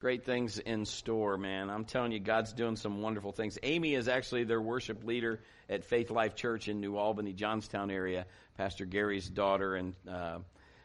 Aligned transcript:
Great 0.00 0.24
things 0.24 0.58
in 0.58 0.86
store, 0.86 1.36
man. 1.36 1.68
I'm 1.68 1.84
telling 1.84 2.10
you, 2.10 2.20
God's 2.20 2.54
doing 2.54 2.76
some 2.76 3.02
wonderful 3.02 3.32
things. 3.32 3.58
Amy 3.62 3.94
is 3.94 4.08
actually 4.08 4.44
their 4.44 4.60
worship 4.60 5.04
leader 5.04 5.40
at 5.68 5.84
Faith 5.84 6.10
Life 6.10 6.34
Church 6.34 6.68
in 6.68 6.80
New 6.80 6.96
Albany, 6.96 7.34
Johnstown 7.34 7.90
area. 7.90 8.24
Pastor 8.56 8.86
Gary's 8.86 9.28
daughter, 9.28 9.74
and 9.74 9.94
uh, 10.10 10.38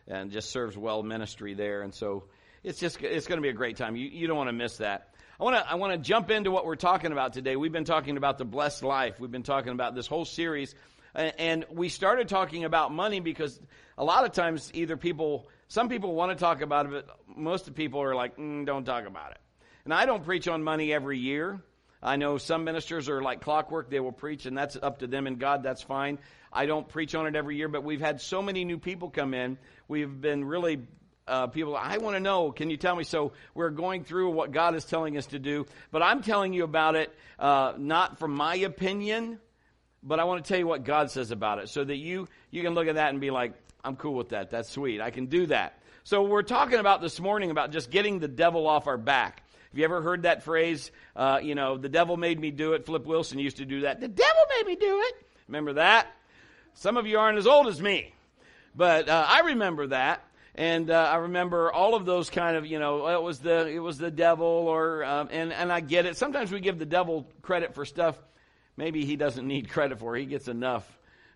and 0.06 0.32
just 0.32 0.50
serves 0.50 0.78
well 0.78 1.02
ministry 1.02 1.54
there. 1.54 1.82
And 1.82 1.94
so 1.94 2.26
it's 2.62 2.78
just 2.78 3.02
it's 3.02 3.26
going 3.26 3.38
to 3.38 3.42
be 3.42 3.48
a 3.48 3.54
great 3.54 3.78
time. 3.78 3.96
You 3.96 4.06
you 4.06 4.28
don't 4.28 4.36
want 4.36 4.50
to 4.50 4.54
miss 4.54 4.80
that. 4.80 5.16
I 5.40 5.46
want 5.46 5.56
to 5.56 5.72
I 5.72 5.76
want 5.76 5.94
to 5.94 5.98
jump 5.98 6.30
into 6.30 6.52
what 6.52 6.66
we're 6.66 6.76
talking 6.76 7.14
about 7.14 7.32
today. 7.32 7.56
We've 7.56 7.72
been 7.72 7.86
talking 7.86 8.18
about 8.18 8.38
the 8.38 8.44
blessed 8.44 8.84
life. 8.84 9.18
We've 9.18 9.32
been 9.32 9.44
talking 9.44 9.72
about 9.72 9.96
this 9.96 10.08
whole 10.08 10.26
series, 10.26 10.76
and 11.14 11.64
we 11.72 11.88
started 11.88 12.28
talking 12.28 12.66
about 12.66 12.92
money 12.92 13.22
because 13.22 13.58
a 13.98 14.04
lot 14.04 14.26
of 14.26 14.34
times 14.34 14.72
either 14.74 14.98
people 14.98 15.48
some 15.70 15.88
people 15.88 16.14
want 16.16 16.32
to 16.32 16.36
talk 16.36 16.60
about 16.60 16.86
it, 16.88 16.92
but 16.92 17.25
most 17.36 17.68
of 17.68 17.76
the 17.76 17.78
people 17.78 18.02
are 18.02 18.16
like, 18.16 18.38
mm, 18.38 18.66
don't 18.66 18.86
talk 18.86 19.06
about 19.06 19.32
it. 19.32 19.38
And 19.84 19.94
I 19.94 20.06
don't 20.06 20.24
preach 20.24 20.48
on 20.48 20.64
money 20.64 20.94
every 20.94 21.20
year. 21.20 21.62
I 22.02 22.18
know 22.18 22.38
some 22.38 22.64
ministers 22.64 23.10
are 23.10 23.22
like 23.22 23.42
clockwork. 23.42 23.90
They 23.90 24.00
will 24.00 24.12
preach, 24.12 24.46
and 24.46 24.58
that's 24.58 24.76
up 24.76 25.00
to 25.00 25.08
them 25.08 25.28
and 25.28 25.40
God. 25.40 25.64
That's 25.64 25.82
fine. 25.82 26.20
I 26.52 26.66
don't 26.66 26.88
preach 26.88 27.16
on 27.16 27.28
it 27.28 27.36
every 27.36 27.58
year, 27.58 27.68
but 27.68 27.84
we've 27.84 28.02
had 28.02 28.22
so 28.22 28.42
many 28.42 28.64
new 28.64 28.78
people 28.78 29.10
come 29.10 29.34
in. 29.34 29.58
We've 29.88 30.22
been 30.22 30.46
really 30.46 30.82
uh, 31.28 31.48
people, 31.48 31.76
I 31.76 31.98
want 31.98 32.16
to 32.16 32.20
know, 32.20 32.52
can 32.52 32.70
you 32.70 32.78
tell 32.78 32.96
me? 32.96 33.04
So 33.04 33.34
we're 33.54 33.72
going 33.72 34.04
through 34.04 34.32
what 34.32 34.52
God 34.52 34.76
is 34.76 34.86
telling 34.86 35.18
us 35.18 35.26
to 35.28 35.40
do, 35.40 35.66
but 35.92 36.02
I'm 36.02 36.22
telling 36.22 36.54
you 36.54 36.64
about 36.64 36.96
it 36.96 37.14
uh, 37.40 37.74
not 37.78 38.20
from 38.20 38.36
my 38.36 38.56
opinion, 38.56 39.40
but 40.04 40.20
I 40.20 40.26
want 40.26 40.44
to 40.44 40.48
tell 40.48 40.60
you 40.60 40.68
what 40.68 40.84
God 40.84 41.10
says 41.10 41.32
about 41.32 41.60
it 41.60 41.70
so 41.70 41.84
that 41.84 41.98
you, 41.98 42.28
you 42.52 42.62
can 42.62 42.76
look 42.76 42.88
at 42.88 42.96
that 42.96 43.10
and 43.10 43.20
be 43.20 43.32
like, 43.32 43.54
I'm 43.84 43.96
cool 43.96 44.14
with 44.14 44.30
that. 44.30 44.52
That's 44.52 44.70
sweet. 44.70 45.02
I 45.02 45.10
can 45.10 45.26
do 45.28 45.48
that. 45.48 45.80
So 46.06 46.22
we're 46.22 46.44
talking 46.44 46.78
about 46.78 47.02
this 47.02 47.20
morning 47.20 47.50
about 47.50 47.72
just 47.72 47.90
getting 47.90 48.20
the 48.20 48.28
devil 48.28 48.68
off 48.68 48.86
our 48.86 48.96
back. 48.96 49.42
Have 49.72 49.80
you 49.80 49.86
ever 49.86 50.04
heard 50.04 50.22
that 50.22 50.44
phrase? 50.44 50.92
Uh, 51.16 51.40
you 51.42 51.56
know, 51.56 51.80
the 51.80 51.90
devil 51.90 52.16
made 52.16 52.40
me 52.40 52.52
do 52.52 52.74
it. 52.74 52.86
Flip 52.86 53.08
Wilson 53.08 53.40
used 53.40 53.58
to 53.58 53.66
do 53.66 53.82
that. 53.82 54.02
The 54.02 54.08
devil 54.08 54.42
made 54.56 54.68
me 54.68 54.76
do 54.76 55.02
it. 55.04 55.16
Remember 55.48 55.74
that? 55.74 56.06
Some 56.76 56.98
of 56.98 57.08
you 57.08 57.18
aren't 57.18 57.40
as 57.40 57.48
old 57.48 57.66
as 57.66 57.82
me, 57.82 58.14
but 58.76 59.10
uh, 59.10 59.26
I 59.28 59.40
remember 59.48 59.88
that. 59.88 60.24
And 60.54 60.92
uh, 60.92 61.10
I 61.12 61.16
remember 61.16 61.74
all 61.74 61.96
of 61.96 62.06
those 62.06 62.30
kind 62.30 62.56
of, 62.56 62.68
you 62.68 62.78
know, 62.78 63.08
it 63.08 63.24
was 63.24 63.40
the 63.40 63.68
it 63.68 63.80
was 63.80 63.98
the 63.98 64.12
devil, 64.12 64.46
or 64.46 65.04
um, 65.04 65.30
and 65.32 65.52
and 65.52 65.74
I 65.74 65.80
get 65.80 66.06
it. 66.06 66.18
Sometimes 66.18 66.52
we 66.52 66.60
give 66.60 66.78
the 66.78 66.86
devil 66.86 67.28
credit 67.42 67.74
for 67.74 67.84
stuff 67.84 68.16
maybe 68.78 69.06
he 69.06 69.16
doesn't 69.16 69.48
need 69.48 69.70
credit 69.70 70.00
for. 70.00 70.16
He 70.16 70.26
gets 70.26 70.48
enough 70.48 70.86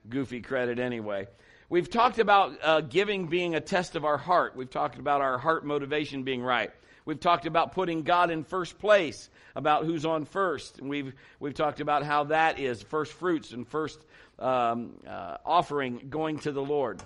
goofy 0.07 0.41
credit 0.41 0.79
anyway. 0.79 1.27
We've 1.71 1.89
talked 1.89 2.17
about 2.17 2.57
uh, 2.63 2.81
giving 2.81 3.27
being 3.27 3.53
a 3.53 3.61
test 3.61 3.95
of 3.95 4.03
our 4.03 4.17
heart. 4.17 4.55
We've 4.55 4.69
talked 4.69 4.97
about 4.97 5.21
our 5.21 5.37
heart 5.37 5.63
motivation 5.63 6.23
being 6.23 6.41
right. 6.41 6.71
We've 7.05 7.19
talked 7.19 7.45
about 7.45 7.73
putting 7.73 8.01
God 8.01 8.31
in 8.31 8.43
first 8.43 8.79
place, 8.79 9.29
about 9.55 9.85
who's 9.85 10.03
on 10.03 10.25
first. 10.25 10.79
And 10.79 10.89
we've, 10.89 11.13
we've 11.39 11.53
talked 11.53 11.79
about 11.79 12.03
how 12.03 12.23
that 12.25 12.57
is 12.57 12.81
first 12.81 13.13
fruits 13.13 13.51
and 13.51 13.67
first 13.67 14.03
um, 14.39 14.95
uh, 15.07 15.37
offering 15.45 16.07
going 16.09 16.39
to 16.39 16.51
the 16.51 16.61
Lord. 16.61 17.03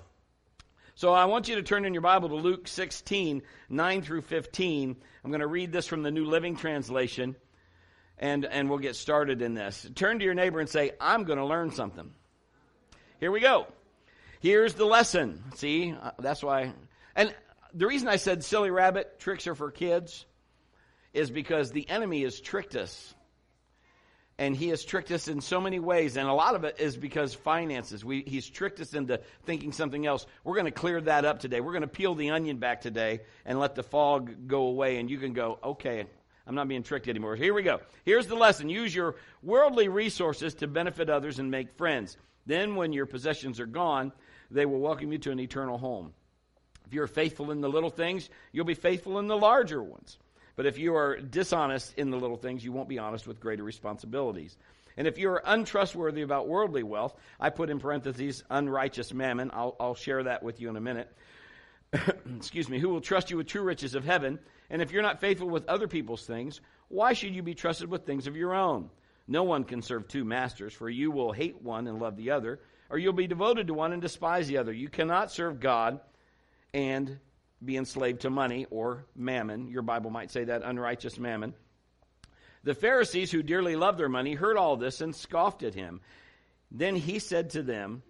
So 0.95 1.11
I 1.11 1.25
want 1.25 1.50
you 1.50 1.56
to 1.56 1.64
turn 1.64 1.84
in 1.84 1.94
your 1.94 2.02
Bible 2.02 2.30
to 2.30 2.36
Luke 2.36 2.69
16, 2.69 3.41
9 3.67 4.02
through 4.02 4.22
15. 4.22 4.95
I'm 5.25 5.30
going 5.30 5.41
to 5.41 5.47
read 5.47 5.73
this 5.73 5.88
from 5.88 6.03
the 6.03 6.11
New 6.11 6.25
Living 6.25 6.56
Translation, 6.56 7.36
and, 8.17 8.45
and 8.45 8.69
we'll 8.69 8.80
get 8.80 8.95
started 8.95 9.41
in 9.41 9.56
this. 9.56 9.86
Turn 9.95 10.19
to 10.19 10.25
your 10.25 10.36
neighbor 10.36 10.61
and 10.61 10.69
say, 10.69 10.91
I'm 11.02 11.25
going 11.25 11.39
to 11.39 11.45
learn 11.45 11.72
something. 11.72 12.11
Here 13.19 13.31
we 13.31 13.41
go. 13.41 13.67
Here's 14.44 14.73
the 14.73 14.83
lesson. 14.83 15.41
See, 15.55 15.94
uh, 15.94 16.11
that's 16.19 16.44
why. 16.44 16.73
And 17.16 17.33
the 17.73 17.88
reason 17.88 18.09
I 18.09 18.17
said 18.17 18.44
silly 18.44 18.72
rabbit 18.72 19.17
tricks 19.17 19.47
are 19.47 19.55
for 19.55 19.72
kids 19.72 20.25
is 21.13 21.31
because 21.31 21.72
the 21.72 21.89
enemy 21.89 22.23
has 22.23 22.41
tricked 22.41 22.75
us. 22.75 23.13
And 24.38 24.53
he 24.53 24.67
has 24.67 24.83
tricked 24.83 25.11
us 25.11 25.30
in 25.30 25.39
so 25.39 25.61
many 25.61 25.80
ways, 25.80 26.17
and 26.17 26.27
a 26.27 26.33
lot 26.33 26.55
of 26.55 26.66
it 26.66 26.77
is 26.77 26.97
because 26.97 27.33
finances. 27.33 28.03
We, 28.03 28.23
he's 28.27 28.50
tricked 28.50 28.81
us 28.81 28.94
into 28.94 29.22
thinking 29.45 29.72
something 29.72 30.06
else. 30.06 30.25
We're 30.44 30.56
going 30.56 30.66
to 30.66 30.72
clear 30.72 31.00
that 31.00 31.23
up 31.23 31.40
today. 31.40 31.62
We're 31.62 31.72
going 31.72 31.84
to 31.84 31.88
peel 31.88 32.13
the 32.13 32.31
onion 32.31 32.57
back 32.57 32.81
today 32.81 33.22
and 33.46 33.62
let 33.62 33.75
the 33.75 33.84
fog 33.84 34.50
go 34.50 34.63
away, 34.63 34.97
and 34.97 35.09
you 35.09 35.19
can 35.19 35.31
go, 35.31 35.57
okay, 35.63 36.06
I'm 36.46 36.56
not 36.56 36.67
being 36.67 36.84
tricked 36.84 37.07
anymore. 37.07 37.38
Here 37.38 37.53
we 37.53 37.63
go. 37.63 37.79
Here's 38.03 38.28
the 38.28 38.35
lesson 38.35 38.67
use 38.67 38.94
your 38.94 39.16
worldly 39.41 39.88
resources 39.88 40.56
to 40.56 40.67
benefit 40.67 41.09
others 41.09 41.40
and 41.40 41.50
make 41.50 41.78
friends. 41.78 42.17
Then, 42.46 42.75
when 42.75 42.91
your 42.91 43.06
possessions 43.06 43.62
are 43.62 43.66
gone, 43.66 44.12
they 44.51 44.65
will 44.65 44.79
welcome 44.79 45.11
you 45.11 45.17
to 45.19 45.31
an 45.31 45.39
eternal 45.39 45.77
home. 45.77 46.13
If 46.85 46.93
you're 46.93 47.07
faithful 47.07 47.51
in 47.51 47.61
the 47.61 47.69
little 47.69 47.89
things, 47.89 48.29
you'll 48.51 48.65
be 48.65 48.73
faithful 48.73 49.19
in 49.19 49.27
the 49.27 49.37
larger 49.37 49.81
ones. 49.81 50.17
But 50.55 50.65
if 50.65 50.77
you 50.77 50.95
are 50.95 51.17
dishonest 51.17 51.97
in 51.97 52.11
the 52.11 52.17
little 52.17 52.37
things, 52.37 52.63
you 52.63 52.71
won't 52.71 52.89
be 52.89 52.99
honest 52.99 53.25
with 53.25 53.39
greater 53.39 53.63
responsibilities. 53.63 54.55
And 54.95 55.07
if 55.07 55.17
you're 55.17 55.41
untrustworthy 55.43 56.21
about 56.21 56.47
worldly 56.47 56.83
wealth, 56.83 57.15
I 57.39 57.49
put 57.49 57.69
in 57.69 57.79
parentheses 57.79 58.43
unrighteous 58.49 59.13
mammon. 59.13 59.49
I'll, 59.53 59.75
I'll 59.79 59.95
share 59.95 60.23
that 60.23 60.43
with 60.43 60.61
you 60.61 60.69
in 60.69 60.75
a 60.75 60.81
minute. 60.81 61.11
Excuse 62.35 62.69
me. 62.69 62.79
Who 62.79 62.89
will 62.89 63.01
trust 63.01 63.31
you 63.31 63.37
with 63.37 63.47
true 63.47 63.63
riches 63.63 63.95
of 63.95 64.05
heaven? 64.05 64.39
And 64.69 64.81
if 64.81 64.91
you're 64.91 65.01
not 65.01 65.19
faithful 65.19 65.49
with 65.49 65.67
other 65.67 65.87
people's 65.87 66.25
things, 66.25 66.61
why 66.89 67.13
should 67.13 67.33
you 67.33 67.41
be 67.41 67.55
trusted 67.55 67.89
with 67.89 68.05
things 68.05 68.27
of 68.27 68.35
your 68.35 68.53
own? 68.53 68.89
No 69.27 69.43
one 69.43 69.63
can 69.63 69.81
serve 69.81 70.07
two 70.07 70.23
masters, 70.23 70.73
for 70.73 70.89
you 70.89 71.09
will 71.09 71.31
hate 71.31 71.61
one 71.61 71.87
and 71.87 71.99
love 71.99 72.17
the 72.17 72.31
other, 72.31 72.59
or 72.93 72.99
you'll 72.99 73.11
be 73.11 73.25
devoted 73.25 73.65
to 73.65 73.73
one 73.73 73.91
and 73.91 74.03
despise 74.03 74.47
the 74.47 74.59
other. 74.59 74.71
You 74.71 74.87
cannot 74.87 75.31
serve 75.31 75.59
God 75.59 75.99
and 76.75 77.17
be 77.65 77.75
enslaved 77.75 78.21
to 78.21 78.29
money 78.29 78.67
or 78.69 79.07
mammon. 79.15 79.67
Your 79.67 79.81
Bible 79.81 80.11
might 80.11 80.29
say 80.29 80.43
that 80.43 80.61
unrighteous 80.63 81.17
mammon. 81.17 81.55
The 82.63 82.75
Pharisees, 82.75 83.31
who 83.31 83.41
dearly 83.41 83.75
loved 83.75 83.97
their 83.97 84.09
money, 84.09 84.35
heard 84.35 84.57
all 84.57 84.77
this 84.77 85.01
and 85.01 85.15
scoffed 85.15 85.63
at 85.63 85.73
him. 85.73 86.01
Then 86.69 86.95
he 86.95 87.17
said 87.17 87.49
to 87.51 87.63
them, 87.63 88.03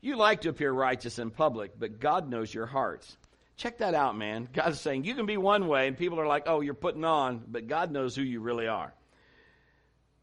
You 0.00 0.16
like 0.16 0.40
to 0.40 0.48
appear 0.48 0.72
righteous 0.72 1.18
in 1.18 1.30
public, 1.30 1.78
but 1.78 2.00
God 2.00 2.30
knows 2.30 2.52
your 2.52 2.66
hearts. 2.66 3.14
Check 3.58 3.76
that 3.78 3.94
out, 3.94 4.16
man. 4.16 4.48
God's 4.50 4.80
saying 4.80 5.04
you 5.04 5.14
can 5.14 5.26
be 5.26 5.36
one 5.36 5.68
way, 5.68 5.86
and 5.86 5.98
people 5.98 6.18
are 6.18 6.26
like, 6.26 6.44
Oh, 6.46 6.62
you're 6.62 6.72
putting 6.72 7.04
on, 7.04 7.44
but 7.46 7.66
God 7.66 7.90
knows 7.90 8.16
who 8.16 8.22
you 8.22 8.40
really 8.40 8.68
are. 8.68 8.94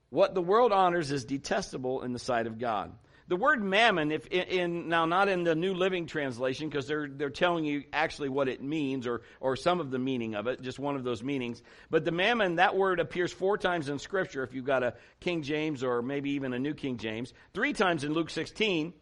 What 0.10 0.34
the 0.34 0.42
world 0.42 0.72
honors 0.72 1.12
is 1.12 1.24
detestable 1.24 2.02
in 2.02 2.14
the 2.14 2.20
sight 2.20 2.48
of 2.48 2.58
God. 2.58 2.94
The 3.30 3.36
word 3.36 3.64
mammon, 3.64 4.12
if 4.12 4.26
in, 4.28 4.42
in 4.48 4.90
now 4.90 5.06
not 5.06 5.30
in 5.30 5.44
the 5.44 5.54
New 5.54 5.76
Living 5.76 6.08
Translation, 6.08 6.68
because 6.68 6.88
they're 6.88 7.08
they're 7.08 7.30
telling 7.30 7.64
you 7.64 7.84
actually 7.94 8.30
what 8.30 8.50
it 8.50 8.64
means 8.64 9.06
or 9.06 9.22
or 9.40 9.56
some 9.56 9.80
of 9.80 9.92
the 9.92 10.00
meaning 10.00 10.34
of 10.34 10.48
it, 10.48 10.64
just 10.64 10.80
one 10.80 10.96
of 10.96 11.04
those 11.04 11.22
meanings. 11.22 11.62
But 11.92 12.06
the 12.06 12.12
mammon, 12.12 12.56
that 12.56 12.76
word 12.76 13.00
appears 13.00 13.32
four 13.32 13.56
times 13.60 13.88
in 13.88 14.00
Scripture. 14.00 14.42
If 14.42 14.56
you've 14.56 14.66
got 14.66 14.82
a 14.82 14.96
King 15.20 15.44
James 15.44 15.84
or 15.84 16.02
maybe 16.02 16.32
even 16.32 16.54
a 16.54 16.60
New 16.60 16.74
King 16.74 16.98
James, 16.98 17.34
three 17.54 17.72
times 17.72 18.04
in 18.04 18.14
Luke 18.14 18.32
16, 18.32 18.94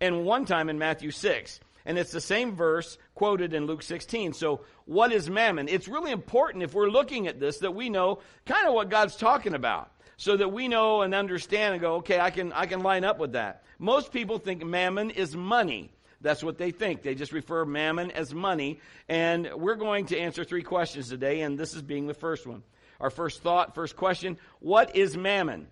and 0.00 0.24
one 0.24 0.46
time 0.46 0.70
in 0.70 0.78
Matthew 0.78 1.10
6 1.10 1.60
and 1.86 1.98
it's 1.98 2.10
the 2.10 2.20
same 2.20 2.56
verse 2.56 2.98
quoted 3.14 3.54
in 3.54 3.66
Luke 3.66 3.82
16. 3.82 4.32
So, 4.32 4.62
what 4.86 5.12
is 5.12 5.30
mammon? 5.30 5.68
It's 5.68 5.86
really 5.86 6.10
important 6.10 6.64
if 6.64 6.74
we're 6.74 6.90
looking 6.90 7.28
at 7.28 7.38
this 7.38 7.58
that 7.58 7.74
we 7.74 7.90
know 7.90 8.18
kind 8.44 8.66
of 8.66 8.74
what 8.74 8.90
God's 8.90 9.16
talking 9.16 9.54
about 9.54 9.92
so 10.16 10.36
that 10.36 10.52
we 10.52 10.68
know 10.68 11.02
and 11.02 11.14
understand 11.14 11.74
and 11.74 11.80
go, 11.80 11.96
okay, 11.96 12.18
I 12.18 12.30
can, 12.30 12.52
I 12.52 12.66
can 12.66 12.82
line 12.82 13.04
up 13.04 13.18
with 13.18 13.32
that. 13.32 13.64
Most 13.78 14.12
people 14.12 14.38
think 14.38 14.64
mammon 14.64 15.10
is 15.10 15.36
money. 15.36 15.90
That's 16.20 16.42
what 16.42 16.58
they 16.58 16.70
think. 16.70 17.02
They 17.02 17.14
just 17.14 17.32
refer 17.32 17.64
mammon 17.64 18.10
as 18.10 18.32
money. 18.32 18.80
And 19.08 19.50
we're 19.54 19.76
going 19.76 20.06
to 20.06 20.18
answer 20.18 20.44
three 20.44 20.62
questions 20.62 21.08
today, 21.08 21.42
and 21.42 21.58
this 21.58 21.74
is 21.74 21.82
being 21.82 22.06
the 22.06 22.14
first 22.14 22.46
one. 22.46 22.62
Our 22.98 23.10
first 23.10 23.42
thought, 23.42 23.74
first 23.74 23.96
question 23.96 24.38
What 24.60 24.96
is 24.96 25.16
mammon? 25.16 25.68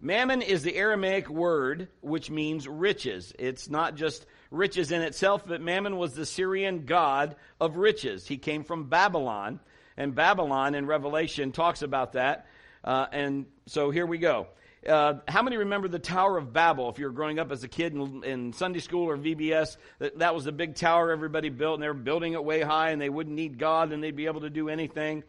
Mammon 0.00 0.42
is 0.42 0.62
the 0.62 0.76
Aramaic 0.76 1.28
word 1.28 1.88
which 2.00 2.30
means 2.30 2.68
riches. 2.68 3.32
It's 3.38 3.68
not 3.68 3.96
just 3.96 4.26
riches 4.50 4.92
in 4.92 5.02
itself, 5.02 5.44
but 5.46 5.60
Mammon 5.60 5.96
was 5.96 6.12
the 6.12 6.26
Syrian 6.26 6.84
god 6.86 7.34
of 7.60 7.76
riches. 7.76 8.26
He 8.26 8.38
came 8.38 8.62
from 8.62 8.88
Babylon, 8.88 9.58
and 9.96 10.14
Babylon 10.14 10.76
in 10.76 10.86
Revelation 10.86 11.50
talks 11.50 11.82
about 11.82 12.12
that. 12.12 12.46
Uh, 12.84 13.06
and 13.12 13.46
so 13.66 13.90
here 13.90 14.06
we 14.06 14.18
go. 14.18 14.46
Uh, 14.86 15.14
how 15.26 15.42
many 15.42 15.56
remember 15.56 15.88
the 15.88 15.98
Tower 15.98 16.38
of 16.38 16.52
Babel? 16.52 16.88
If 16.88 16.98
you 16.98 17.06
were 17.06 17.12
growing 17.12 17.38
up 17.38 17.50
as 17.50 17.64
a 17.64 17.68
kid 17.68 17.94
in, 17.94 18.22
in, 18.24 18.52
Sunday 18.52 18.78
school 18.78 19.08
or 19.08 19.18
VBS, 19.18 19.76
that, 19.98 20.18
that 20.20 20.34
was 20.34 20.44
the 20.44 20.52
big 20.52 20.76
tower 20.76 21.10
everybody 21.10 21.48
built, 21.48 21.74
and 21.74 21.82
they 21.82 21.88
were 21.88 21.94
building 21.94 22.34
it 22.34 22.44
way 22.44 22.62
high, 22.62 22.90
and 22.90 23.02
they 23.02 23.08
wouldn't 23.08 23.34
need 23.34 23.58
God, 23.58 23.92
and 23.92 24.02
they'd 24.02 24.14
be 24.14 24.26
able 24.26 24.42
to 24.42 24.50
do 24.50 24.68
anything. 24.68 25.24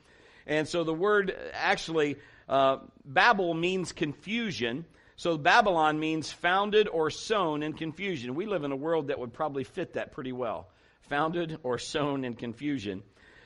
And 0.45 0.67
so 0.67 0.83
the 0.83 0.93
word 0.93 1.35
actually, 1.53 2.17
uh, 2.47 2.77
Babel 3.03 3.53
means 3.53 3.91
confusion. 3.91 4.85
So 5.15 5.37
Babylon 5.37 5.99
means 5.99 6.31
founded 6.31 6.87
or 6.87 7.09
sown 7.09 7.61
in 7.63 7.73
confusion. 7.73 8.35
We 8.35 8.45
live 8.45 8.63
in 8.63 8.71
a 8.71 8.75
world 8.75 9.07
that 9.07 9.19
would 9.19 9.33
probably 9.33 9.63
fit 9.63 9.93
that 9.93 10.11
pretty 10.11 10.31
well. 10.31 10.69
Founded 11.09 11.59
or 11.63 11.77
sown 11.79 12.23
in 12.23 12.35
confusion. 12.35 13.03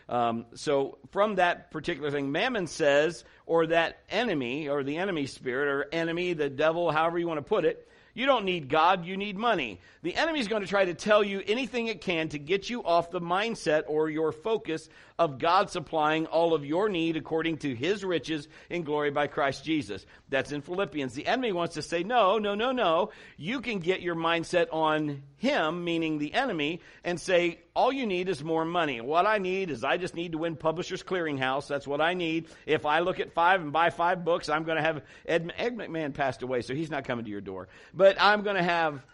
Um, 0.10 0.46
so 0.54 0.98
from 1.12 1.36
that 1.36 1.72
particular 1.72 2.12
thing, 2.12 2.32
Mammon 2.32 2.68
says, 2.68 3.24
or 3.46 3.68
that 3.68 4.00
enemy, 4.10 4.68
or 4.68 4.84
the 4.84 4.98
enemy 4.98 5.26
spirit, 5.28 5.70
or 5.70 5.88
enemy, 5.92 6.34
the 6.34 6.50
devil, 6.50 6.92
however 6.92 7.18
you 7.20 7.28
want 7.28 7.38
to 7.38 7.42
put 7.44 7.66
it, 7.66 7.88
You 8.16 8.28
don't 8.28 8.46
need 8.46 8.70
God, 8.70 9.06
you 9.06 9.18
need 9.18 9.38
money. 9.38 9.80
The 10.04 10.16
enemy's 10.16 10.48
going 10.48 10.62
to 10.62 10.68
try 10.68 10.86
to 10.86 10.94
tell 10.94 11.24
you 11.24 11.42
anything 11.48 11.88
it 11.88 12.02
can 12.02 12.30
to 12.30 12.38
get 12.38 12.70
you 12.70 12.84
off 12.84 13.10
the 13.10 13.20
mindset 13.20 13.84
or 13.88 14.08
your 14.08 14.32
focus 14.32 14.88
of 15.18 15.40
God 15.40 15.72
supplying 15.72 16.28
all 16.28 16.54
of 16.54 16.64
your 16.64 16.90
need 16.90 17.18
according 17.18 17.58
to 17.60 17.74
his 17.74 18.04
riches 18.04 18.48
in 18.70 18.84
glory 18.84 19.10
by 19.10 19.26
Christ 19.26 19.66
Jesus. 19.66 20.06
That's 20.33 20.51
in 20.51 20.63
Philippians. 20.63 21.13
The 21.13 21.27
enemy 21.27 21.51
wants 21.51 21.75
to 21.75 21.83
say, 21.83 22.01
no, 22.01 22.39
no, 22.39 22.56
no, 22.56 22.71
no. 22.71 23.12
You 23.38 23.62
can 23.62 23.77
get 23.77 24.01
your 24.01 24.15
mindset 24.15 24.65
on 24.71 25.21
him, 25.38 25.83
meaning 25.83 26.18
the 26.18 26.33
enemy, 26.33 26.81
and 27.03 27.21
say, 27.21 27.59
all 27.75 27.94
you 27.94 28.07
need 28.07 28.27
is 28.27 28.44
more 28.44 28.65
money. 28.65 29.00
What 29.00 29.27
I 29.27 29.38
need 29.38 29.69
is 29.69 29.83
I 29.83 29.97
just 29.97 30.15
need 30.15 30.31
to 30.31 30.39
win 30.39 30.56
Publishers 30.56 31.03
Clearinghouse. 31.03 31.68
That's 31.68 31.85
what 31.85 32.01
I 32.01 32.15
need. 32.15 32.47
If 32.65 32.88
I 32.88 33.01
look 33.01 33.19
at 33.19 33.33
five 33.33 33.62
and 33.62 33.71
buy 33.71 33.91
five 33.91 34.25
books, 34.25 34.50
I'm 34.50 34.63
going 34.63 34.77
to 34.77 34.83
have 34.83 35.03
Ed, 35.27 35.53
Ed 35.56 35.77
McMahon 35.77 36.15
passed 36.15 36.41
away, 36.41 36.62
so 36.62 36.74
he's 36.74 36.89
not 36.89 37.06
coming 37.06 37.25
to 37.25 37.31
your 37.31 37.39
door. 37.39 37.68
But 37.94 38.18
I'm 38.19 38.41
going 38.41 38.57
to 38.57 38.63
have. 38.63 39.06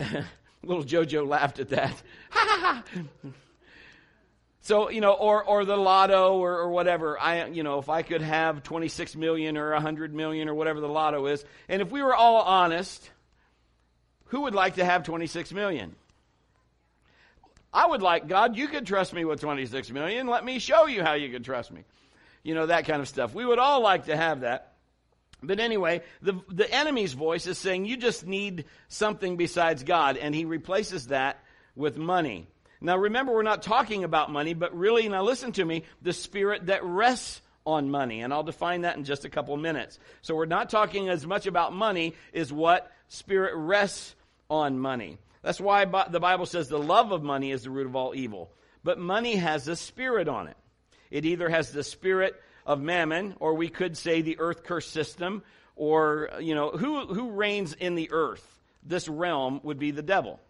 little 0.62 0.84
JoJo 0.84 1.28
laughed 1.28 1.58
at 1.58 1.68
that. 1.68 2.02
so 4.70 4.88
you 4.88 5.00
know, 5.00 5.12
or 5.12 5.42
or 5.42 5.64
the 5.64 5.76
lotto 5.76 6.38
or, 6.38 6.58
or 6.58 6.68
whatever. 6.70 7.18
I 7.18 7.46
you 7.46 7.64
know, 7.64 7.80
if 7.80 7.88
I 7.88 8.02
could 8.02 8.22
have 8.22 8.62
26 8.62 9.16
million 9.16 9.56
or 9.56 9.72
100 9.72 10.14
million 10.14 10.48
or 10.48 10.54
whatever 10.54 10.80
the 10.80 10.88
lotto 10.88 11.26
is, 11.26 11.44
and 11.68 11.82
if 11.82 11.90
we 11.90 12.04
were 12.04 12.14
all 12.14 12.42
honest, 12.42 13.10
who 14.26 14.42
would 14.42 14.54
like 14.54 14.76
to 14.76 14.84
have 14.84 15.02
26 15.02 15.52
million? 15.52 15.96
I 17.72 17.84
would 17.84 18.00
like, 18.00 18.28
God, 18.28 18.56
you 18.56 18.68
could 18.68 18.86
trust 18.86 19.12
me 19.12 19.24
with 19.24 19.40
26 19.40 19.90
million. 19.90 20.28
Let 20.28 20.44
me 20.44 20.60
show 20.60 20.86
you 20.86 21.02
how 21.02 21.14
you 21.14 21.30
can 21.30 21.42
trust 21.42 21.72
me. 21.72 21.82
You 22.44 22.54
know, 22.54 22.66
that 22.66 22.86
kind 22.86 23.00
of 23.00 23.08
stuff. 23.08 23.34
We 23.34 23.44
would 23.44 23.58
all 23.58 23.82
like 23.82 24.06
to 24.06 24.16
have 24.16 24.40
that. 24.40 24.74
But 25.42 25.58
anyway, 25.58 26.02
the, 26.22 26.40
the 26.48 26.72
enemy's 26.72 27.12
voice 27.12 27.46
is 27.46 27.58
saying 27.58 27.86
you 27.86 27.96
just 27.96 28.24
need 28.24 28.66
something 28.88 29.36
besides 29.36 29.82
God, 29.82 30.16
and 30.16 30.32
he 30.32 30.44
replaces 30.44 31.08
that 31.08 31.42
with 31.74 31.96
money. 31.96 32.46
Now 32.80 32.96
remember, 32.96 33.32
we're 33.32 33.42
not 33.42 33.62
talking 33.62 34.04
about 34.04 34.30
money, 34.30 34.54
but 34.54 34.74
really, 34.76 35.08
now 35.08 35.22
listen 35.22 35.52
to 35.52 35.64
me, 35.64 35.84
the 36.00 36.12
spirit 36.12 36.66
that 36.66 36.84
rests 36.84 37.42
on 37.66 37.90
money. 37.90 38.22
And 38.22 38.32
I'll 38.32 38.42
define 38.42 38.82
that 38.82 38.96
in 38.96 39.04
just 39.04 39.24
a 39.24 39.30
couple 39.30 39.56
minutes. 39.56 39.98
So 40.22 40.34
we're 40.34 40.46
not 40.46 40.70
talking 40.70 41.08
as 41.08 41.26
much 41.26 41.46
about 41.46 41.74
money 41.74 42.14
as 42.32 42.52
what 42.52 42.90
spirit 43.08 43.54
rests 43.54 44.14
on 44.48 44.78
money. 44.78 45.18
That's 45.42 45.60
why 45.60 45.84
the 45.84 46.20
Bible 46.20 46.46
says 46.46 46.68
the 46.68 46.78
love 46.78 47.12
of 47.12 47.22
money 47.22 47.50
is 47.50 47.64
the 47.64 47.70
root 47.70 47.86
of 47.86 47.96
all 47.96 48.14
evil. 48.14 48.50
But 48.82 48.98
money 48.98 49.36
has 49.36 49.68
a 49.68 49.76
spirit 49.76 50.28
on 50.28 50.48
it. 50.48 50.56
It 51.10 51.26
either 51.26 51.48
has 51.48 51.70
the 51.70 51.84
spirit 51.84 52.40
of 52.64 52.80
mammon, 52.80 53.34
or 53.40 53.54
we 53.54 53.68
could 53.68 53.96
say 53.96 54.22
the 54.22 54.38
earth 54.38 54.64
curse 54.64 54.86
system, 54.86 55.42
or, 55.76 56.30
you 56.40 56.54
know, 56.54 56.70
who, 56.70 57.06
who 57.06 57.30
reigns 57.32 57.72
in 57.72 57.94
the 57.94 58.10
earth? 58.12 58.46
This 58.82 59.08
realm 59.08 59.60
would 59.64 59.78
be 59.78 59.90
the 59.90 60.02
devil. 60.02 60.40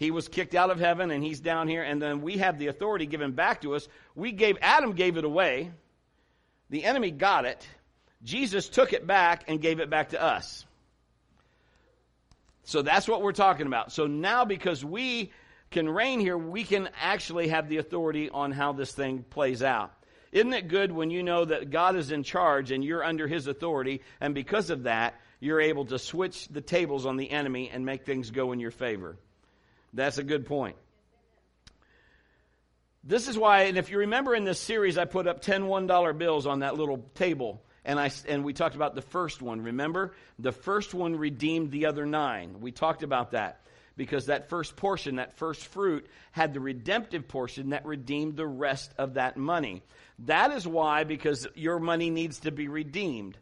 He 0.00 0.10
was 0.10 0.28
kicked 0.28 0.54
out 0.54 0.70
of 0.70 0.80
heaven 0.80 1.10
and 1.10 1.22
he's 1.22 1.40
down 1.40 1.68
here, 1.68 1.82
and 1.82 2.00
then 2.00 2.22
we 2.22 2.38
have 2.38 2.58
the 2.58 2.68
authority 2.68 3.04
given 3.04 3.32
back 3.32 3.60
to 3.60 3.74
us. 3.74 3.86
We 4.14 4.32
gave, 4.32 4.56
Adam 4.62 4.94
gave 4.94 5.18
it 5.18 5.26
away. 5.26 5.72
The 6.70 6.84
enemy 6.84 7.10
got 7.10 7.44
it. 7.44 7.68
Jesus 8.22 8.70
took 8.70 8.94
it 8.94 9.06
back 9.06 9.44
and 9.46 9.60
gave 9.60 9.78
it 9.78 9.90
back 9.90 10.08
to 10.08 10.22
us. 10.22 10.64
So 12.64 12.80
that's 12.80 13.06
what 13.06 13.20
we're 13.20 13.32
talking 13.32 13.66
about. 13.66 13.92
So 13.92 14.06
now, 14.06 14.46
because 14.46 14.82
we 14.82 15.32
can 15.70 15.86
reign 15.86 16.18
here, 16.18 16.38
we 16.38 16.64
can 16.64 16.88
actually 16.98 17.48
have 17.48 17.68
the 17.68 17.76
authority 17.76 18.30
on 18.30 18.52
how 18.52 18.72
this 18.72 18.92
thing 18.92 19.22
plays 19.28 19.62
out. 19.62 19.92
Isn't 20.32 20.54
it 20.54 20.68
good 20.68 20.92
when 20.92 21.10
you 21.10 21.22
know 21.22 21.44
that 21.44 21.68
God 21.68 21.94
is 21.94 22.10
in 22.10 22.22
charge 22.22 22.70
and 22.70 22.82
you're 22.82 23.04
under 23.04 23.28
his 23.28 23.48
authority, 23.48 24.00
and 24.18 24.34
because 24.34 24.70
of 24.70 24.84
that, 24.84 25.20
you're 25.40 25.60
able 25.60 25.84
to 25.86 25.98
switch 25.98 26.48
the 26.48 26.62
tables 26.62 27.04
on 27.04 27.18
the 27.18 27.30
enemy 27.30 27.68
and 27.70 27.84
make 27.84 28.06
things 28.06 28.30
go 28.30 28.52
in 28.52 28.60
your 28.60 28.70
favor? 28.70 29.18
That's 29.92 30.18
a 30.18 30.24
good 30.24 30.46
point. 30.46 30.76
This 33.02 33.28
is 33.28 33.38
why, 33.38 33.62
and 33.62 33.78
if 33.78 33.90
you 33.90 33.98
remember 33.98 34.34
in 34.34 34.44
this 34.44 34.60
series, 34.60 34.98
I 34.98 35.06
put 35.06 35.26
up 35.26 35.40
10 35.40 35.64
$1 35.64 36.18
bills 36.18 36.46
on 36.46 36.60
that 36.60 36.76
little 36.76 36.98
table 37.14 37.62
and 37.84 37.98
I 37.98 38.10
and 38.28 38.44
we 38.44 38.52
talked 38.52 38.76
about 38.76 38.94
the 38.94 39.02
first 39.02 39.40
one. 39.40 39.62
Remember, 39.62 40.12
the 40.38 40.52
first 40.52 40.94
one 40.94 41.16
redeemed 41.16 41.70
the 41.70 41.86
other 41.86 42.06
nine. 42.06 42.60
We 42.60 42.72
talked 42.72 43.02
about 43.02 43.32
that 43.32 43.62
because 43.96 44.26
that 44.26 44.48
first 44.48 44.76
portion, 44.76 45.16
that 45.16 45.36
first 45.36 45.66
fruit, 45.66 46.06
had 46.32 46.54
the 46.54 46.60
redemptive 46.60 47.28
portion 47.28 47.70
that 47.70 47.84
redeemed 47.86 48.36
the 48.36 48.46
rest 48.46 48.92
of 48.98 49.14
that 49.14 49.36
money. 49.36 49.82
That 50.20 50.52
is 50.52 50.66
why, 50.66 51.04
because 51.04 51.46
your 51.54 51.78
money 51.78 52.10
needs 52.10 52.40
to 52.40 52.50
be 52.50 52.68
redeemed. 52.68 53.36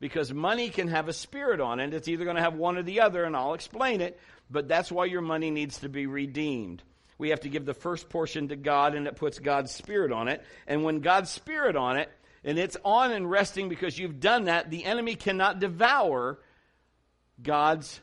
Because 0.00 0.32
money 0.32 0.70
can 0.70 0.88
have 0.88 1.08
a 1.08 1.12
spirit 1.12 1.60
on 1.60 1.78
it. 1.78 1.92
It's 1.92 2.08
either 2.08 2.24
going 2.24 2.36
to 2.36 2.42
have 2.42 2.54
one 2.54 2.78
or 2.78 2.82
the 2.82 3.00
other, 3.00 3.22
and 3.24 3.36
I'll 3.36 3.52
explain 3.52 4.00
it. 4.00 4.18
But 4.50 4.68
that's 4.68 4.90
why 4.90 5.04
your 5.04 5.20
money 5.20 5.50
needs 5.50 5.78
to 5.78 5.88
be 5.88 6.06
redeemed. 6.06 6.82
We 7.18 7.30
have 7.30 7.40
to 7.40 7.48
give 7.48 7.66
the 7.66 7.74
first 7.74 8.08
portion 8.08 8.48
to 8.48 8.56
God, 8.56 8.94
and 8.94 9.06
it 9.06 9.16
puts 9.16 9.38
God's 9.38 9.70
spirit 9.70 10.10
on 10.10 10.28
it. 10.28 10.42
And 10.66 10.84
when 10.84 11.00
God's 11.00 11.30
spirit 11.30 11.76
on 11.76 11.96
it, 11.96 12.10
and 12.42 12.58
it's 12.58 12.76
on 12.84 13.12
and 13.12 13.30
resting 13.30 13.68
because 13.68 13.98
you've 13.98 14.20
done 14.20 14.44
that, 14.44 14.70
the 14.70 14.84
enemy 14.84 15.14
cannot 15.14 15.60
devour 15.60 16.38
God's 17.42 18.00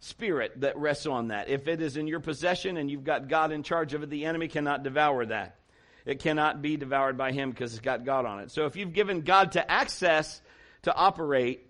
spirit 0.00 0.60
that 0.60 0.76
rests 0.76 1.06
on 1.06 1.28
that. 1.28 1.48
If 1.48 1.68
it 1.68 1.80
is 1.80 1.96
in 1.96 2.08
your 2.08 2.18
possession 2.18 2.76
and 2.76 2.90
you've 2.90 3.04
got 3.04 3.28
God 3.28 3.52
in 3.52 3.62
charge 3.62 3.94
of 3.94 4.02
it, 4.02 4.10
the 4.10 4.24
enemy 4.24 4.48
cannot 4.48 4.82
devour 4.82 5.24
that. 5.26 5.56
It 6.04 6.18
cannot 6.18 6.60
be 6.60 6.76
devoured 6.76 7.16
by 7.16 7.30
him 7.30 7.50
because 7.50 7.72
it's 7.72 7.80
got 7.80 8.04
God 8.04 8.26
on 8.26 8.40
it. 8.40 8.50
So 8.50 8.66
if 8.66 8.74
you've 8.74 8.92
given 8.92 9.20
God 9.20 9.52
to 9.52 9.70
access 9.70 10.40
to 10.82 10.92
operate 10.92 11.68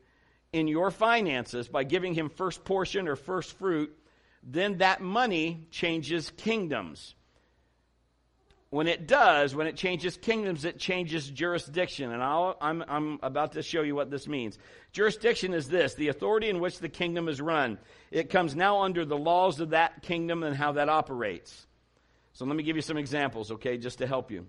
in 0.53 0.69
your 0.69 0.91
finances 0.91 1.69
by 1.69 1.85
giving 1.85 2.15
him 2.15 2.29
first 2.29 2.65
portion 2.65 3.09
or 3.09 3.17
first 3.17 3.59
fruit, 3.59 3.97
then 4.43 4.79
that 4.79 5.01
money 5.01 5.67
changes 5.71 6.31
kingdoms 6.37 7.15
when 8.73 8.87
it 8.87 9.07
does, 9.07 9.55
when 9.55 9.67
it 9.67 9.77
changes 9.77 10.17
kingdoms, 10.17 10.65
it 10.65 10.79
changes 10.79 11.29
jurisdiction. 11.29 12.11
And 12.11 12.23
i 12.23 12.55
am 12.63 12.83
I'm 12.89 13.19
about 13.23 13.53
to 13.53 13.63
show 13.63 13.83
you 13.83 13.95
what 13.95 14.11
this 14.11 14.27
means. 14.27 14.59
Jurisdiction 14.93 15.53
is 15.53 15.69
this 15.69 15.93
the 15.93 16.09
authority 16.09 16.49
in 16.49 16.59
which 16.59 16.79
the 16.79 16.89
kingdom 16.89 17.29
is 17.29 17.39
run. 17.39 17.77
It 18.11 18.31
comes 18.31 18.57
now 18.57 18.81
under 18.81 19.05
the 19.05 19.17
laws 19.17 19.61
of 19.61 19.71
that 19.71 20.01
kingdom 20.01 20.43
and 20.43 20.57
how 20.57 20.73
that 20.73 20.89
operates. 20.89 21.67
So 22.33 22.47
let 22.47 22.57
me 22.57 22.63
give 22.63 22.77
you 22.77 22.81
some 22.81 22.97
examples, 22.97 23.51
okay, 23.51 23.77
just 23.77 23.99
to 23.99 24.07
help 24.07 24.31
you. 24.31 24.47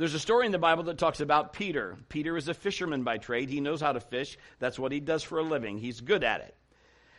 There's 0.00 0.14
a 0.14 0.18
story 0.18 0.46
in 0.46 0.52
the 0.52 0.58
Bible 0.58 0.84
that 0.84 0.96
talks 0.96 1.20
about 1.20 1.52
Peter. 1.52 1.94
Peter 2.08 2.34
is 2.34 2.48
a 2.48 2.54
fisherman 2.54 3.02
by 3.02 3.18
trade. 3.18 3.50
He 3.50 3.60
knows 3.60 3.82
how 3.82 3.92
to 3.92 4.00
fish. 4.00 4.38
That's 4.58 4.78
what 4.78 4.92
he 4.92 4.98
does 4.98 5.22
for 5.22 5.38
a 5.38 5.42
living. 5.42 5.76
He's 5.76 6.00
good 6.00 6.24
at 6.24 6.40
it. 6.40 6.56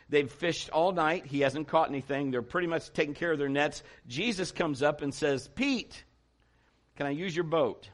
They've 0.08 0.28
fished 0.28 0.68
all 0.70 0.90
night. 0.90 1.24
He 1.24 1.42
hasn't 1.42 1.68
caught 1.68 1.90
anything. 1.90 2.32
They're 2.32 2.42
pretty 2.42 2.66
much 2.66 2.92
taking 2.92 3.14
care 3.14 3.30
of 3.30 3.38
their 3.38 3.48
nets. 3.48 3.84
Jesus 4.08 4.50
comes 4.50 4.82
up 4.82 5.00
and 5.00 5.14
says, 5.14 5.46
Pete, 5.46 6.02
can 6.96 7.06
I 7.06 7.10
use 7.10 7.36
your 7.36 7.44
boat? 7.44 7.88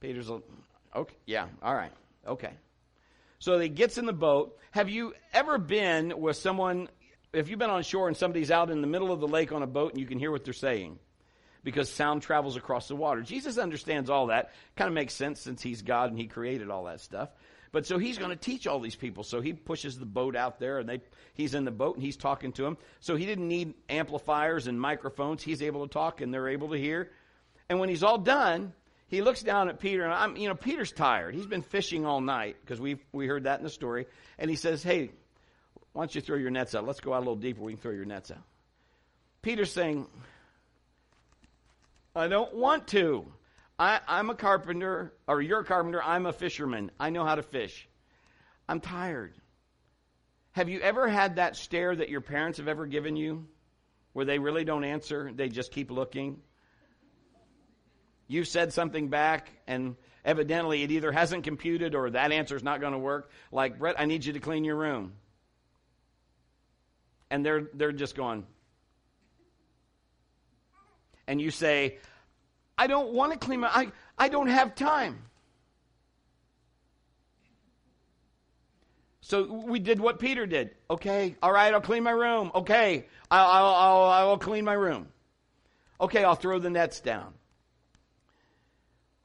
Peter's 0.00 0.28
like, 0.28 0.42
okay, 0.94 1.16
yeah, 1.24 1.46
all 1.62 1.74
right, 1.74 1.92
okay. 2.26 2.52
So 3.38 3.58
he 3.58 3.70
gets 3.70 3.96
in 3.96 4.04
the 4.04 4.12
boat. 4.12 4.58
Have 4.72 4.90
you 4.90 5.14
ever 5.32 5.56
been 5.56 6.20
with 6.20 6.36
someone, 6.36 6.90
if 7.32 7.48
you've 7.48 7.58
been 7.58 7.70
on 7.70 7.84
shore 7.84 8.08
and 8.08 8.16
somebody's 8.18 8.50
out 8.50 8.68
in 8.68 8.82
the 8.82 8.86
middle 8.86 9.10
of 9.10 9.20
the 9.20 9.28
lake 9.28 9.50
on 9.50 9.62
a 9.62 9.66
boat 9.66 9.92
and 9.92 9.98
you 9.98 10.06
can 10.06 10.18
hear 10.18 10.30
what 10.30 10.44
they're 10.44 10.52
saying? 10.52 10.98
Because 11.64 11.90
sound 11.90 12.22
travels 12.22 12.56
across 12.56 12.88
the 12.88 12.96
water. 12.96 13.20
Jesus 13.20 13.58
understands 13.58 14.10
all 14.10 14.28
that. 14.28 14.52
Kind 14.76 14.88
of 14.88 14.94
makes 14.94 15.14
sense 15.14 15.40
since 15.40 15.60
he's 15.62 15.82
God 15.82 16.10
and 16.10 16.18
he 16.18 16.26
created 16.26 16.70
all 16.70 16.84
that 16.84 17.00
stuff. 17.00 17.30
But 17.72 17.86
so 17.86 17.98
he's 17.98 18.18
going 18.18 18.30
to 18.30 18.36
teach 18.36 18.66
all 18.66 18.80
these 18.80 18.96
people. 18.96 19.24
So 19.24 19.40
he 19.40 19.52
pushes 19.52 19.98
the 19.98 20.06
boat 20.06 20.36
out 20.36 20.58
there 20.58 20.78
and 20.78 20.88
they, 20.88 21.00
he's 21.34 21.54
in 21.54 21.64
the 21.64 21.70
boat 21.70 21.96
and 21.96 22.02
he's 22.02 22.16
talking 22.16 22.52
to 22.52 22.62
them. 22.62 22.78
So 23.00 23.16
he 23.16 23.26
didn't 23.26 23.48
need 23.48 23.74
amplifiers 23.88 24.66
and 24.66 24.80
microphones. 24.80 25.42
He's 25.42 25.62
able 25.62 25.86
to 25.86 25.92
talk 25.92 26.20
and 26.20 26.32
they're 26.32 26.48
able 26.48 26.70
to 26.70 26.78
hear. 26.78 27.10
And 27.68 27.78
when 27.78 27.88
he's 27.88 28.02
all 28.02 28.18
done, 28.18 28.72
he 29.08 29.22
looks 29.22 29.42
down 29.42 29.68
at 29.68 29.80
Peter 29.80 30.04
and 30.04 30.12
I'm, 30.12 30.36
you 30.36 30.48
know, 30.48 30.54
Peter's 30.54 30.92
tired. 30.92 31.34
He's 31.34 31.46
been 31.46 31.62
fishing 31.62 32.06
all 32.06 32.20
night 32.20 32.56
because 32.60 32.80
we 32.80 32.98
we 33.12 33.26
heard 33.26 33.44
that 33.44 33.58
in 33.58 33.64
the 33.64 33.70
story. 33.70 34.06
And 34.38 34.50
he 34.50 34.56
says, 34.56 34.82
Hey, 34.82 35.10
why 35.92 36.02
don't 36.02 36.14
you 36.14 36.20
throw 36.20 36.36
your 36.36 36.50
nets 36.50 36.74
out? 36.74 36.86
Let's 36.86 37.00
go 37.00 37.12
out 37.12 37.18
a 37.18 37.20
little 37.20 37.36
deeper. 37.36 37.62
We 37.62 37.72
can 37.72 37.80
throw 37.80 37.92
your 37.92 38.04
nets 38.04 38.30
out. 38.30 38.42
Peter's 39.42 39.72
saying, 39.72 40.06
I 42.18 42.28
don't 42.28 42.54
want 42.54 42.88
to. 42.88 43.32
I, 43.78 44.00
I'm 44.08 44.28
a 44.28 44.34
carpenter, 44.34 45.14
or 45.26 45.40
you're 45.40 45.60
a 45.60 45.64
carpenter, 45.64 46.02
I'm 46.02 46.26
a 46.26 46.32
fisherman. 46.32 46.90
I 46.98 47.10
know 47.10 47.24
how 47.24 47.36
to 47.36 47.42
fish. 47.42 47.88
I'm 48.68 48.80
tired. 48.80 49.34
Have 50.52 50.68
you 50.68 50.80
ever 50.80 51.08
had 51.08 51.36
that 51.36 51.56
stare 51.56 51.94
that 51.94 52.08
your 52.08 52.20
parents 52.20 52.58
have 52.58 52.66
ever 52.66 52.86
given 52.86 53.14
you 53.14 53.46
where 54.12 54.24
they 54.24 54.40
really 54.40 54.64
don't 54.64 54.82
answer? 54.82 55.30
They 55.32 55.48
just 55.48 55.70
keep 55.70 55.90
looking? 55.90 56.40
You've 58.26 58.48
said 58.48 58.72
something 58.72 59.08
back, 59.08 59.50
and 59.66 59.94
evidently 60.24 60.82
it 60.82 60.90
either 60.90 61.12
hasn't 61.12 61.44
computed 61.44 61.94
or 61.94 62.10
that 62.10 62.32
answer 62.32 62.56
is 62.56 62.64
not 62.64 62.80
going 62.80 62.92
to 62.92 62.98
work. 62.98 63.30
Like, 63.52 63.78
Brett, 63.78 63.94
I 63.98 64.06
need 64.06 64.24
you 64.24 64.32
to 64.32 64.40
clean 64.40 64.64
your 64.64 64.76
room. 64.76 65.12
And 67.30 67.46
they're, 67.46 67.68
they're 67.72 67.92
just 67.92 68.16
going. 68.16 68.44
And 71.28 71.40
you 71.40 71.52
say, 71.52 71.98
I 72.76 72.88
don't 72.88 73.12
want 73.12 73.32
to 73.32 73.38
clean 73.38 73.60
my 73.60 73.68
I, 73.68 73.92
I 74.18 74.28
don't 74.28 74.48
have 74.48 74.74
time. 74.74 75.22
So 79.20 79.44
we 79.44 79.78
did 79.78 80.00
what 80.00 80.18
Peter 80.18 80.46
did. 80.46 80.70
Okay, 80.90 81.36
all 81.42 81.52
right, 81.52 81.72
I'll 81.72 81.82
clean 81.82 82.02
my 82.02 82.12
room. 82.12 82.50
Okay, 82.54 83.06
I'll, 83.30 83.46
I'll, 83.46 83.74
I'll, 83.74 84.04
I'll 84.30 84.38
clean 84.38 84.64
my 84.64 84.72
room. 84.72 85.08
Okay, 86.00 86.24
I'll 86.24 86.34
throw 86.34 86.58
the 86.58 86.70
nets 86.70 87.00
down. 87.00 87.34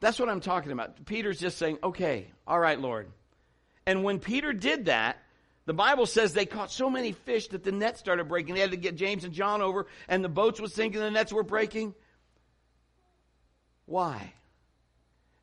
That's 0.02 0.20
what 0.20 0.28
I'm 0.28 0.42
talking 0.42 0.74
about. 0.74 1.06
Peter's 1.06 1.40
just 1.40 1.58
saying, 1.58 1.78
okay, 1.82 2.28
all 2.46 2.60
right, 2.60 2.78
Lord. 2.78 3.08
And 3.86 4.04
when 4.04 4.20
Peter 4.20 4.52
did 4.52 4.86
that, 4.86 5.23
the 5.66 5.74
Bible 5.74 6.06
says 6.06 6.34
they 6.34 6.46
caught 6.46 6.72
so 6.72 6.90
many 6.90 7.14
fish 7.14 7.48
that 7.50 7.64
the 7.64 7.72
net 7.72 7.98
started 7.98 8.28
breaking. 8.28 8.56
They 8.56 8.62
had 8.62 8.72
to 8.72 8.78
get 8.78 8.96
James 8.96 9.24
and 9.24 9.34
John 9.34 9.62
over, 9.62 9.88
and 10.08 10.24
the 10.24 10.30
boats 10.30 10.60
were 10.60 10.68
sinking, 10.68 11.00
the 11.00 11.12
nets 11.12 11.32
were 11.32 11.44
breaking. 11.44 11.96
Why? 13.86 14.34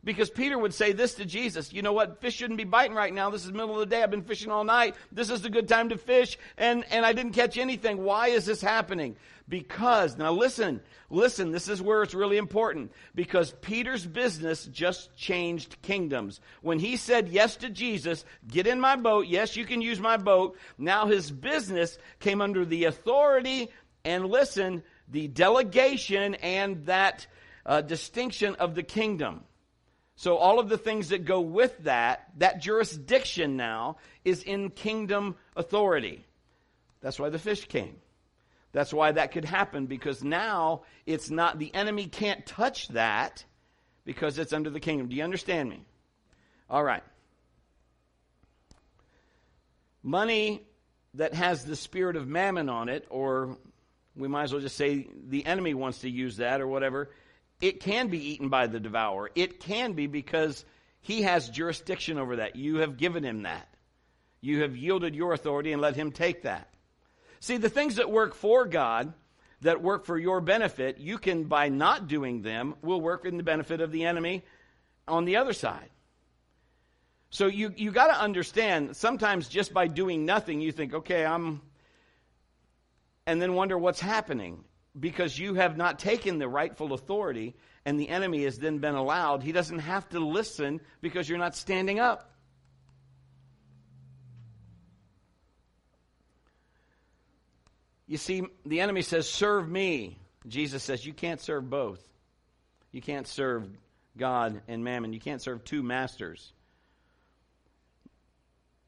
Because 0.03 0.31
Peter 0.31 0.59
would 0.59 0.73
say 0.73 0.93
this 0.93 1.15
to 1.15 1.27
Jesus, 1.27 1.73
you 1.73 1.83
know 1.83 1.93
what, 1.93 2.21
fish 2.23 2.35
shouldn't 2.35 2.57
be 2.57 2.65
biting 2.65 2.97
right 2.97 3.13
now. 3.13 3.29
This 3.29 3.43
is 3.43 3.49
the 3.49 3.53
middle 3.53 3.75
of 3.75 3.81
the 3.81 3.95
day. 3.95 4.03
I've 4.03 4.11
been 4.11 4.23
fishing 4.23 4.51
all 4.51 4.65
night. 4.65 4.95
This 5.13 5.29
is 5.29 5.43
the 5.43 5.51
good 5.51 5.69
time 5.69 5.91
to 5.91 5.99
fish, 5.99 6.39
and, 6.57 6.85
and 6.91 7.05
I 7.05 7.13
didn't 7.13 7.33
catch 7.33 7.59
anything. 7.59 8.03
Why 8.03 8.29
is 8.29 8.47
this 8.47 8.63
happening? 8.63 9.17
Because, 9.51 10.17
now 10.17 10.31
listen, 10.33 10.81
listen, 11.11 11.51
this 11.51 11.69
is 11.69 11.83
where 11.83 12.05
it's 12.05 12.15
really 12.15 12.37
important. 12.37 12.93
Because 13.17 13.53
Peter's 13.61 14.07
business 14.07 14.65
just 14.67 15.15
changed 15.17 15.83
kingdoms. 15.83 16.41
When 16.63 16.79
he 16.79 16.97
said 16.97 17.29
yes 17.29 17.57
to 17.57 17.69
Jesus, 17.69 18.25
get 18.47 18.69
in 18.69 18.79
my 18.79 18.95
boat, 18.95 19.27
yes, 19.27 19.57
you 19.57 19.67
can 19.67 19.83
use 19.83 19.99
my 19.99 20.17
boat, 20.17 20.57
now 20.79 21.07
his 21.07 21.33
business 21.33 21.99
came 22.21 22.41
under 22.41 22.65
the 22.65 22.85
authority 22.85 23.71
and 24.05 24.27
listen, 24.27 24.85
the 25.09 25.27
delegation 25.27 26.37
and 26.37 26.87
that 26.87 27.27
uh, 27.67 27.81
distinction 27.81 28.55
of 28.55 28.77
the 28.77 28.85
kingdom. 28.85 29.43
So 30.15 30.37
all 30.37 30.61
of 30.61 30.69
the 30.69 30.79
things 30.79 31.09
that 31.09 31.25
go 31.25 31.41
with 31.41 31.77
that, 31.85 32.31
that 32.39 32.61
jurisdiction 32.61 33.57
now 33.57 33.97
is 34.25 34.45
in 34.45 34.71
kingdom 34.71 35.35
authority. 35.57 36.25
That's 37.01 37.19
why 37.19 37.31
the 37.31 37.39
fish 37.39 37.67
came. 37.67 37.97
That's 38.73 38.93
why 38.93 39.13
that 39.13 39.33
could 39.33 39.45
happen 39.45 39.87
because 39.87 40.23
now 40.23 40.83
it's 41.07 41.31
not, 41.31 41.59
the 41.59 41.75
enemy 41.75 42.07
can't 42.07 42.47
touch 42.47 42.89
that 42.89 43.45
because 44.05 44.39
it's 44.39 44.53
under 44.53 44.71
the 44.71 44.81
kingdom. 44.81 45.09
Do 45.09 45.17
you 45.17 45.25
understand 45.25 45.69
me? 45.69 45.85
All 46.69 46.85
right. 46.85 47.03
Money 50.03 50.63
that 51.15 51.35
has 51.35 51.65
the 51.65 51.77
spirit 51.77 52.17
of 52.17 52.29
mammon 52.29 52.69
on 52.69 52.89
it, 52.89 53.07
or 53.11 53.59
we 54.17 54.29
might 54.29 54.45
as 54.45 54.53
well 54.53 54.63
just 54.63 54.77
say 54.77 55.09
the 55.29 55.45
enemy 55.45 55.75
wants 55.75 55.99
to 56.01 56.11
use 56.11 56.37
that 56.37 56.61
or 56.61 56.67
whatever, 56.69 57.11
it 57.61 57.81
can 57.81 58.09
be 58.09 58.33
eaten 58.33 58.49
by 58.49 58.67
the 58.69 58.81
devourer. 58.81 59.31
It 59.35 59.61
can 59.61 59.93
be 59.93 60.07
because 60.07 60.65
he 61.01 61.23
has 61.23 61.51
jurisdiction 61.51 62.19
over 62.19 62.37
that. 62.37 62.57
You 62.57 62.77
have 62.79 62.97
given 62.97 63.25
him 63.25 63.43
that. 63.43 63.69
You 64.41 64.63
have 64.63 64.77
yielded 64.77 65.15
your 65.15 65.33
authority 65.33 65.73
and 65.73 65.83
let 65.83 65.97
him 65.97 66.13
take 66.13 66.43
that. 66.43 66.69
See, 67.41 67.57
the 67.57 67.71
things 67.71 67.97
that 67.97 68.11
work 68.11 68.35
for 68.35 68.67
God, 68.67 69.13
that 69.63 69.83
work 69.83 70.05
for 70.05 70.19
your 70.19 70.41
benefit, 70.41 70.99
you 70.99 71.19
can, 71.19 71.45
by 71.45 71.69
not 71.69 72.07
doing 72.07 72.43
them, 72.43 72.75
will 72.83 73.01
work 73.01 73.25
in 73.25 73.37
the 73.37 73.43
benefit 73.43 73.81
of 73.81 73.91
the 73.93 74.05
enemy 74.05 74.45
on 75.09 75.25
the 75.25 75.37
other 75.37 75.55
side. 75.55 75.89
So 77.31 77.47
you, 77.47 77.73
you 77.77 77.93
got 77.93 78.09
to 78.09 78.21
understand, 78.21 78.97
sometimes 78.97 79.49
just 79.49 79.73
by 79.73 79.87
doing 79.87 80.27
nothing, 80.27 80.61
you 80.61 80.73
think, 80.73 80.95
okay, 80.95 81.25
I'm, 81.25 81.63
and 83.27 83.41
then 83.41 83.55
wonder 83.55 83.79
what's 83.79 84.01
happening 84.01 84.65
because 84.99 85.39
you 85.39 85.55
have 85.55 85.77
not 85.77 85.99
taken 85.99 86.39
the 86.39 86.49
rightful 86.49 86.93
authority 86.93 87.55
and 87.85 87.99
the 87.99 88.09
enemy 88.09 88.45
has 88.45 88.59
then 88.59 88.79
been 88.79 88.97
allowed, 88.97 89.43
he 89.43 89.53
doesn't 89.53 89.79
have 89.79 90.09
to 90.11 90.21
listen 90.21 90.81
because 91.01 91.29
you're 91.29 91.39
not 91.39 91.57
standing 91.57 92.01
up. 92.01 92.30
You 98.11 98.17
see, 98.17 98.43
the 98.67 98.81
enemy 98.81 99.03
says, 99.03 99.31
Serve 99.31 99.69
me. 99.69 100.19
Jesus 100.49 100.83
says, 100.83 101.07
You 101.07 101.13
can't 101.13 101.41
serve 101.41 101.71
both. 101.71 102.05
You 102.91 103.01
can't 103.01 103.29
serve 103.29 103.69
God 104.17 104.63
and 104.67 104.83
mammon. 104.83 105.13
You 105.13 105.21
can't 105.21 105.41
serve 105.41 105.63
two 105.63 105.85
masters. 105.85 106.53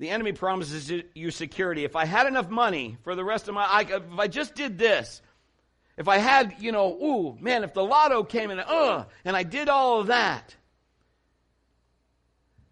The 0.00 0.10
enemy 0.10 0.32
promises 0.32 0.90
you 1.14 1.30
security. 1.30 1.84
If 1.84 1.94
I 1.94 2.04
had 2.04 2.26
enough 2.26 2.50
money 2.50 2.96
for 3.04 3.14
the 3.14 3.22
rest 3.22 3.46
of 3.46 3.54
my 3.54 3.64
life, 3.64 3.92
if 3.92 4.18
I 4.18 4.26
just 4.26 4.56
did 4.56 4.76
this, 4.76 5.22
if 5.96 6.08
I 6.08 6.18
had, 6.18 6.56
you 6.58 6.72
know, 6.72 6.92
ooh, 6.92 7.38
man, 7.40 7.62
if 7.62 7.74
the 7.74 7.84
lotto 7.84 8.24
came 8.24 8.50
in, 8.50 8.58
uh, 8.58 9.04
and 9.24 9.36
I 9.36 9.44
did 9.44 9.68
all 9.68 10.00
of 10.00 10.08
that. 10.08 10.56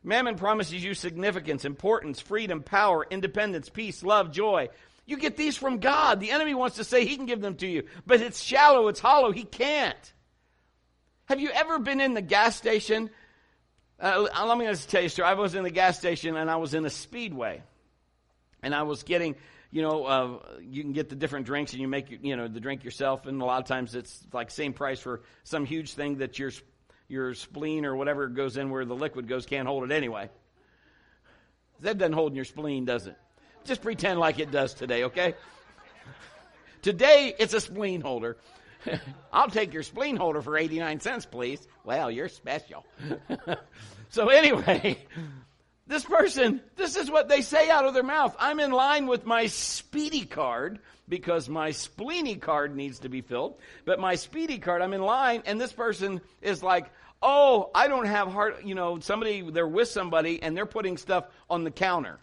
Mammon 0.03 0.35
promises 0.35 0.83
you 0.83 0.95
significance, 0.95 1.65
importance, 1.65 2.21
freedom, 2.21 2.65
power, 2.65 3.07
independence, 3.09 3.69
peace, 3.69 4.03
love, 4.03 4.33
joy. 4.33 4.69
You 5.11 5.17
get 5.17 5.37
these 5.37 5.57
from 5.57 5.79
God. 5.79 6.21
The 6.21 6.31
enemy 6.31 6.55
wants 6.55 6.77
to 6.77 6.85
say 6.85 7.05
he 7.05 7.17
can 7.17 7.27
give 7.27 7.41
them 7.41 7.57
to 7.57 7.67
you, 7.67 7.83
but 8.07 8.21
it's 8.21 8.41
shallow, 8.41 8.87
it's 8.87 9.01
hollow. 9.01 9.33
He 9.33 9.43
can't. 9.43 10.13
Have 11.25 11.41
you 11.41 11.51
ever 11.51 11.81
been 11.81 12.01
in 12.01 12.15
the 12.15 12.23
gas 12.23 12.55
station? 12.55 13.11
Uh, 13.99 14.29
let 14.47 14.57
me 14.57 14.67
just 14.67 14.89
tell 14.89 15.01
you 15.01 15.09
a 15.09 15.11
story. 15.11 15.29
I 15.29 15.35
was 15.35 15.57
in 15.57 15.65
the 15.65 15.71
gas 15.71 15.99
station 15.99 16.37
and 16.37 16.49
I 16.49 16.57
was 16.57 16.75
in 16.75 16.87
a 16.87 16.91
speedway. 16.91 17.61
And 18.63 18.73
I 18.73 18.85
was 18.85 19.03
getting 19.03 19.35
you 19.73 19.83
know, 19.83 20.05
uh, 20.05 20.39
you 20.61 20.83
can 20.83 20.93
get 20.93 21.09
the 21.09 21.17
different 21.17 21.47
drinks 21.47 21.73
and 21.73 21.81
you 21.81 21.89
make, 21.89 22.07
you 22.23 22.37
know, 22.37 22.47
the 22.47 22.61
drink 22.61 22.85
yourself. 22.85 23.27
And 23.27 23.43
a 23.43 23.45
lot 23.45 23.61
of 23.61 23.67
times 23.67 23.97
it's 23.97 24.21
like 24.33 24.51
same 24.51 24.73
price 24.73 25.01
for 25.01 25.23
some 25.45 25.65
huge 25.65 25.95
thing 25.95 26.19
that 26.19 26.39
your, 26.39 26.53
your 27.09 27.35
spleen 27.35 27.85
or 27.85 27.95
whatever 27.97 28.29
goes 28.29 28.57
in 28.57 28.71
where 28.71 28.85
the 28.85 28.95
liquid 28.95 29.29
goes 29.29 29.47
can't 29.47 29.67
hold 29.67 29.91
it 29.91 29.93
anyway. 29.93 30.29
That 31.81 31.99
doesn't 31.99 32.13
hold 32.13 32.33
in 32.33 32.37
your 32.37 32.45
spleen, 32.45 32.85
does 32.85 33.07
it? 33.07 33.17
Just 33.65 33.83
pretend 33.83 34.19
like 34.19 34.39
it 34.39 34.51
does 34.51 34.75
today, 34.75 35.05
okay? 35.05 35.35
Today 36.83 37.35
it's 37.39 37.55
a 37.55 37.61
spleen 37.61 38.01
holder. 38.01 38.37
I'll 39.33 39.51
take 39.51 39.75
your 39.75 39.83
spleen 39.83 40.17
holder 40.17 40.41
for 40.41 40.57
89 40.57 41.01
cents, 41.01 41.27
please. 41.27 41.67
Well, 41.85 42.11
you're 42.11 42.29
special. 42.29 42.87
so 44.09 44.29
anyway, 44.29 44.99
this 45.87 46.05
person, 46.05 46.61
this 46.77 46.97
is 46.97 47.11
what 47.11 47.29
they 47.29 47.43
say 47.43 47.69
out 47.69 47.85
of 47.85 47.95
their 47.95 48.03
mouth. 48.03 48.35
I'm 48.39 48.61
in 48.61 48.71
line 48.71 49.07
with 49.07 49.27
my 49.27 49.47
speedy 49.47 50.25
card 50.25 50.79
because 51.09 51.49
my 51.49 51.71
spleeny 51.71 52.41
card 52.41 52.75
needs 52.75 53.01
to 53.01 53.09
be 53.09 53.21
filled. 53.21 53.59
But 53.85 54.01
my 54.01 54.15
speedy 54.15 54.59
card, 54.59 54.81
I'm 54.81 54.95
in 54.95 55.03
line, 55.03 55.43
and 55.45 55.61
this 55.61 55.73
person 55.73 56.21
is 56.41 56.63
like, 56.63 56.91
oh, 57.23 57.71
I 57.75 57.89
don't 57.89 58.07
have 58.07 58.29
heart, 58.33 58.65
you 58.65 58.75
know, 58.75 59.01
somebody, 59.01 59.43
they're 59.43 59.67
with 59.67 59.89
somebody 59.89 60.43
and 60.43 60.57
they're 60.57 60.67
putting 60.67 60.97
stuff 60.97 61.27
on 61.51 61.65
the 61.65 61.71
counter. 61.71 62.19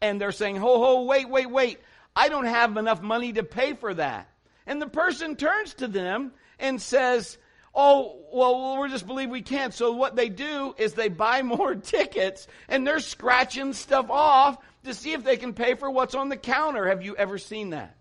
And 0.00 0.20
they're 0.20 0.32
saying, 0.32 0.56
ho, 0.56 0.78
ho, 0.78 1.02
wait, 1.04 1.28
wait, 1.28 1.50
wait. 1.50 1.78
I 2.14 2.28
don't 2.28 2.46
have 2.46 2.76
enough 2.76 3.02
money 3.02 3.32
to 3.34 3.42
pay 3.42 3.74
for 3.74 3.94
that. 3.94 4.28
And 4.66 4.82
the 4.82 4.88
person 4.88 5.36
turns 5.36 5.74
to 5.74 5.88
them 5.88 6.32
and 6.58 6.80
says, 6.80 7.38
oh, 7.74 8.20
well, 8.32 8.80
we 8.80 8.88
just 8.88 9.06
believe 9.06 9.30
we 9.30 9.42
can't. 9.42 9.72
So 9.72 9.92
what 9.92 10.16
they 10.16 10.28
do 10.28 10.74
is 10.76 10.94
they 10.94 11.08
buy 11.08 11.42
more 11.42 11.74
tickets 11.74 12.46
and 12.68 12.86
they're 12.86 13.00
scratching 13.00 13.72
stuff 13.72 14.10
off 14.10 14.58
to 14.84 14.94
see 14.94 15.12
if 15.12 15.24
they 15.24 15.36
can 15.36 15.54
pay 15.54 15.74
for 15.74 15.90
what's 15.90 16.14
on 16.14 16.28
the 16.28 16.36
counter. 16.36 16.88
Have 16.88 17.02
you 17.02 17.16
ever 17.16 17.38
seen 17.38 17.70
that? 17.70 17.96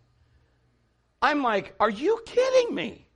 I'm 1.21 1.41
like, 1.41 1.73
are 1.79 1.89
you 1.89 2.19
kidding 2.25 2.75
me? 2.75 3.07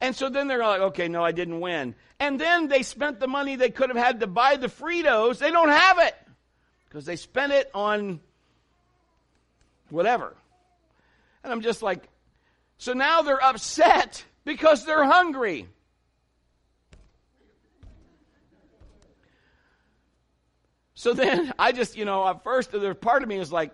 And 0.00 0.14
so 0.14 0.28
then 0.28 0.46
they're 0.46 0.62
like, 0.62 0.80
okay, 0.80 1.08
no, 1.08 1.24
I 1.24 1.32
didn't 1.32 1.60
win. 1.60 1.94
And 2.20 2.40
then 2.40 2.68
they 2.68 2.82
spent 2.82 3.18
the 3.18 3.26
money 3.26 3.56
they 3.56 3.70
could 3.70 3.90
have 3.90 3.98
had 3.98 4.20
to 4.20 4.26
buy 4.26 4.56
the 4.56 4.68
Fritos. 4.68 5.38
They 5.38 5.50
don't 5.50 5.68
have 5.68 5.98
it 5.98 6.14
because 6.88 7.04
they 7.04 7.16
spent 7.16 7.52
it 7.52 7.70
on 7.74 8.20
whatever. 9.90 10.34
And 11.44 11.52
I'm 11.52 11.60
just 11.60 11.82
like, 11.82 12.08
so 12.78 12.92
now 12.92 13.22
they're 13.22 13.42
upset 13.42 14.24
because 14.44 14.84
they're 14.84 15.04
hungry. 15.04 15.68
So 20.94 21.12
then 21.12 21.52
I 21.58 21.72
just, 21.72 21.96
you 21.96 22.04
know, 22.04 22.26
at 22.26 22.42
first 22.44 22.72
there 22.72 22.94
part 22.94 23.22
of 23.22 23.28
me 23.28 23.38
is 23.38 23.52
like, 23.52 23.72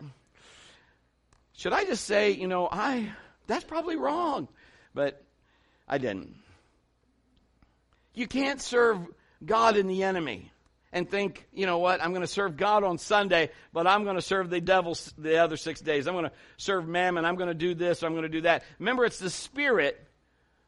should 1.55 1.73
I 1.73 1.85
just 1.85 2.05
say, 2.05 2.33
you 2.33 2.49
know, 2.49 2.69
I 2.71 3.13
that's 3.47 3.65
probably 3.65 3.97
wrong. 3.97 4.49
But 4.95 5.23
I 5.89 5.99
didn't. 5.99 6.35
You 8.15 8.27
can't 8.27 8.61
serve 8.61 8.99
God 9.45 9.77
and 9.77 9.91
the 9.91 10.05
enemy 10.05 10.53
and 10.95 11.11
think, 11.11 11.45
you 11.53 11.67
know 11.67 11.79
what, 11.79 12.01
I'm 12.01 12.11
going 12.11 12.23
to 12.23 12.29
serve 12.29 12.57
God 12.57 12.85
on 12.85 12.99
Sunday, 12.99 13.51
but 13.73 13.89
I'm 13.89 14.05
going 14.05 14.15
to 14.15 14.23
serve 14.23 14.49
the 14.49 14.61
devil 14.61 14.97
the 15.19 15.39
other 15.39 15.57
six 15.57 15.81
days. 15.81 16.07
I'm 16.07 16.15
going 16.15 16.27
to 16.27 16.33
serve 16.57 16.87
mammon. 16.87 17.25
I'm 17.25 17.35
going 17.35 17.49
to 17.49 17.55
do 17.55 17.75
this. 17.75 18.05
I'm 18.05 18.13
going 18.13 18.23
to 18.23 18.29
do 18.29 18.43
that. 18.43 18.63
Remember, 18.79 19.05
it's 19.05 19.19
the 19.19 19.29
spirit 19.29 20.01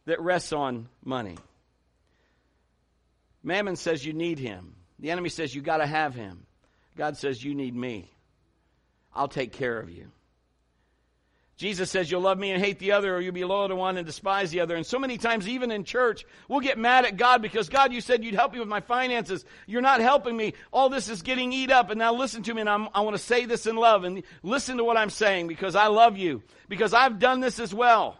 that 0.05 0.21
rests 0.21 0.53
on 0.53 0.89
money. 1.05 1.39
Mammon 3.45 3.77
says 3.77 4.05
you 4.05 4.13
need 4.13 4.41
him. 4.41 4.75
The 4.99 5.13
enemy 5.13 5.29
says 5.29 5.55
you 5.55 5.63
got 5.63 5.77
to 5.77 5.87
have 5.87 6.17
him. 6.17 6.45
God 6.97 7.17
says 7.17 7.43
you 7.43 7.55
need 7.55 7.77
me. 7.77 8.11
I'll 9.15 9.29
take 9.29 9.53
care 9.53 9.79
of 9.79 9.91
you. 9.91 10.11
Jesus 11.57 11.91
says 11.91 12.11
you'll 12.11 12.21
love 12.21 12.39
me 12.39 12.51
and 12.51 12.63
hate 12.63 12.79
the 12.79 12.93
other, 12.93 13.17
or 13.17 13.21
you'll 13.21 13.33
be 13.33 13.45
loyal 13.45 13.69
to 13.69 13.77
one 13.77 13.97
and 13.97 14.05
despise 14.05 14.51
the 14.51 14.61
other. 14.61 14.77
And 14.77 14.85
so 14.85 14.99
many 14.99 15.17
times, 15.17 15.49
even 15.49 15.71
in 15.71 15.85
church, 15.85 16.27
we'll 16.49 16.61
get 16.61 16.77
mad 16.77 17.07
at 17.07 17.17
God 17.17 17.41
because 17.41 17.71
God, 17.71 17.95
you 17.95 18.03
said 18.03 18.23
you'd 18.23 18.35
help 18.35 18.53
me 18.53 18.59
with 18.59 18.69
my 18.69 18.81
finances. 18.81 19.43
You're 19.67 19.81
not 19.81 20.01
helping 20.01 20.37
me. 20.37 20.53
All 20.71 20.91
this 20.91 21.09
is 21.09 21.23
getting 21.23 21.55
eat 21.55 21.71
up. 21.71 21.89
And 21.89 21.99
now 21.99 22.13
listen 22.13 22.43
to 22.43 22.53
me, 22.53 22.61
and 22.61 22.69
I'm, 22.69 22.89
I 22.95 23.01
want 23.01 23.17
to 23.17 23.23
say 23.23 23.47
this 23.47 23.67
in 23.67 23.77
love. 23.77 24.05
And 24.05 24.23
listen 24.43 24.77
to 24.77 24.85
what 24.85 24.99
I'm 24.99 25.09
saying 25.09 25.47
because 25.47 25.75
I 25.75 25.87
love 25.87 26.19
you, 26.19 26.43
because 26.69 26.93
I've 26.93 27.19
done 27.19 27.41
this 27.41 27.59
as 27.59 27.73
well. 27.73 28.19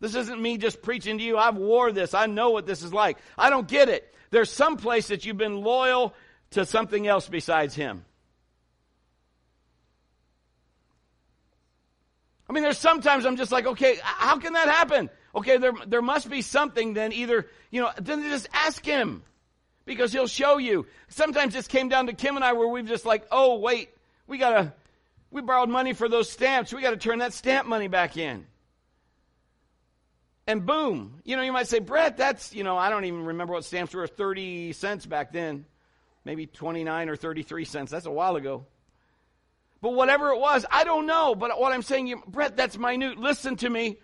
This 0.00 0.14
isn't 0.14 0.40
me 0.40 0.56
just 0.56 0.80
preaching 0.80 1.18
to 1.18 1.24
you. 1.24 1.36
I've 1.36 1.56
wore 1.56 1.92
this. 1.92 2.14
I 2.14 2.24
know 2.24 2.48
what 2.48 2.64
this 2.64 2.82
is 2.82 2.94
like. 2.94 3.18
I 3.36 3.50
don't 3.50 3.68
get 3.68 3.90
it. 3.90 4.10
There's 4.30 4.50
some 4.50 4.78
place 4.78 5.08
that 5.08 5.26
you've 5.26 5.36
been 5.36 5.60
loyal 5.60 6.14
to 6.52 6.64
something 6.64 7.06
else 7.06 7.28
besides 7.28 7.74
Him. 7.74 8.06
I 12.50 12.52
mean, 12.52 12.64
there's 12.64 12.78
sometimes 12.78 13.26
I'm 13.26 13.36
just 13.36 13.52
like, 13.52 13.64
okay, 13.64 13.98
how 14.02 14.36
can 14.38 14.54
that 14.54 14.66
happen? 14.66 15.08
Okay, 15.36 15.58
there, 15.58 15.70
there 15.86 16.02
must 16.02 16.28
be 16.28 16.42
something 16.42 16.94
then 16.94 17.12
either, 17.12 17.46
you 17.70 17.80
know, 17.80 17.92
then 17.96 18.24
just 18.24 18.48
ask 18.52 18.84
him 18.84 19.22
because 19.84 20.12
he'll 20.12 20.26
show 20.26 20.58
you. 20.58 20.86
Sometimes 21.10 21.54
this 21.54 21.68
came 21.68 21.88
down 21.88 22.08
to 22.08 22.12
Kim 22.12 22.34
and 22.34 22.44
I 22.44 22.54
where 22.54 22.66
we've 22.66 22.88
just 22.88 23.06
like, 23.06 23.24
oh, 23.30 23.60
wait, 23.60 23.90
we 24.26 24.36
gotta, 24.36 24.74
we 25.30 25.42
borrowed 25.42 25.68
money 25.68 25.92
for 25.92 26.08
those 26.08 26.28
stamps. 26.28 26.72
We 26.72 26.82
gotta 26.82 26.96
turn 26.96 27.20
that 27.20 27.34
stamp 27.34 27.68
money 27.68 27.86
back 27.86 28.16
in. 28.16 28.44
And 30.48 30.66
boom, 30.66 31.20
you 31.24 31.36
know, 31.36 31.42
you 31.42 31.52
might 31.52 31.68
say, 31.68 31.78
Brett, 31.78 32.16
that's, 32.16 32.52
you 32.52 32.64
know, 32.64 32.76
I 32.76 32.90
don't 32.90 33.04
even 33.04 33.26
remember 33.26 33.52
what 33.52 33.64
stamps 33.64 33.94
were 33.94 34.08
30 34.08 34.72
cents 34.72 35.06
back 35.06 35.32
then. 35.32 35.66
Maybe 36.24 36.46
29 36.46 37.10
or 37.10 37.14
33 37.14 37.64
cents. 37.64 37.92
That's 37.92 38.06
a 38.06 38.10
while 38.10 38.34
ago. 38.34 38.66
But 39.80 39.94
whatever 39.94 40.28
it 40.30 40.38
was, 40.38 40.66
I 40.70 40.84
don't 40.84 41.06
know. 41.06 41.34
But 41.34 41.58
what 41.58 41.72
I'm 41.72 41.82
saying, 41.82 42.06
you, 42.06 42.22
Brett, 42.26 42.56
that's 42.56 42.76
minute. 42.76 43.18
Listen 43.18 43.56
to 43.56 43.70
me. 43.70 43.98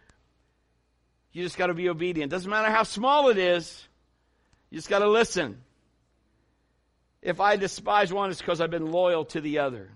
You 1.33 1.43
just 1.43 1.59
got 1.59 1.67
to 1.67 1.75
be 1.75 1.89
obedient. 1.89 2.31
Doesn't 2.31 2.51
matter 2.51 2.71
how 2.71 2.83
small 2.83 3.29
it 3.29 3.37
is. 3.37 3.87
You 4.71 4.79
just 4.79 4.89
got 4.89 5.01
to 5.01 5.09
listen. 5.09 5.59
If 7.21 7.41
I 7.41 7.57
despise 7.57 8.13
one, 8.13 8.31
it's 8.31 8.41
because 8.41 8.61
I've 8.61 8.71
been 8.71 8.91
loyal 8.91 9.25
to 9.27 9.41
the 9.41 9.59
other. 9.59 9.91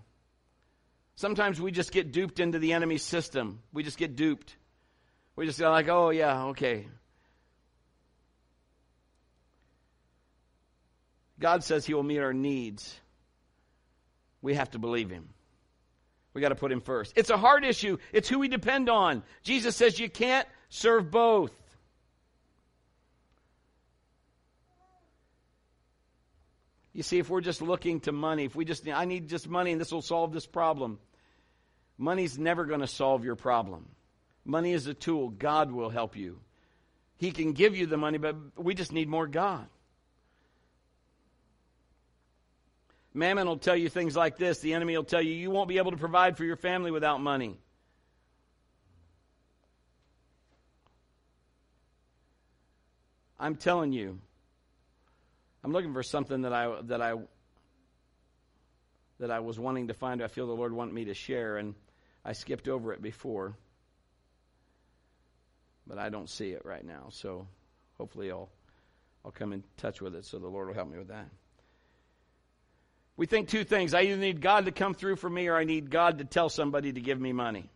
Sometimes 1.14 1.60
we 1.60 1.70
just 1.70 1.92
get 1.92 2.12
duped 2.12 2.40
into 2.40 2.58
the 2.58 2.72
enemy's 2.72 3.02
system. 3.02 3.60
We 3.72 3.82
just 3.82 3.98
get 3.98 4.16
duped. 4.16 4.56
We 5.36 5.46
just 5.46 5.58
go 5.58 5.70
like, 5.70 5.88
oh 5.88 6.10
yeah, 6.10 6.44
okay. 6.46 6.86
God 11.38 11.64
says 11.64 11.86
He 11.86 11.94
will 11.94 12.02
meet 12.02 12.18
our 12.18 12.34
needs. 12.34 12.98
We 14.42 14.54
have 14.54 14.70
to 14.72 14.78
believe 14.78 15.10
Him. 15.10 15.30
We 16.40 16.42
got 16.42 16.48
to 16.48 16.54
put 16.54 16.72
him 16.72 16.80
first. 16.80 17.12
It's 17.16 17.28
a 17.28 17.36
hard 17.36 17.66
issue. 17.66 17.98
It's 18.14 18.26
who 18.26 18.38
we 18.38 18.48
depend 18.48 18.88
on. 18.88 19.22
Jesus 19.42 19.76
says 19.76 19.98
you 19.98 20.08
can't 20.08 20.48
serve 20.70 21.10
both. 21.10 21.52
You 26.94 27.02
see, 27.02 27.18
if 27.18 27.28
we're 27.28 27.42
just 27.42 27.60
looking 27.60 28.00
to 28.00 28.12
money, 28.12 28.46
if 28.46 28.56
we 28.56 28.64
just, 28.64 28.88
I 28.88 29.04
need 29.04 29.28
just 29.28 29.50
money 29.50 29.72
and 29.72 29.78
this 29.78 29.92
will 29.92 30.00
solve 30.00 30.32
this 30.32 30.46
problem, 30.46 30.98
money's 31.98 32.38
never 32.38 32.64
going 32.64 32.80
to 32.80 32.86
solve 32.86 33.22
your 33.22 33.36
problem. 33.36 33.90
Money 34.46 34.72
is 34.72 34.86
a 34.86 34.94
tool. 34.94 35.28
God 35.28 35.70
will 35.70 35.90
help 35.90 36.16
you. 36.16 36.40
He 37.18 37.32
can 37.32 37.52
give 37.52 37.76
you 37.76 37.84
the 37.84 37.98
money, 37.98 38.16
but 38.16 38.34
we 38.56 38.72
just 38.72 38.92
need 38.92 39.10
more 39.10 39.26
God. 39.26 39.66
Mammon 43.12 43.46
will 43.46 43.58
tell 43.58 43.76
you 43.76 43.88
things 43.88 44.16
like 44.16 44.36
this. 44.36 44.60
The 44.60 44.74
enemy 44.74 44.96
will 44.96 45.04
tell 45.04 45.22
you, 45.22 45.32
you 45.32 45.50
won't 45.50 45.68
be 45.68 45.78
able 45.78 45.90
to 45.90 45.96
provide 45.96 46.36
for 46.36 46.44
your 46.44 46.56
family 46.56 46.90
without 46.90 47.20
money. 47.20 47.56
I'm 53.38 53.56
telling 53.56 53.92
you, 53.92 54.20
I'm 55.64 55.72
looking 55.72 55.94
for 55.94 56.02
something 56.02 56.42
that 56.42 56.52
I 56.52 56.80
that 56.82 57.00
I 57.00 57.14
that 59.18 59.30
I 59.30 59.40
was 59.40 59.58
wanting 59.58 59.88
to 59.88 59.94
find. 59.94 60.22
I 60.22 60.28
feel 60.28 60.46
the 60.46 60.52
Lord 60.52 60.72
wanted 60.72 60.94
me 60.94 61.06
to 61.06 61.14
share, 61.14 61.56
and 61.56 61.74
I 62.24 62.34
skipped 62.34 62.68
over 62.68 62.92
it 62.92 63.02
before, 63.02 63.56
but 65.86 65.98
I 65.98 66.10
don't 66.10 66.28
see 66.28 66.50
it 66.50 66.64
right 66.64 66.84
now. 66.84 67.06
So 67.10 67.46
hopefully, 67.96 68.30
I'll 68.30 68.50
I'll 69.24 69.32
come 69.32 69.54
in 69.54 69.64
touch 69.78 70.02
with 70.02 70.14
it. 70.14 70.26
So 70.26 70.38
the 70.38 70.46
Lord 70.46 70.68
will 70.68 70.74
help 70.74 70.90
me 70.90 70.98
with 70.98 71.08
that. 71.08 71.28
We 73.16 73.26
think 73.26 73.48
two 73.48 73.64
things. 73.64 73.92
I 73.92 74.02
either 74.02 74.16
need 74.16 74.40
God 74.40 74.64
to 74.64 74.72
come 74.72 74.94
through 74.94 75.16
for 75.16 75.28
me 75.28 75.48
or 75.48 75.56
I 75.56 75.64
need 75.64 75.90
God 75.90 76.18
to 76.18 76.24
tell 76.24 76.48
somebody 76.48 76.92
to 76.92 77.00
give 77.00 77.20
me 77.20 77.32
money. 77.32 77.70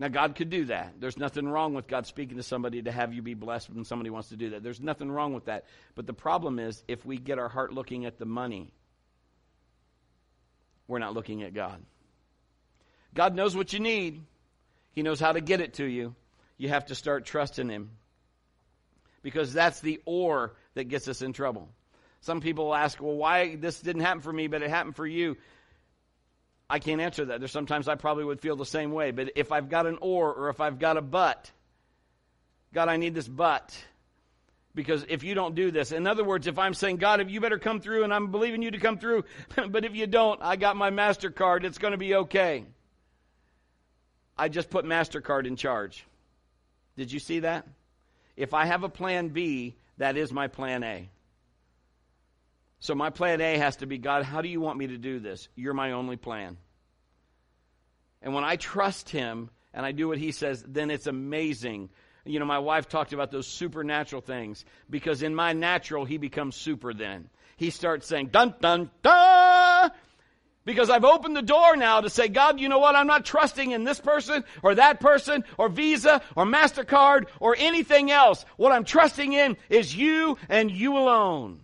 Now, 0.00 0.06
God 0.06 0.36
could 0.36 0.48
do 0.48 0.66
that. 0.66 0.94
There's 1.00 1.18
nothing 1.18 1.48
wrong 1.48 1.74
with 1.74 1.88
God 1.88 2.06
speaking 2.06 2.36
to 2.36 2.42
somebody 2.44 2.82
to 2.82 2.92
have 2.92 3.12
you 3.12 3.20
be 3.20 3.34
blessed 3.34 3.68
when 3.70 3.84
somebody 3.84 4.10
wants 4.10 4.28
to 4.28 4.36
do 4.36 4.50
that. 4.50 4.62
There's 4.62 4.80
nothing 4.80 5.10
wrong 5.10 5.34
with 5.34 5.46
that. 5.46 5.64
But 5.96 6.06
the 6.06 6.12
problem 6.12 6.60
is, 6.60 6.84
if 6.86 7.04
we 7.04 7.16
get 7.16 7.40
our 7.40 7.48
heart 7.48 7.72
looking 7.72 8.06
at 8.06 8.16
the 8.16 8.24
money, 8.24 8.70
we're 10.86 11.00
not 11.00 11.14
looking 11.14 11.42
at 11.42 11.52
God. 11.52 11.82
God 13.12 13.34
knows 13.34 13.56
what 13.56 13.72
you 13.72 13.80
need, 13.80 14.22
He 14.92 15.02
knows 15.02 15.18
how 15.18 15.32
to 15.32 15.40
get 15.40 15.60
it 15.60 15.74
to 15.74 15.84
you. 15.84 16.14
You 16.58 16.68
have 16.68 16.86
to 16.86 16.94
start 16.94 17.24
trusting 17.24 17.68
Him. 17.68 17.90
Because 19.22 19.52
that's 19.52 19.80
the 19.80 20.00
or 20.04 20.54
that 20.74 20.84
gets 20.84 21.08
us 21.08 21.22
in 21.22 21.32
trouble. 21.32 21.68
Some 22.20 22.40
people 22.40 22.74
ask, 22.74 23.00
well, 23.00 23.14
why 23.14 23.56
this 23.56 23.80
didn't 23.80 24.02
happen 24.02 24.22
for 24.22 24.32
me, 24.32 24.46
but 24.46 24.62
it 24.62 24.70
happened 24.70 24.96
for 24.96 25.06
you. 25.06 25.36
I 26.70 26.78
can't 26.78 27.00
answer 27.00 27.26
that. 27.26 27.40
There's 27.40 27.52
sometimes 27.52 27.88
I 27.88 27.94
probably 27.94 28.24
would 28.24 28.40
feel 28.40 28.56
the 28.56 28.66
same 28.66 28.92
way. 28.92 29.10
But 29.10 29.32
if 29.36 29.52
I've 29.52 29.68
got 29.68 29.86
an 29.86 29.98
or 30.00 30.32
or 30.34 30.48
if 30.50 30.60
I've 30.60 30.78
got 30.78 30.96
a 30.96 31.02
but, 31.02 31.50
God, 32.74 32.88
I 32.88 32.96
need 32.96 33.14
this 33.14 33.28
but. 33.28 33.76
Because 34.74 35.04
if 35.08 35.24
you 35.24 35.34
don't 35.34 35.54
do 35.54 35.70
this, 35.70 35.90
in 35.90 36.06
other 36.06 36.22
words, 36.22 36.46
if 36.46 36.58
I'm 36.58 36.74
saying, 36.74 36.98
God, 36.98 37.20
if 37.20 37.30
you 37.30 37.40
better 37.40 37.58
come 37.58 37.80
through 37.80 38.04
and 38.04 38.14
I'm 38.14 38.30
believing 38.30 38.62
you 38.62 38.70
to 38.70 38.78
come 38.78 38.98
through, 38.98 39.24
but 39.70 39.84
if 39.84 39.96
you 39.96 40.06
don't, 40.06 40.40
I 40.42 40.56
got 40.56 40.76
my 40.76 40.90
MasterCard, 40.90 41.64
it's 41.64 41.78
going 41.78 41.92
to 41.92 41.98
be 41.98 42.14
okay. 42.14 42.64
I 44.36 44.48
just 44.48 44.70
put 44.70 44.84
MasterCard 44.84 45.46
in 45.46 45.56
charge. 45.56 46.04
Did 46.96 47.10
you 47.10 47.18
see 47.18 47.40
that? 47.40 47.66
If 48.38 48.54
I 48.54 48.66
have 48.66 48.84
a 48.84 48.88
plan 48.88 49.30
B, 49.30 49.74
that 49.96 50.16
is 50.16 50.32
my 50.32 50.46
plan 50.46 50.84
A. 50.84 51.10
So 52.78 52.94
my 52.94 53.10
plan 53.10 53.40
A 53.40 53.58
has 53.58 53.76
to 53.78 53.86
be 53.86 53.98
God, 53.98 54.22
how 54.22 54.42
do 54.42 54.48
you 54.48 54.60
want 54.60 54.78
me 54.78 54.86
to 54.86 54.96
do 54.96 55.18
this? 55.18 55.48
You're 55.56 55.74
my 55.74 55.90
only 55.90 56.16
plan. 56.16 56.56
And 58.22 58.32
when 58.34 58.44
I 58.44 58.54
trust 58.54 59.10
Him 59.10 59.50
and 59.74 59.84
I 59.84 59.90
do 59.90 60.06
what 60.06 60.18
He 60.18 60.30
says, 60.30 60.64
then 60.68 60.92
it's 60.92 61.08
amazing. 61.08 61.90
You 62.24 62.38
know, 62.38 62.44
my 62.44 62.60
wife 62.60 62.88
talked 62.88 63.12
about 63.12 63.32
those 63.32 63.48
supernatural 63.48 64.22
things 64.22 64.64
because 64.88 65.24
in 65.24 65.34
my 65.34 65.52
natural, 65.52 66.04
He 66.04 66.16
becomes 66.16 66.54
super 66.54 66.94
then. 66.94 67.28
He 67.56 67.70
starts 67.70 68.06
saying, 68.06 68.28
dun, 68.28 68.54
dun, 68.60 68.88
dun. 69.02 69.47
Because 70.68 70.90
I've 70.90 71.06
opened 71.06 71.34
the 71.34 71.40
door 71.40 71.76
now 71.76 72.02
to 72.02 72.10
say, 72.10 72.28
God, 72.28 72.60
you 72.60 72.68
know 72.68 72.78
what? 72.78 72.94
I'm 72.94 73.06
not 73.06 73.24
trusting 73.24 73.70
in 73.70 73.84
this 73.84 73.98
person 74.00 74.44
or 74.62 74.74
that 74.74 75.00
person 75.00 75.44
or 75.56 75.70
Visa 75.70 76.20
or 76.36 76.44
MasterCard 76.44 77.24
or 77.40 77.56
anything 77.58 78.10
else. 78.10 78.44
What 78.58 78.72
I'm 78.72 78.84
trusting 78.84 79.32
in 79.32 79.56
is 79.70 79.96
you 79.96 80.36
and 80.50 80.70
you 80.70 80.98
alone. 80.98 81.60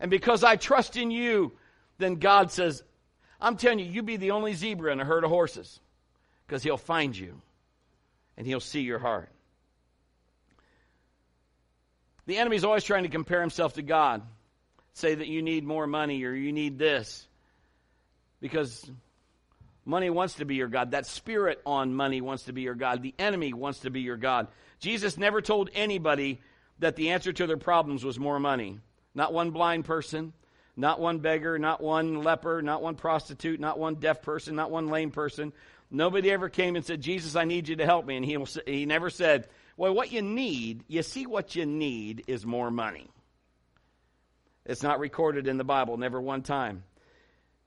And 0.00 0.10
because 0.10 0.42
I 0.42 0.56
trust 0.56 0.96
in 0.96 1.12
you, 1.12 1.52
then 1.98 2.16
God 2.16 2.50
says, 2.50 2.82
I'm 3.40 3.56
telling 3.56 3.78
you, 3.78 3.84
you 3.84 4.02
be 4.02 4.16
the 4.16 4.32
only 4.32 4.54
zebra 4.54 4.92
in 4.92 5.00
a 5.00 5.04
herd 5.04 5.22
of 5.22 5.30
horses 5.30 5.78
because 6.44 6.64
he'll 6.64 6.76
find 6.76 7.16
you 7.16 7.40
and 8.36 8.48
he'll 8.48 8.58
see 8.58 8.80
your 8.80 8.98
heart. 8.98 9.30
The 12.26 12.38
enemy's 12.38 12.64
always 12.64 12.82
trying 12.82 13.04
to 13.04 13.10
compare 13.10 13.42
himself 13.42 13.74
to 13.74 13.82
God. 13.82 14.22
Say 14.92 15.14
that 15.14 15.28
you 15.28 15.40
need 15.40 15.62
more 15.62 15.86
money 15.86 16.24
or 16.24 16.34
you 16.34 16.50
need 16.50 16.80
this 16.80 17.28
because 18.44 18.90
money 19.86 20.10
wants 20.10 20.34
to 20.34 20.44
be 20.44 20.56
your 20.56 20.68
God. 20.68 20.90
That 20.90 21.06
spirit 21.06 21.62
on 21.64 21.94
money 21.94 22.20
wants 22.20 22.42
to 22.42 22.52
be 22.52 22.60
your 22.60 22.74
God. 22.74 23.00
The 23.00 23.14
enemy 23.18 23.54
wants 23.54 23.78
to 23.80 23.90
be 23.90 24.02
your 24.02 24.18
God. 24.18 24.48
Jesus 24.80 25.16
never 25.16 25.40
told 25.40 25.70
anybody 25.72 26.42
that 26.80 26.94
the 26.94 27.12
answer 27.12 27.32
to 27.32 27.46
their 27.46 27.56
problems 27.56 28.04
was 28.04 28.18
more 28.18 28.38
money. 28.38 28.80
Not 29.14 29.32
one 29.32 29.50
blind 29.50 29.86
person, 29.86 30.34
not 30.76 31.00
one 31.00 31.20
beggar, 31.20 31.58
not 31.58 31.82
one 31.82 32.22
leper, 32.22 32.60
not 32.60 32.82
one 32.82 32.96
prostitute, 32.96 33.60
not 33.60 33.78
one 33.78 33.94
deaf 33.94 34.20
person, 34.20 34.56
not 34.56 34.70
one 34.70 34.88
lame 34.88 35.10
person. 35.10 35.50
Nobody 35.90 36.30
ever 36.30 36.50
came 36.50 36.76
and 36.76 36.84
said, 36.84 37.00
Jesus, 37.00 37.36
I 37.36 37.44
need 37.44 37.66
you 37.66 37.76
to 37.76 37.86
help 37.86 38.04
me. 38.04 38.16
And 38.16 38.26
he, 38.26 38.36
he 38.66 38.84
never 38.84 39.08
said, 39.08 39.48
Well, 39.78 39.94
what 39.94 40.12
you 40.12 40.20
need, 40.20 40.84
you 40.86 41.02
see, 41.02 41.24
what 41.24 41.56
you 41.56 41.64
need 41.64 42.24
is 42.26 42.44
more 42.44 42.70
money. 42.70 43.08
It's 44.66 44.82
not 44.82 45.00
recorded 45.00 45.48
in 45.48 45.56
the 45.56 45.64
Bible, 45.64 45.96
never 45.96 46.20
one 46.20 46.42
time. 46.42 46.82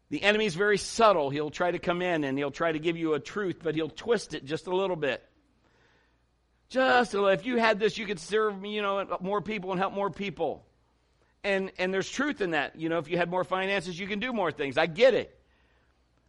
The 0.10 0.24
enemy's 0.24 0.56
very 0.56 0.78
subtle. 0.78 1.30
He'll 1.30 1.50
try 1.50 1.72
to 1.72 1.80
come 1.80 2.02
in 2.02 2.24
and 2.24 2.38
he'll 2.38 2.52
try 2.52 2.72
to 2.72 2.80
give 2.80 2.98
you 2.98 3.14
a 3.14 3.20
truth, 3.20 3.58
but 3.62 3.76
he'll 3.76 3.90
twist 3.90 4.34
it 4.34 4.46
just 4.46 4.68
a 4.68 4.76
little 4.76 4.96
bit. 4.96 5.24
Just 6.70 7.14
a 7.14 7.18
little. 7.18 7.30
If 7.30 7.46
you 7.46 7.58
had 7.58 7.80
this, 7.80 7.98
you 7.98 8.06
could 8.06 8.20
serve, 8.20 8.66
you 8.66 8.82
know, 8.82 9.18
more 9.22 9.42
people 9.42 9.72
and 9.72 9.80
help 9.80 9.94
more 9.94 10.10
people. 10.10 10.66
And 11.44 11.72
and 11.78 11.94
there's 11.94 12.10
truth 12.10 12.42
in 12.42 12.52
that. 12.52 12.78
You 12.78 12.90
know, 12.90 13.00
if 13.00 13.10
you 13.10 13.18
had 13.18 13.30
more 13.30 13.44
finances, 13.44 13.98
you 13.98 14.08
can 14.08 14.20
do 14.20 14.34
more 14.34 14.52
things. 14.52 14.78
I 14.78 14.86
get 14.86 15.14
it. 15.14 15.34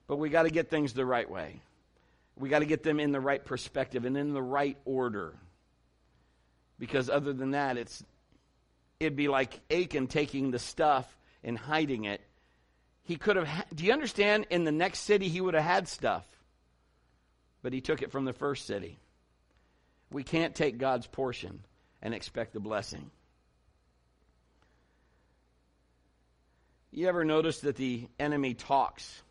But 0.07 0.17
we 0.17 0.29
got 0.29 0.45
to 0.45 0.51
get 0.51 0.71
things 0.71 0.93
the 0.93 1.05
right 1.05 1.29
way. 1.29 1.61
We 2.37 2.49
got 2.49 2.61
to 2.61 2.67
get 2.67 2.83
them 2.83 3.01
in 3.01 3.13
the 3.13 3.21
right 3.21 3.45
perspective 3.45 4.05
and 4.05 4.17
in 4.17 4.33
the 4.33 4.43
right 4.43 4.77
order. 4.85 5.35
Because 6.79 7.11
other 7.11 7.33
than 7.33 7.53
that, 7.53 7.77
it's 7.77 8.03
it'd 9.01 9.17
be 9.17 9.29
like 9.29 9.61
Achan 9.71 10.07
taking 10.07 10.51
the 10.51 10.59
stuff 10.59 11.07
and 11.43 11.59
hiding 11.59 12.05
it. 12.05 12.21
He 13.09 13.17
could 13.17 13.37
have. 13.37 13.49
Ha- 13.49 13.65
Do 13.75 13.87
you 13.87 13.95
understand? 13.95 14.47
In 14.51 14.65
the 14.65 14.71
next 14.71 14.99
city, 14.99 15.29
he 15.29 15.41
would 15.41 15.55
have 15.55 15.65
had 15.65 15.89
stuff, 15.89 16.27
but 17.63 17.73
he 17.73 17.81
took 17.81 18.03
it 18.03 18.13
from 18.13 18.27
the 18.27 18.35
first 18.35 18.67
city. 18.67 18.99
We 20.13 20.23
can't 20.23 20.55
take 20.55 20.77
God's 20.77 21.07
portion 21.07 21.61
and 22.03 22.13
expect 22.13 22.53
the 22.53 22.61
blessing. 22.61 23.11
You 26.91 27.09
ever 27.09 27.25
notice 27.25 27.61
that 27.61 27.77
the 27.77 28.07
enemy 28.21 28.53
talks? 28.53 29.23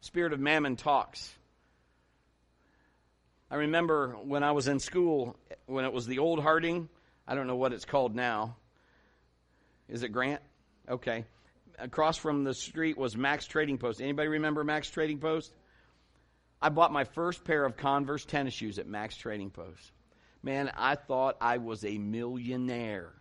Spirit 0.00 0.32
of 0.32 0.40
mammon 0.40 0.76
talks. 0.76 1.34
I 3.50 3.56
remember 3.56 4.16
when 4.24 4.42
I 4.42 4.52
was 4.52 4.68
in 4.68 4.80
school, 4.80 5.36
when 5.66 5.84
it 5.84 5.92
was 5.92 6.06
the 6.06 6.18
old 6.18 6.42
Harding, 6.42 6.88
I 7.28 7.34
don't 7.34 7.46
know 7.46 7.56
what 7.56 7.74
it's 7.74 7.84
called 7.84 8.14
now. 8.14 8.56
Is 9.86 10.02
it 10.02 10.08
Grant? 10.12 10.40
Okay. 10.90 11.24
Across 11.78 12.18
from 12.18 12.42
the 12.42 12.52
street 12.52 12.98
was 12.98 13.16
Max 13.16 13.46
Trading 13.46 13.78
Post. 13.78 14.02
Anybody 14.02 14.28
remember 14.28 14.64
Max 14.64 14.90
Trading 14.90 15.18
Post? 15.18 15.52
I 16.60 16.68
bought 16.68 16.92
my 16.92 17.04
first 17.04 17.44
pair 17.44 17.64
of 17.64 17.76
Converse 17.76 18.24
tennis 18.24 18.52
shoes 18.52 18.78
at 18.78 18.88
Max 18.88 19.16
Trading 19.16 19.50
Post. 19.50 19.92
Man, 20.42 20.70
I 20.76 20.96
thought 20.96 21.36
I 21.40 21.58
was 21.58 21.84
a 21.84 21.96
millionaire. 21.96 23.12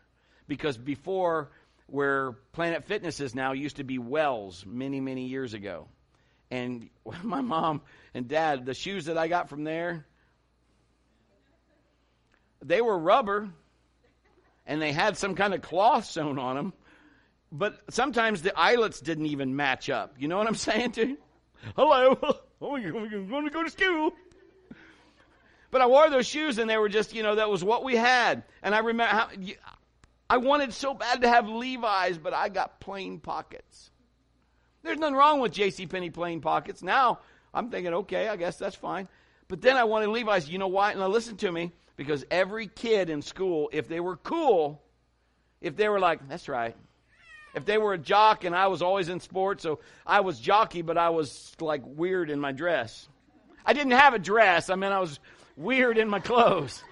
Because 0.47 0.77
before, 0.77 1.51
where 1.85 2.31
Planet 2.53 2.83
Fitness 2.85 3.19
is 3.19 3.35
now, 3.35 3.53
used 3.53 3.75
to 3.75 3.83
be 3.83 3.99
Wells 3.99 4.65
many, 4.65 4.99
many 4.99 5.27
years 5.27 5.53
ago. 5.53 5.87
And 6.49 6.89
my 7.23 7.41
mom 7.41 7.81
and 8.15 8.27
dad, 8.27 8.65
the 8.65 8.73
shoes 8.73 9.05
that 9.05 9.17
I 9.17 9.27
got 9.27 9.47
from 9.47 9.63
there, 9.63 10.07
they 12.65 12.81
were 12.81 12.97
rubber 12.97 13.49
and 14.65 14.81
they 14.81 14.91
had 14.91 15.17
some 15.17 15.35
kind 15.35 15.53
of 15.53 15.61
cloth 15.61 16.05
sewn 16.05 16.39
on 16.39 16.55
them. 16.55 16.73
But 17.51 17.79
sometimes 17.89 18.41
the 18.41 18.57
eyelets 18.57 18.99
didn't 18.99 19.25
even 19.27 19.55
match 19.55 19.89
up. 19.89 20.15
You 20.19 20.27
know 20.27 20.37
what 20.37 20.47
I'm 20.47 20.55
saying 20.69 20.93
you? 20.97 21.17
Hello. 21.75 22.17
Oh, 22.61 22.75
you're 22.75 22.91
going 22.91 23.45
to 23.45 23.49
go 23.49 23.63
to 23.63 23.69
school. 23.69 24.11
But 25.71 25.79
I 25.79 25.85
wore 25.85 26.09
those 26.09 26.27
shoes 26.27 26.57
and 26.57 26.69
they 26.69 26.77
were 26.77 26.89
just, 26.89 27.15
you 27.15 27.23
know, 27.23 27.35
that 27.35 27.49
was 27.49 27.63
what 27.63 27.85
we 27.85 27.95
had. 27.95 28.43
And 28.61 28.75
I 28.75 28.79
remember 28.79 29.15
how, 29.15 29.29
I 30.29 30.37
wanted 30.37 30.73
so 30.73 30.93
bad 30.93 31.21
to 31.21 31.29
have 31.29 31.47
Levi's, 31.47 32.17
but 32.17 32.33
I 32.33 32.49
got 32.49 32.81
plain 32.81 33.19
pockets. 33.19 33.91
There's 34.83 34.97
nothing 34.97 35.15
wrong 35.15 35.39
with 35.39 35.53
J.C. 35.53 35.87
Penney 35.87 36.09
plain 36.09 36.41
pockets. 36.41 36.83
Now 36.83 37.19
I'm 37.53 37.69
thinking, 37.69 37.93
okay, 37.93 38.27
I 38.27 38.35
guess 38.35 38.57
that's 38.57 38.75
fine. 38.75 39.07
But 39.47 39.61
then 39.61 39.77
I 39.77 39.85
wanted 39.85 40.09
Levi's. 40.09 40.49
You 40.49 40.57
know 40.57 40.67
why? 40.67 40.93
Now 40.93 41.07
listen 41.07 41.37
to 41.37 41.51
me, 41.51 41.71
because 41.95 42.25
every 42.29 42.67
kid 42.67 43.09
in 43.09 43.21
school, 43.21 43.69
if 43.71 43.87
they 43.87 43.99
were 43.99 44.17
cool, 44.17 44.81
if 45.61 45.75
they 45.75 45.89
were 45.89 45.99
like, 45.99 46.27
that's 46.27 46.47
right. 46.47 46.75
If 47.55 47.65
they 47.65 47.77
were 47.77 47.93
a 47.93 47.97
jock 47.97 48.43
and 48.43 48.55
I 48.55 48.67
was 48.67 48.81
always 48.81 49.09
in 49.09 49.19
sports, 49.19 49.63
so 49.63 49.79
I 50.05 50.19
was 50.19 50.39
jockey, 50.39 50.81
but 50.81 50.97
I 50.97 51.09
was 51.09 51.55
like 51.59 51.81
weird 51.83 52.29
in 52.29 52.39
my 52.39 52.51
dress. 52.51 53.07
I 53.65 53.73
didn't 53.73 53.93
have 53.93 54.13
a 54.13 54.19
dress. 54.19 54.69
I 54.69 54.75
mean, 54.75 54.91
I 54.91 54.99
was 54.99 55.19
weird 55.55 55.97
in 55.97 56.09
my 56.09 56.19
clothes. 56.19 56.83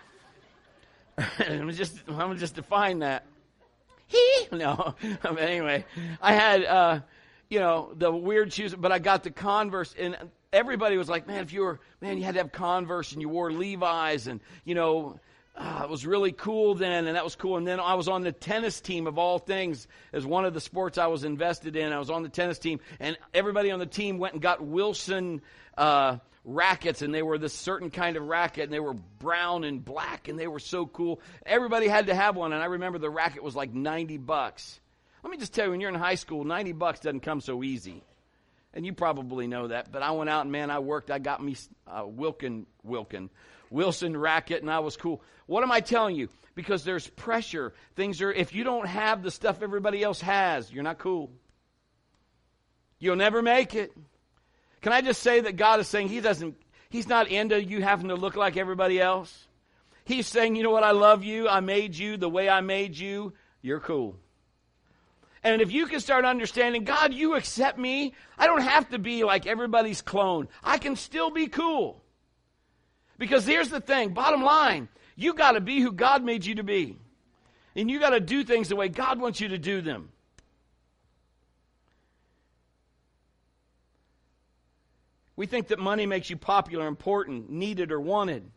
I'm 1.18 1.72
just, 1.72 1.98
I'm 2.08 2.18
gonna 2.18 2.36
just 2.36 2.56
define 2.56 3.00
that. 3.00 3.26
He 4.08 4.48
no. 4.52 4.96
But 5.22 5.40
anyway, 5.40 5.86
I 6.22 6.34
had, 6.34 6.64
uh, 6.64 7.00
you 7.50 7.60
know, 7.60 7.94
the 7.96 8.12
weird 8.12 8.54
shoes, 8.54 8.74
but 8.74 8.92
I 8.92 9.00
got 9.00 9.24
the 9.24 9.32
Converse, 9.32 9.96
and 9.98 10.18
everybody 10.52 10.98
was 10.98 11.10
like, 11.10 11.28
"Man, 11.28 11.42
if 11.44 11.54
you 11.54 11.62
were, 11.62 11.80
man, 12.02 12.18
you 12.18 12.24
had 12.24 12.36
to 12.36 12.42
have 12.42 12.52
Converse, 12.52 13.12
and 13.14 13.22
you 13.22 13.30
wore 13.30 13.52
Levi's, 13.52 14.28
and 14.28 14.40
you 14.66 14.76
know." 14.76 15.20
Uh, 15.58 15.82
it 15.84 15.90
was 15.90 16.06
really 16.06 16.32
cool 16.32 16.76
then, 16.76 17.08
and 17.08 17.16
that 17.16 17.24
was 17.24 17.36
cool. 17.36 17.58
And 17.58 17.66
then 17.66 17.80
I 17.80 17.96
was 17.96 18.08
on 18.08 18.22
the 18.22 18.32
tennis 18.32 18.80
team 18.80 19.08
of 19.08 19.18
all 19.18 19.40
things, 19.40 19.88
as 20.14 20.24
one 20.24 20.46
of 20.46 20.54
the 20.54 20.62
sports 20.62 21.00
I 21.00 21.08
was 21.08 21.24
invested 21.24 21.76
in. 21.76 21.92
I 21.92 21.98
was 21.98 22.12
on 22.12 22.22
the 22.22 22.30
tennis 22.30 22.60
team, 22.60 22.80
and 23.00 23.18
everybody 23.34 23.72
on 23.72 23.80
the 23.80 23.88
team 23.88 24.20
went 24.20 24.34
and 24.34 24.42
got 24.42 24.64
Wilson 24.64 25.42
uh, 25.76 26.18
rackets, 26.46 27.02
and 27.02 27.12
they 27.12 27.24
were 27.24 27.40
this 27.40 27.54
certain 27.54 27.90
kind 27.90 28.18
of 28.18 28.24
racket, 28.24 28.66
and 28.66 28.74
they 28.74 28.80
were 28.80 28.94
brown 28.94 29.64
and 29.64 29.84
black, 29.84 30.28
and 30.28 30.38
they 30.38 30.48
were 30.48 30.60
so 30.60 30.86
cool. 30.86 31.22
Everybody 31.44 31.88
had 31.88 32.06
to 32.06 32.16
have 32.16 32.36
one, 32.36 32.54
and 32.54 32.62
I 32.62 32.68
remember 32.68 33.00
the 33.00 33.10
racket 33.10 33.42
was 33.42 33.56
like 33.56 33.74
90 33.74 34.18
bucks. 34.18 34.80
Let 35.24 35.32
me 35.32 35.38
just 35.38 35.56
tell 35.56 35.66
you, 35.66 35.72
when 35.72 35.82
you're 35.82 35.90
in 35.90 35.96
high 35.96 36.16
school, 36.16 36.44
90 36.44 36.74
bucks 36.74 37.00
doesn't 37.00 37.22
come 37.22 37.42
so 37.42 37.64
easy. 37.64 38.04
And 38.74 38.86
you 38.86 38.94
probably 38.94 39.48
know 39.48 39.70
that, 39.70 39.92
but 39.92 40.04
I 40.04 40.12
went 40.12 40.30
out 40.30 40.44
and 40.44 40.52
man, 40.52 40.70
I 40.70 40.80
worked. 40.80 41.10
I 41.10 41.18
got 41.18 41.44
me 41.44 41.56
uh, 41.88 42.04
Wilkin, 42.06 42.68
Wilkin, 42.84 43.32
Wilson 43.70 44.16
racket, 44.16 44.62
and 44.62 44.72
I 44.72 44.80
was 44.80 44.98
cool. 44.98 45.22
What 45.46 45.64
am 45.64 45.72
I 45.72 45.80
telling 45.80 46.16
you? 46.16 46.30
Because 46.56 46.84
there's 46.84 47.08
pressure. 47.08 47.74
Things 47.96 48.22
are, 48.22 48.32
if 48.32 48.54
you 48.54 48.64
don't 48.64 48.88
have 48.88 49.24
the 49.24 49.32
stuff 49.32 49.62
everybody 49.62 50.04
else 50.04 50.22
has, 50.22 50.72
you're 50.72 50.84
not 50.84 50.98
cool. 50.98 51.32
You'll 53.00 53.16
never 53.16 53.42
make 53.42 53.76
it. 53.76 53.92
Can 54.82 54.92
I 54.92 55.02
just 55.02 55.22
say 55.22 55.42
that 55.42 55.56
God 55.56 55.80
is 55.80 55.88
saying 55.88 56.10
He 56.10 56.20
doesn't, 56.20 56.56
He's 56.90 57.08
not 57.08 57.28
into 57.28 57.64
you 57.64 57.82
having 57.82 58.10
to 58.10 58.16
look 58.16 58.36
like 58.36 58.58
everybody 58.58 59.00
else. 59.00 59.48
He's 60.06 60.28
saying, 60.28 60.56
you 60.56 60.64
know 60.64 60.72
what, 60.72 60.84
I 60.84 60.92
love 60.92 61.24
you. 61.24 61.50
I 61.50 61.60
made 61.60 61.96
you 61.96 62.16
the 62.16 62.30
way 62.30 62.48
I 62.48 62.62
made 62.62 62.98
you. 62.98 63.34
You're 63.62 63.82
cool. 63.82 64.16
And 65.44 65.62
if 65.62 65.72
you 65.72 65.86
can 65.86 66.00
start 66.00 66.26
understanding, 66.26 66.84
God, 66.84 67.14
you 67.14 67.36
accept 67.36 67.78
me, 67.78 68.14
I 68.38 68.48
don't 68.48 68.62
have 68.62 68.90
to 68.90 69.00
be 69.00 69.24
like 69.24 69.46
everybody's 69.46 70.02
clone. 70.02 70.48
I 70.64 70.78
can 70.78 70.96
still 70.96 71.30
be 71.30 71.48
cool. 71.48 72.02
Because 73.18 73.46
here's 73.46 73.70
the 73.70 73.82
thing 73.82 74.14
bottom 74.14 74.44
line, 74.44 74.90
you 75.16 75.34
got 75.34 75.54
to 75.54 75.62
be 75.62 75.82
who 75.82 75.92
God 75.92 76.24
made 76.24 76.46
you 76.46 76.56
to 76.56 76.64
be. 76.64 76.98
And 77.76 77.92
you 77.92 78.00
got 78.00 78.12
to 78.12 78.20
do 78.20 78.44
things 78.44 78.70
the 78.70 78.76
way 78.76 78.90
God 78.90 79.20
wants 79.20 79.40
you 79.40 79.50
to 79.50 79.58
do 79.58 79.82
them. 79.82 80.10
We 85.36 85.46
think 85.46 85.68
that 85.68 85.78
money 85.78 86.08
makes 86.08 86.32
you 86.32 86.38
popular, 86.38 86.88
important, 86.88 87.52
needed, 87.52 87.92
or 87.92 88.02
wanted. 88.02 88.50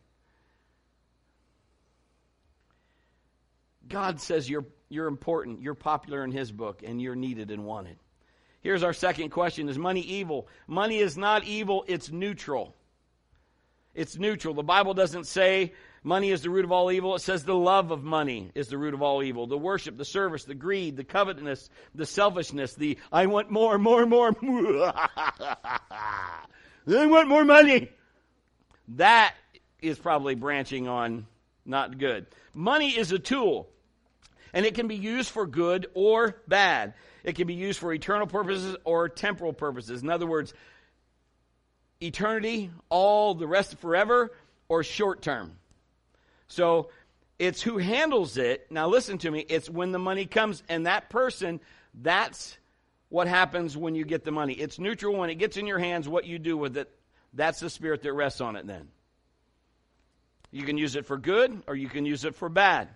God 3.87 4.19
says 4.19 4.49
you're, 4.49 4.65
you're 4.89 5.07
important, 5.07 5.61
you're 5.61 5.75
popular 5.75 6.23
in 6.23 6.31
His 6.31 6.51
book, 6.51 6.81
and 6.83 6.99
you're 6.99 7.15
needed 7.15 7.51
and 7.51 7.65
wanted. 7.65 7.97
Here's 8.61 8.81
our 8.81 8.93
second 8.93 9.29
question 9.29 9.69
Is 9.69 9.77
money 9.77 10.01
evil? 10.01 10.47
Money 10.67 10.97
is 10.97 11.17
not 11.17 11.43
evil, 11.43 11.85
it's 11.87 12.11
neutral. 12.11 12.75
It's 13.93 14.17
neutral. 14.17 14.53
The 14.53 14.63
Bible 14.63 14.93
doesn't 14.93 15.25
say 15.27 15.73
money 16.03 16.31
is 16.31 16.41
the 16.41 16.49
root 16.49 16.65
of 16.65 16.71
all 16.71 16.91
evil. 16.91 17.15
It 17.15 17.21
says 17.21 17.43
the 17.43 17.55
love 17.55 17.91
of 17.91 18.03
money 18.03 18.51
is 18.55 18.67
the 18.67 18.77
root 18.77 18.93
of 18.93 19.01
all 19.01 19.21
evil. 19.21 19.47
The 19.47 19.57
worship, 19.57 19.97
the 19.97 20.05
service, 20.05 20.45
the 20.45 20.55
greed, 20.55 20.95
the 20.95 21.03
covetousness, 21.03 21.69
the 21.93 22.05
selfishness, 22.05 22.73
the 22.73 22.97
I 23.11 23.25
want 23.25 23.51
more, 23.51 23.77
more, 23.77 24.05
more. 24.05 24.31
I 26.87 27.05
want 27.05 27.27
more 27.27 27.43
money. 27.43 27.89
That 28.95 29.35
is 29.81 29.97
probably 29.99 30.35
branching 30.35 30.87
on 30.87 31.25
not 31.65 31.97
good. 31.97 32.27
Money 32.53 32.97
is 32.97 33.11
a 33.11 33.19
tool, 33.19 33.69
and 34.53 34.65
it 34.65 34.75
can 34.75 34.87
be 34.87 34.95
used 34.95 35.29
for 35.29 35.45
good 35.45 35.87
or 35.93 36.41
bad. 36.47 36.93
It 37.23 37.35
can 37.35 37.47
be 37.47 37.53
used 37.53 37.79
for 37.79 37.93
eternal 37.93 38.27
purposes 38.27 38.75
or 38.83 39.07
temporal 39.09 39.53
purposes. 39.53 40.01
In 40.01 40.09
other 40.09 40.25
words, 40.25 40.53
eternity, 42.01 42.71
all 42.89 43.35
the 43.35 43.47
rest 43.47 43.77
forever, 43.77 44.31
or 44.67 44.83
short 44.83 45.21
term. 45.21 45.57
So 46.47 46.89
it's 47.39 47.61
who 47.61 47.77
handles 47.77 48.37
it. 48.37 48.67
Now 48.69 48.87
listen 48.87 49.17
to 49.19 49.31
me. 49.31 49.45
It's 49.47 49.69
when 49.69 49.91
the 49.91 49.99
money 49.99 50.25
comes 50.25 50.63
and 50.69 50.85
that 50.85 51.09
person, 51.09 51.59
that's 51.93 52.57
what 53.09 53.27
happens 53.27 53.75
when 53.75 53.95
you 53.95 54.05
get 54.05 54.23
the 54.23 54.31
money. 54.31 54.53
It's 54.53 54.79
neutral 54.79 55.15
when 55.15 55.29
it 55.29 55.35
gets 55.35 55.57
in 55.57 55.67
your 55.67 55.79
hands, 55.79 56.07
what 56.07 56.25
you 56.25 56.39
do 56.39 56.57
with 56.57 56.77
it. 56.77 56.89
That's 57.33 57.59
the 57.59 57.69
spirit 57.69 58.03
that 58.03 58.13
rests 58.13 58.41
on 58.41 58.55
it 58.55 58.67
then. 58.67 58.89
You 60.51 60.63
can 60.63 60.77
use 60.77 60.95
it 60.95 61.05
for 61.05 61.17
good 61.17 61.63
or 61.67 61.75
you 61.75 61.89
can 61.89 62.05
use 62.05 62.25
it 62.25 62.35
for 62.35 62.49
bad. 62.49 62.89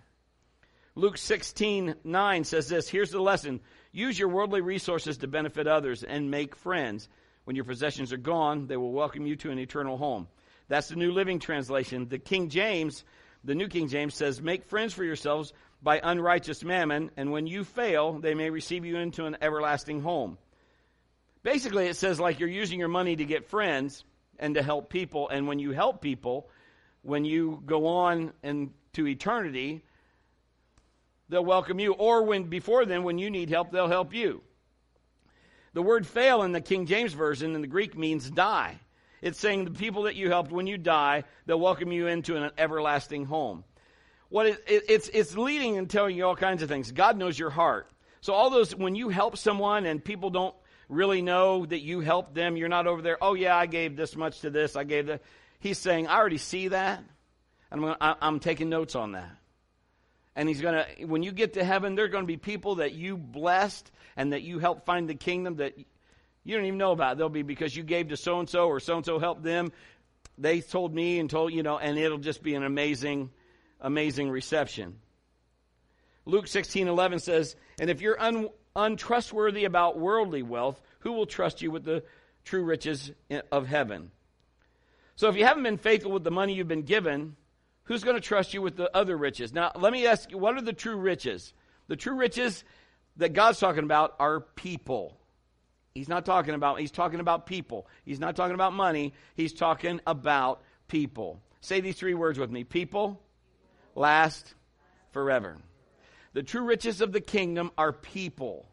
Luke 0.94 1.18
16, 1.18 1.94
9 2.04 2.44
says 2.44 2.68
this 2.68 2.88
Here's 2.88 3.10
the 3.10 3.20
lesson 3.20 3.60
use 3.92 4.18
your 4.18 4.28
worldly 4.28 4.60
resources 4.60 5.18
to 5.18 5.26
benefit 5.26 5.66
others 5.66 6.02
and 6.02 6.30
make 6.30 6.56
friends. 6.56 7.08
When 7.46 7.54
your 7.54 7.64
possessions 7.64 8.12
are 8.12 8.16
gone, 8.16 8.66
they 8.66 8.76
will 8.76 8.90
welcome 8.90 9.24
you 9.24 9.36
to 9.36 9.52
an 9.52 9.60
eternal 9.60 9.96
home. 9.96 10.26
That's 10.66 10.88
the 10.88 10.96
New 10.96 11.12
Living 11.12 11.38
Translation. 11.38 12.08
The 12.08 12.18
King 12.18 12.48
James, 12.48 13.04
the 13.44 13.54
New 13.54 13.68
King 13.68 13.86
James 13.86 14.16
says, 14.16 14.42
Make 14.42 14.64
friends 14.64 14.92
for 14.92 15.04
yourselves 15.04 15.52
by 15.80 16.00
unrighteous 16.02 16.64
mammon, 16.64 17.12
and 17.16 17.30
when 17.30 17.46
you 17.46 17.62
fail, 17.62 18.14
they 18.18 18.34
may 18.34 18.50
receive 18.50 18.84
you 18.84 18.96
into 18.96 19.26
an 19.26 19.36
everlasting 19.40 20.00
home. 20.00 20.38
Basically, 21.44 21.86
it 21.86 21.94
says 21.94 22.18
like 22.18 22.40
you're 22.40 22.48
using 22.48 22.80
your 22.80 22.88
money 22.88 23.14
to 23.14 23.24
get 23.24 23.46
friends 23.46 24.02
and 24.40 24.56
to 24.56 24.62
help 24.64 24.90
people, 24.90 25.28
and 25.28 25.46
when 25.46 25.60
you 25.60 25.70
help 25.70 26.00
people, 26.00 26.50
when 27.02 27.24
you 27.24 27.62
go 27.64 27.86
on 27.86 28.32
into 28.42 29.06
eternity, 29.06 29.84
they'll 31.28 31.44
welcome 31.44 31.78
you. 31.78 31.92
Or 31.92 32.24
when 32.24 32.42
before 32.48 32.86
then, 32.86 33.04
when 33.04 33.18
you 33.18 33.30
need 33.30 33.50
help, 33.50 33.70
they'll 33.70 33.86
help 33.86 34.12
you. 34.12 34.42
The 35.76 35.82
word 35.82 36.06
fail 36.06 36.42
in 36.42 36.52
the 36.52 36.62
King 36.62 36.86
James 36.86 37.12
Version 37.12 37.54
in 37.54 37.60
the 37.60 37.66
Greek 37.66 37.98
means 37.98 38.30
die. 38.30 38.80
It's 39.20 39.38
saying 39.38 39.66
the 39.66 39.72
people 39.72 40.04
that 40.04 40.16
you 40.16 40.30
helped 40.30 40.50
when 40.50 40.66
you 40.66 40.78
die, 40.78 41.24
they'll 41.44 41.60
welcome 41.60 41.92
you 41.92 42.06
into 42.06 42.34
an 42.34 42.50
everlasting 42.56 43.26
home. 43.26 43.62
What 44.30 44.46
it, 44.46 44.64
it, 44.66 44.84
it's, 44.88 45.10
it's 45.12 45.36
leading 45.36 45.76
and 45.76 45.90
telling 45.90 46.16
you 46.16 46.24
all 46.24 46.34
kinds 46.34 46.62
of 46.62 46.70
things. 46.70 46.92
God 46.92 47.18
knows 47.18 47.38
your 47.38 47.50
heart. 47.50 47.90
So 48.22 48.32
all 48.32 48.48
those, 48.48 48.74
when 48.74 48.94
you 48.94 49.10
help 49.10 49.36
someone 49.36 49.84
and 49.84 50.02
people 50.02 50.30
don't 50.30 50.54
really 50.88 51.20
know 51.20 51.66
that 51.66 51.80
you 51.80 52.00
helped 52.00 52.34
them, 52.34 52.56
you're 52.56 52.70
not 52.70 52.86
over 52.86 53.02
there, 53.02 53.22
oh 53.22 53.34
yeah, 53.34 53.54
I 53.54 53.66
gave 53.66 53.96
this 53.96 54.16
much 54.16 54.40
to 54.40 54.48
this, 54.48 54.76
I 54.76 54.84
gave 54.84 55.08
that. 55.08 55.20
He's 55.58 55.76
saying, 55.76 56.06
I 56.06 56.16
already 56.16 56.38
see 56.38 56.68
that, 56.68 57.04
and 57.70 57.84
I'm, 57.84 57.96
gonna, 58.00 58.16
I'm 58.22 58.40
taking 58.40 58.70
notes 58.70 58.94
on 58.94 59.12
that. 59.12 59.28
And 60.36 60.48
he's 60.48 60.60
going 60.60 60.74
to, 60.74 61.06
when 61.06 61.22
you 61.22 61.32
get 61.32 61.54
to 61.54 61.64
heaven, 61.64 61.94
there 61.94 62.04
are 62.04 62.08
going 62.08 62.24
to 62.24 62.28
be 62.28 62.36
people 62.36 62.76
that 62.76 62.92
you 62.92 63.16
blessed 63.16 63.90
and 64.16 64.34
that 64.34 64.42
you 64.42 64.58
helped 64.58 64.84
find 64.84 65.08
the 65.08 65.14
kingdom 65.14 65.56
that 65.56 65.78
you 66.44 66.56
don't 66.56 66.66
even 66.66 66.78
know 66.78 66.92
about. 66.92 67.16
They'll 67.16 67.30
be 67.30 67.42
because 67.42 67.74
you 67.74 67.82
gave 67.82 68.08
to 68.08 68.16
so 68.16 68.38
and 68.38 68.48
so 68.48 68.68
or 68.68 68.78
so 68.78 68.96
and 68.96 69.04
so 69.04 69.18
helped 69.18 69.42
them. 69.42 69.72
They 70.36 70.60
told 70.60 70.94
me 70.94 71.18
and 71.18 71.30
told, 71.30 71.54
you 71.54 71.62
know, 71.62 71.78
and 71.78 71.98
it'll 71.98 72.18
just 72.18 72.42
be 72.42 72.54
an 72.54 72.62
amazing, 72.62 73.30
amazing 73.80 74.30
reception. 74.30 74.98
Luke 76.26 76.48
16 76.48 76.86
11 76.86 77.20
says, 77.20 77.56
And 77.80 77.88
if 77.88 78.02
you're 78.02 78.20
un, 78.20 78.50
untrustworthy 78.74 79.64
about 79.64 79.98
worldly 79.98 80.42
wealth, 80.42 80.80
who 81.00 81.12
will 81.12 81.26
trust 81.26 81.62
you 81.62 81.70
with 81.70 81.84
the 81.84 82.04
true 82.44 82.62
riches 82.62 83.10
of 83.50 83.66
heaven? 83.66 84.10
So 85.14 85.28
if 85.30 85.36
you 85.36 85.44
haven't 85.44 85.62
been 85.62 85.78
faithful 85.78 86.12
with 86.12 86.24
the 86.24 86.30
money 86.30 86.52
you've 86.52 86.68
been 86.68 86.82
given, 86.82 87.36
who's 87.86 88.04
going 88.04 88.16
to 88.16 88.20
trust 88.20 88.54
you 88.54 88.62
with 88.62 88.76
the 88.76 88.94
other 88.96 89.16
riches? 89.16 89.52
Now, 89.52 89.72
let 89.74 89.92
me 89.92 90.06
ask 90.06 90.30
you, 90.30 90.38
what 90.38 90.56
are 90.56 90.62
the 90.62 90.72
true 90.72 90.96
riches? 90.96 91.52
The 91.88 91.96
true 91.96 92.14
riches 92.14 92.64
that 93.16 93.32
God's 93.32 93.58
talking 93.58 93.84
about 93.84 94.14
are 94.18 94.40
people. 94.40 95.18
He's 95.94 96.08
not 96.08 96.26
talking 96.26 96.54
about, 96.54 96.78
he's 96.78 96.90
talking 96.90 97.20
about 97.20 97.46
people. 97.46 97.86
He's 98.04 98.20
not 98.20 98.36
talking 98.36 98.54
about 98.54 98.74
money. 98.74 99.14
He's 99.34 99.54
talking 99.54 100.00
about 100.06 100.62
people. 100.88 101.40
Say 101.60 101.80
these 101.80 101.96
three 101.96 102.14
words 102.14 102.38
with 102.38 102.50
me 102.50 102.64
people 102.64 103.22
last 103.94 104.54
forever. 105.12 105.56
The 106.34 106.42
true 106.42 106.64
riches 106.64 107.00
of 107.00 107.12
the 107.12 107.20
kingdom 107.20 107.70
are 107.78 107.92
people. 107.92 108.68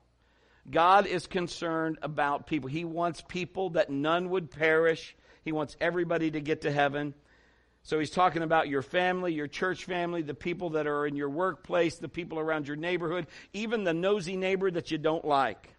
God 0.69 1.08
is 1.08 1.28
concerned 1.28 1.97
about 2.02 2.47
people. 2.47 2.69
He 2.69 2.84
wants 2.84 3.23
people 3.26 3.71
that 3.71 3.89
none 3.89 4.30
would 4.30 4.52
perish. 4.52 5.15
He 5.43 5.52
wants 5.52 5.78
everybody 5.80 6.32
to 6.32 6.41
get 6.41 6.62
to 6.62 6.71
heaven. 6.71 7.13
So 7.84 8.00
he's 8.00 8.10
talking 8.10 8.43
about 8.43 8.69
your 8.69 8.82
family, 8.82 9.34
your 9.34 9.48
church 9.48 9.84
family, 9.84 10.22
the 10.22 10.34
people 10.34 10.72
that 10.72 10.88
are 10.88 11.06
in 11.06 11.17
your 11.17 11.30
workplace, 11.30 11.98
the 11.98 12.08
people 12.08 12.39
around 12.39 12.65
your 12.65 12.78
neighborhood, 12.78 13.28
even 13.52 13.84
the 13.84 13.93
nosy 13.93 14.38
neighbor 14.38 14.72
that 14.72 14.89
you 14.89 14.98
don't 14.98 15.26
like. 15.26 15.69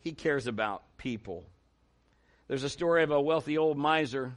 He 0.00 0.12
cares 0.12 0.46
about 0.46 0.82
people. 0.96 1.44
There's 2.48 2.64
a 2.64 2.70
story 2.70 3.02
of 3.02 3.10
a 3.10 3.20
wealthy 3.20 3.58
old 3.58 3.76
miser 3.76 4.32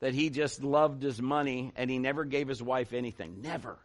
that 0.00 0.14
he 0.14 0.30
just 0.30 0.62
loved 0.62 1.02
his 1.02 1.22
money 1.22 1.72
and 1.74 1.90
he 1.90 1.98
never 1.98 2.24
gave 2.24 2.48
his 2.48 2.62
wife 2.62 2.92
anything. 2.92 3.40
Never. 3.40 3.78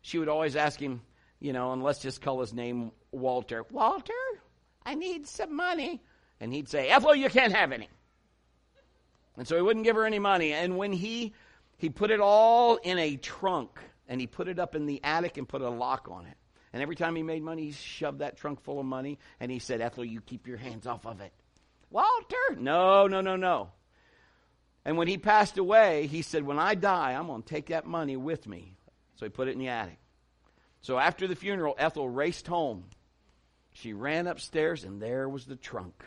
She 0.00 0.18
would 0.18 0.28
always 0.28 0.56
ask 0.56 0.80
him, 0.80 1.02
you 1.40 1.52
know, 1.52 1.72
and 1.72 1.82
let's 1.82 1.98
just 1.98 2.22
call 2.22 2.40
his 2.40 2.54
name 2.54 2.90
Walter. 3.12 3.64
Walter, 3.70 4.12
I 4.84 4.94
need 4.94 5.26
some 5.26 5.54
money. 5.54 6.00
And 6.40 6.52
he'd 6.52 6.68
say, 6.68 6.88
Ethel, 6.88 7.14
you 7.14 7.30
can't 7.30 7.54
have 7.54 7.72
any. 7.72 7.88
And 9.36 9.46
so 9.46 9.56
he 9.56 9.62
wouldn't 9.62 9.84
give 9.84 9.96
her 9.96 10.06
any 10.06 10.18
money. 10.18 10.52
And 10.52 10.76
when 10.76 10.92
he 10.92 11.32
he 11.78 11.90
put 11.90 12.10
it 12.10 12.20
all 12.20 12.76
in 12.76 12.98
a 12.98 13.16
trunk 13.16 13.78
and 14.08 14.20
he 14.20 14.26
put 14.26 14.48
it 14.48 14.58
up 14.58 14.74
in 14.74 14.86
the 14.86 15.00
attic 15.04 15.36
and 15.36 15.48
put 15.48 15.62
a 15.62 15.68
lock 15.68 16.08
on 16.10 16.26
it. 16.26 16.36
And 16.72 16.82
every 16.82 16.96
time 16.96 17.16
he 17.16 17.22
made 17.22 17.42
money, 17.42 17.66
he 17.66 17.72
shoved 17.72 18.20
that 18.20 18.36
trunk 18.36 18.62
full 18.62 18.80
of 18.80 18.86
money 18.86 19.18
and 19.40 19.50
he 19.50 19.58
said, 19.58 19.80
Ethel, 19.80 20.04
you 20.04 20.20
keep 20.20 20.46
your 20.46 20.56
hands 20.56 20.86
off 20.86 21.06
of 21.06 21.20
it. 21.20 21.32
Walter! 21.90 22.56
No, 22.58 23.06
no, 23.06 23.20
no, 23.20 23.36
no. 23.36 23.70
And 24.84 24.96
when 24.96 25.08
he 25.08 25.18
passed 25.18 25.58
away, 25.58 26.06
he 26.06 26.22
said, 26.22 26.44
When 26.44 26.58
I 26.58 26.74
die, 26.74 27.12
I'm 27.12 27.26
going 27.26 27.42
to 27.42 27.48
take 27.48 27.66
that 27.66 27.86
money 27.86 28.16
with 28.16 28.46
me. 28.46 28.76
So 29.16 29.26
he 29.26 29.30
put 29.30 29.48
it 29.48 29.52
in 29.52 29.58
the 29.58 29.68
attic. 29.68 29.98
So 30.80 30.98
after 30.98 31.26
the 31.26 31.34
funeral, 31.34 31.74
Ethel 31.78 32.08
raced 32.08 32.46
home. 32.46 32.84
She 33.72 33.92
ran 33.92 34.26
upstairs, 34.26 34.84
and 34.84 35.02
there 35.02 35.28
was 35.28 35.44
the 35.44 35.56
trunk. 35.56 36.04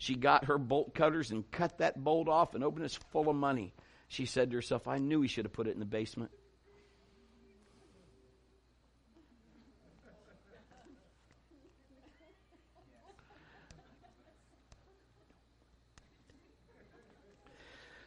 She 0.00 0.14
got 0.14 0.46
her 0.46 0.56
bolt 0.56 0.94
cutters 0.94 1.30
and 1.30 1.48
cut 1.50 1.76
that 1.76 2.02
bolt 2.02 2.26
off 2.26 2.54
and 2.54 2.64
opened 2.64 2.86
it 2.86 2.98
full 3.10 3.28
of 3.28 3.36
money. 3.36 3.74
She 4.08 4.24
said 4.24 4.50
to 4.50 4.56
herself, 4.56 4.88
I 4.88 4.96
knew 4.96 5.20
he 5.20 5.28
should 5.28 5.44
have 5.44 5.52
put 5.52 5.66
it 5.66 5.74
in 5.74 5.78
the 5.78 5.84
basement. 5.84 6.30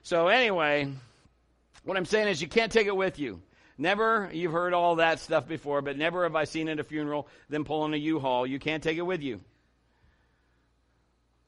So, 0.02 0.30
anyway, 0.30 0.92
what 1.84 1.96
I'm 1.96 2.06
saying 2.06 2.28
is 2.28 2.42
you 2.42 2.48
can't 2.48 2.72
take 2.72 2.88
it 2.88 2.96
with 2.96 3.20
you. 3.20 3.40
Never, 3.78 4.32
you've 4.34 4.52
heard 4.52 4.74
all 4.74 4.96
that 4.96 5.20
stuff 5.20 5.48
before, 5.48 5.84
but 5.84 5.96
never 5.96 6.24
have 6.24 6.36
I 6.36 6.46
seen 6.46 6.70
at 6.70 6.80
a 6.80 6.84
funeral 6.84 7.28
them 7.50 7.66
pulling 7.66 7.94
a 7.94 7.98
U-Haul. 7.98 8.48
You 8.48 8.58
can't 8.58 8.82
take 8.82 8.98
it 8.98 9.04
with 9.04 9.22
you. 9.22 9.42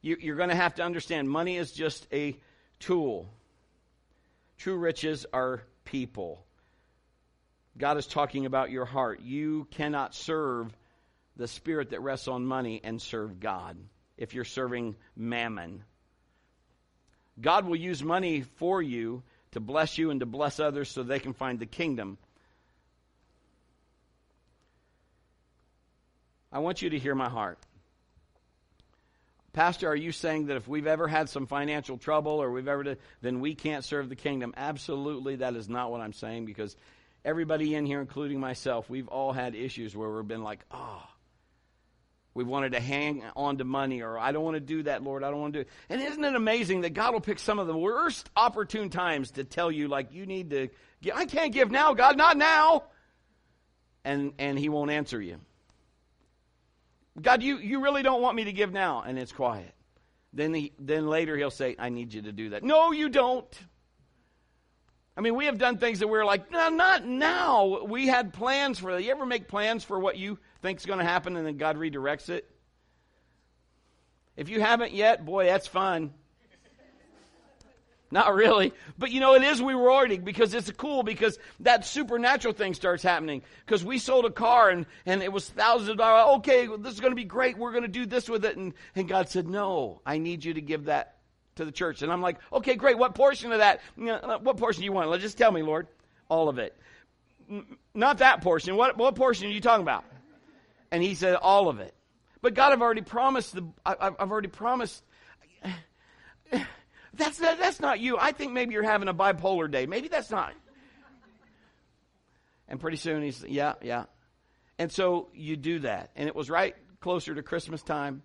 You 0.05 0.17
you're 0.19 0.35
going 0.35 0.49
to 0.49 0.55
have 0.55 0.75
to 0.75 0.83
understand 0.83 1.27
money 1.27 1.57
is 1.57 1.71
just 1.71 2.05
a 2.13 2.37
tool. 2.79 3.27
True 4.59 4.77
riches 4.77 5.25
are 5.33 5.63
people. 5.83 6.45
God 7.77 7.97
is 7.97 8.05
talking 8.05 8.45
about 8.45 8.69
your 8.69 8.85
heart. 8.85 9.21
You 9.21 9.67
cannot 9.71 10.13
serve 10.13 10.71
the 11.35 11.47
spirit 11.47 11.89
that 11.89 12.01
rests 12.01 12.27
on 12.27 12.45
money 12.45 12.79
and 12.83 13.01
serve 13.01 13.39
God 13.39 13.77
if 14.15 14.33
you're 14.33 14.45
serving 14.45 14.95
mammon. 15.15 15.83
God 17.41 17.65
will 17.65 17.75
use 17.75 18.01
money 18.01 18.41
for 18.41 18.81
you 18.81 19.23
to 19.51 19.59
bless 19.59 19.97
you 19.97 20.11
and 20.11 20.19
to 20.19 20.25
bless 20.25 20.59
others 20.59 20.89
so 20.89 21.01
they 21.01 21.19
can 21.19 21.33
find 21.33 21.59
the 21.59 21.65
kingdom. 21.65 22.17
I 26.51 26.59
want 26.59 26.81
you 26.81 26.91
to 26.91 26.99
hear 26.99 27.15
my 27.15 27.27
heart. 27.27 27.59
Pastor, 29.55 29.87
are 29.87 29.95
you 29.95 30.11
saying 30.11 30.47
that 30.47 30.57
if 30.57 30.67
we've 30.67 30.85
ever 30.85 31.07
had 31.07 31.29
some 31.29 31.47
financial 31.47 31.97
trouble 31.97 32.33
or 32.33 32.51
we've 32.51 32.67
ever, 32.67 32.83
to, 32.83 32.97
then 33.21 33.39
we 33.39 33.55
can't 33.55 33.85
serve 33.85 34.09
the 34.09 34.15
kingdom? 34.17 34.53
Absolutely, 34.57 35.37
that 35.37 35.55
is 35.55 35.69
not 35.69 35.91
what 35.91 36.01
I'm 36.01 36.11
saying 36.11 36.43
because 36.43 36.75
everybody 37.23 37.73
in 37.73 37.85
here, 37.85 38.01
including 38.01 38.41
myself, 38.41 38.89
we've 38.89 39.07
all 39.07 39.31
had 39.31 39.55
issues 39.55 39.95
where 39.95 40.11
we've 40.11 40.27
been 40.27 40.43
like, 40.43 40.59
ah. 40.71 41.01
oh, 41.01 41.09
we 42.33 42.43
wanted 42.43 42.73
to 42.73 42.81
hang 42.81 43.23
on 43.37 43.59
to 43.59 43.63
money, 43.63 44.01
or 44.01 44.19
I 44.19 44.33
don't 44.33 44.43
want 44.43 44.55
to 44.55 44.59
do 44.59 44.83
that, 44.83 45.03
Lord. 45.03 45.23
I 45.23 45.31
don't 45.31 45.39
want 45.39 45.53
to 45.53 45.59
do 45.59 45.61
it. 45.61 45.69
And 45.87 46.01
isn't 46.01 46.25
it 46.25 46.35
amazing 46.35 46.81
that 46.81 46.93
God 46.93 47.13
will 47.13 47.21
pick 47.21 47.39
some 47.39 47.57
of 47.57 47.67
the 47.67 47.77
worst 47.77 48.29
opportune 48.35 48.89
times 48.89 49.31
to 49.31 49.45
tell 49.45 49.71
you, 49.71 49.87
like, 49.87 50.11
you 50.11 50.25
need 50.25 50.49
to, 50.49 50.67
I 51.13 51.27
can't 51.27 51.53
give 51.53 51.71
now, 51.71 51.93
God, 51.93 52.17
not 52.17 52.35
now. 52.35 52.83
And, 54.03 54.33
and 54.37 54.59
He 54.59 54.67
won't 54.67 54.91
answer 54.91 55.21
you. 55.21 55.39
God, 57.21 57.41
you, 57.41 57.58
you 57.58 57.82
really 57.82 58.04
don't 58.04 58.21
want 58.21 58.36
me 58.36 58.45
to 58.45 58.54
give 58.54 58.71
now. 58.71 59.04
And 59.06 59.17
it's 59.17 59.32
quiet. 59.32 59.73
Then, 60.34 60.54
he, 60.54 60.73
then 60.78 61.08
later 61.08 61.38
He'll 61.38 61.51
say, 61.51 61.75
I 61.80 61.89
need 61.89 62.13
you 62.13 62.23
to 62.23 62.32
do 62.32 62.49
that. 62.49 62.63
No, 62.63 62.91
you 62.91 63.10
don't. 63.10 63.47
I 65.17 65.21
mean, 65.21 65.36
we 65.36 65.45
have 65.45 65.58
done 65.58 65.78
things 65.78 65.99
that 65.99 66.08
we're 66.08 66.25
like, 66.25 66.51
no, 66.51 66.69
not 66.69 67.06
now. 67.06 67.86
We 67.86 68.08
had 68.08 68.34
plans 68.34 68.80
for 68.80 68.91
that. 68.91 69.01
You 69.01 69.12
ever 69.12 69.25
make 69.25 69.47
plans 69.47 69.84
for 69.84 69.97
what 69.97 70.17
you 70.17 70.38
think's 70.62 70.86
going 70.86 70.99
to 70.99 71.06
happen 71.06 71.38
and 71.38 71.47
then 71.47 71.56
God 71.56 71.78
redirects 71.78 72.30
it? 72.30 72.49
If 74.36 74.49
you 74.49 74.60
haven't 74.60 74.91
yet, 74.91 75.23
boy, 75.23 75.45
that's 75.45 75.67
fun. 75.67 76.13
Not 78.11 78.33
really. 78.33 78.73
But 78.97 79.11
you 79.11 79.19
know, 79.19 79.33
it 79.33 79.43
is 79.43 79.61
rewarding 79.61 80.23
because 80.23 80.53
it's 80.53 80.71
cool 80.71 81.03
because 81.03 81.39
that 81.61 81.85
supernatural 81.85 82.53
thing 82.53 82.73
starts 82.73 83.03
happening. 83.03 83.41
Because 83.65 83.83
we 83.83 83.97
sold 83.97 84.25
a 84.25 84.31
car 84.31 84.69
and, 84.69 84.85
and 85.05 85.23
it 85.23 85.31
was 85.31 85.49
thousands 85.49 85.89
of 85.89 85.97
dollars. 85.97 86.37
Okay, 86.37 86.67
this 86.79 86.93
is 86.93 86.99
going 86.99 87.11
to 87.11 87.15
be 87.15 87.23
great. 87.23 87.57
We're 87.57 87.71
going 87.71 87.83
to 87.83 87.87
do 87.87 88.05
this 88.05 88.29
with 88.29 88.45
it. 88.45 88.57
And, 88.57 88.73
and 88.95 89.07
God 89.07 89.29
said, 89.29 89.47
no, 89.47 90.01
I 90.05 90.17
need 90.19 90.45
you 90.45 90.53
to 90.53 90.61
give 90.61 90.85
that 90.85 91.17
to 91.55 91.65
the 91.65 91.71
church. 91.71 92.01
And 92.01 92.11
I'm 92.11 92.21
like, 92.21 92.37
okay, 92.53 92.75
great. 92.75 92.97
What 92.97 93.15
portion 93.15 93.51
of 93.51 93.59
that? 93.59 93.81
Uh, 93.99 94.37
what 94.39 94.57
portion 94.57 94.81
do 94.81 94.85
you 94.85 94.93
want? 94.93 95.09
Let's 95.09 95.23
just 95.23 95.37
tell 95.37 95.51
me, 95.51 95.63
Lord. 95.63 95.87
All 96.29 96.49
of 96.49 96.59
it. 96.59 96.75
Not 97.93 98.19
that 98.19 98.41
portion. 98.41 98.75
What, 98.75 98.97
what 98.97 99.15
portion 99.15 99.47
are 99.47 99.51
you 99.51 99.61
talking 99.61 99.83
about? 99.83 100.05
And 100.91 101.03
he 101.03 101.15
said, 101.15 101.35
all 101.35 101.69
of 101.69 101.79
it. 101.79 101.93
But 102.41 102.53
God, 102.53 102.71
I've 102.73 102.81
already 102.81 103.01
promised 103.01 103.55
the, 103.55 103.67
I, 103.85 103.95
have 104.19 104.31
already 104.31 104.47
promised. 104.47 105.03
That's, 107.17 107.38
that's 107.38 107.80
not 107.80 107.99
you. 107.99 108.17
I 108.17 108.32
think 108.32 108.51
maybe 108.51 108.73
you're 108.73 108.84
having 108.84 109.08
a 109.08 109.13
bipolar 109.13 109.69
day. 109.69 109.86
Maybe 109.86 110.08
that's 110.08 110.30
not. 110.30 110.54
And 112.67 112.80
pretty 112.80 112.97
soon 112.97 113.23
he's, 113.23 113.43
yeah, 113.47 113.73
yeah. 113.82 114.06
And 114.78 114.91
so 114.91 115.30
you 115.34 115.56
do 115.56 115.80
that. 115.80 116.12
And 116.15 116.28
it 116.28 116.36
was 116.36 116.49
right 116.49 116.75
closer 116.99 117.36
to 117.36 117.43
Christmas 117.43 117.82
time. 117.84 118.23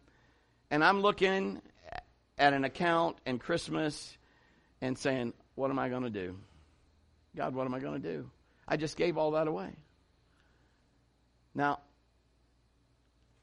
And 0.71 0.83
I'm 0.83 1.03
looking 1.03 1.61
at 2.39 2.53
an 2.53 2.65
account 2.65 3.19
and 3.27 3.39
Christmas 3.39 4.17
and 4.81 4.97
saying, 4.97 5.35
what 5.55 5.71
am 5.71 5.79
I 5.79 5.89
going 5.89 6.05
to 6.05 6.11
do? 6.11 6.37
God, 7.37 7.55
what 7.55 7.67
am 7.67 7.75
I 7.75 7.81
going 7.81 8.01
to 8.01 8.13
do? 8.13 8.31
I 8.67 8.77
just 8.77 8.97
gave 8.97 9.19
all 9.19 9.33
that 9.33 9.47
away. 9.47 9.71
Now, 11.55 11.81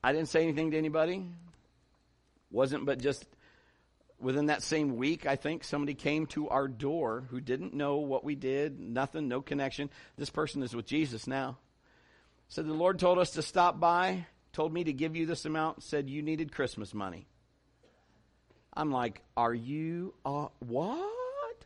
I 0.04 0.14
didn't 0.14 0.30
say 0.30 0.42
anything 0.44 0.72
to 0.72 0.78
anybody. 0.78 1.26
Wasn't 2.50 2.86
but 2.86 3.00
just 3.00 3.26
within 4.20 4.48
that 4.48 4.64
same 4.64 4.96
week, 4.96 5.26
I 5.26 5.36
think, 5.36 5.64
somebody 5.64 5.94
came 5.94 6.26
to 6.28 6.50
our 6.50 6.68
door 6.68 7.26
who 7.30 7.40
didn't 7.40 7.74
know 7.74 7.98
what 7.98 8.24
we 8.24 8.36
did, 8.36 8.80
nothing, 8.80 9.28
no 9.28 9.42
connection. 9.42 9.90
This 10.18 10.30
person 10.30 10.64
is 10.64 10.76
with 10.76 10.86
Jesus 10.86 11.28
now. 11.28 11.58
Said, 12.50 12.66
The 12.66 12.74
Lord 12.74 13.00
told 13.00 13.20
us 13.20 13.32
to 13.32 13.42
stop 13.42 13.80
by, 13.80 14.26
told 14.54 14.74
me 14.74 14.86
to 14.86 14.94
give 14.94 15.16
you 15.16 15.26
this 15.26 15.46
amount, 15.46 15.84
said 15.84 16.10
you 16.10 16.22
needed 16.22 16.52
Christmas 16.52 16.94
money. 16.94 17.28
I'm 18.74 18.92
like, 18.92 19.22
Are 19.36 19.54
you, 19.54 20.14
uh, 20.26 20.48
what? 20.60 21.66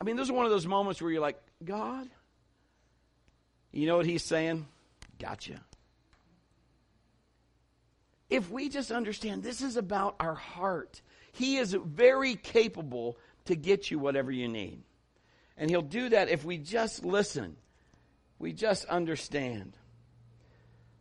I 0.00 0.04
mean, 0.04 0.16
this 0.16 0.26
is 0.26 0.32
one 0.32 0.46
of 0.46 0.50
those 0.50 0.66
moments 0.66 1.02
where 1.02 1.10
you're 1.10 1.20
like, 1.20 1.40
God, 1.62 2.08
you 3.72 3.86
know 3.86 3.96
what 3.96 4.06
he's 4.06 4.24
saying? 4.24 4.66
Gotcha. 5.18 5.60
If 8.30 8.50
we 8.50 8.68
just 8.68 8.92
understand 8.92 9.42
this 9.42 9.60
is 9.60 9.76
about 9.76 10.14
our 10.20 10.34
heart, 10.34 11.02
he 11.32 11.56
is 11.56 11.74
very 11.74 12.36
capable 12.36 13.18
to 13.46 13.56
get 13.56 13.90
you 13.90 13.98
whatever 13.98 14.30
you 14.30 14.48
need. 14.48 14.82
And 15.56 15.68
he'll 15.68 15.82
do 15.82 16.08
that 16.08 16.30
if 16.30 16.44
we 16.44 16.56
just 16.56 17.04
listen, 17.04 17.56
we 18.38 18.52
just 18.52 18.84
understand. 18.86 19.76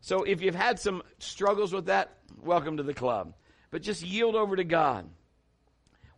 So 0.02 0.24
if 0.24 0.42
you've 0.42 0.56
had 0.56 0.80
some 0.80 1.04
struggles 1.20 1.72
with 1.72 1.86
that, 1.86 2.18
welcome 2.42 2.78
to 2.78 2.84
the 2.84 2.94
club. 2.94 3.36
But 3.72 3.84
just 3.84 4.02
yield 4.02 4.36
over 4.36 4.56
to 4.56 4.64
God. 4.64 5.08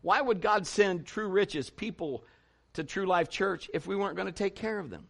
Why 0.02 0.22
would 0.22 0.42
God 0.42 0.66
send 0.66 1.06
true 1.06 1.28
riches, 1.28 1.70
people 1.70 2.24
to 2.74 2.84
True 2.84 3.06
Life 3.06 3.30
Church, 3.30 3.70
if 3.74 3.86
we 3.86 3.96
weren't 3.96 4.16
going 4.16 4.28
to 4.28 4.32
take 4.32 4.56
care 4.56 4.80
of 4.80 4.90
them? 4.90 5.08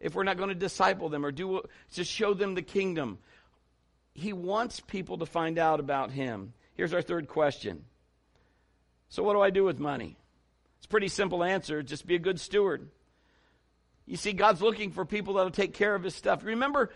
If 0.00 0.14
we're 0.14 0.24
not 0.24 0.36
going 0.36 0.50
to 0.50 0.54
disciple 0.54 1.08
them 1.08 1.24
or 1.24 1.32
do 1.32 1.62
just 1.92 2.10
show 2.10 2.34
them 2.34 2.54
the 2.54 2.62
kingdom? 2.62 3.18
He 4.14 4.32
wants 4.32 4.80
people 4.80 5.18
to 5.18 5.26
find 5.26 5.58
out 5.58 5.80
about 5.80 6.10
Him. 6.10 6.54
Here's 6.74 6.94
our 6.94 7.02
third 7.02 7.28
question. 7.28 7.84
So, 9.08 9.22
what 9.22 9.34
do 9.34 9.40
I 9.40 9.50
do 9.50 9.64
with 9.64 9.78
money? 9.78 10.16
It's 10.78 10.86
a 10.86 10.88
pretty 10.88 11.08
simple 11.08 11.42
answer 11.42 11.82
just 11.82 12.06
be 12.06 12.14
a 12.14 12.20
good 12.20 12.40
steward. 12.40 12.88
You 14.06 14.16
see, 14.16 14.32
God's 14.32 14.60
looking 14.60 14.92
for 14.92 15.04
people 15.04 15.34
that'll 15.34 15.50
take 15.50 15.74
care 15.74 15.94
of 15.94 16.02
His 16.02 16.14
stuff. 16.14 16.44
Remember, 16.44 16.90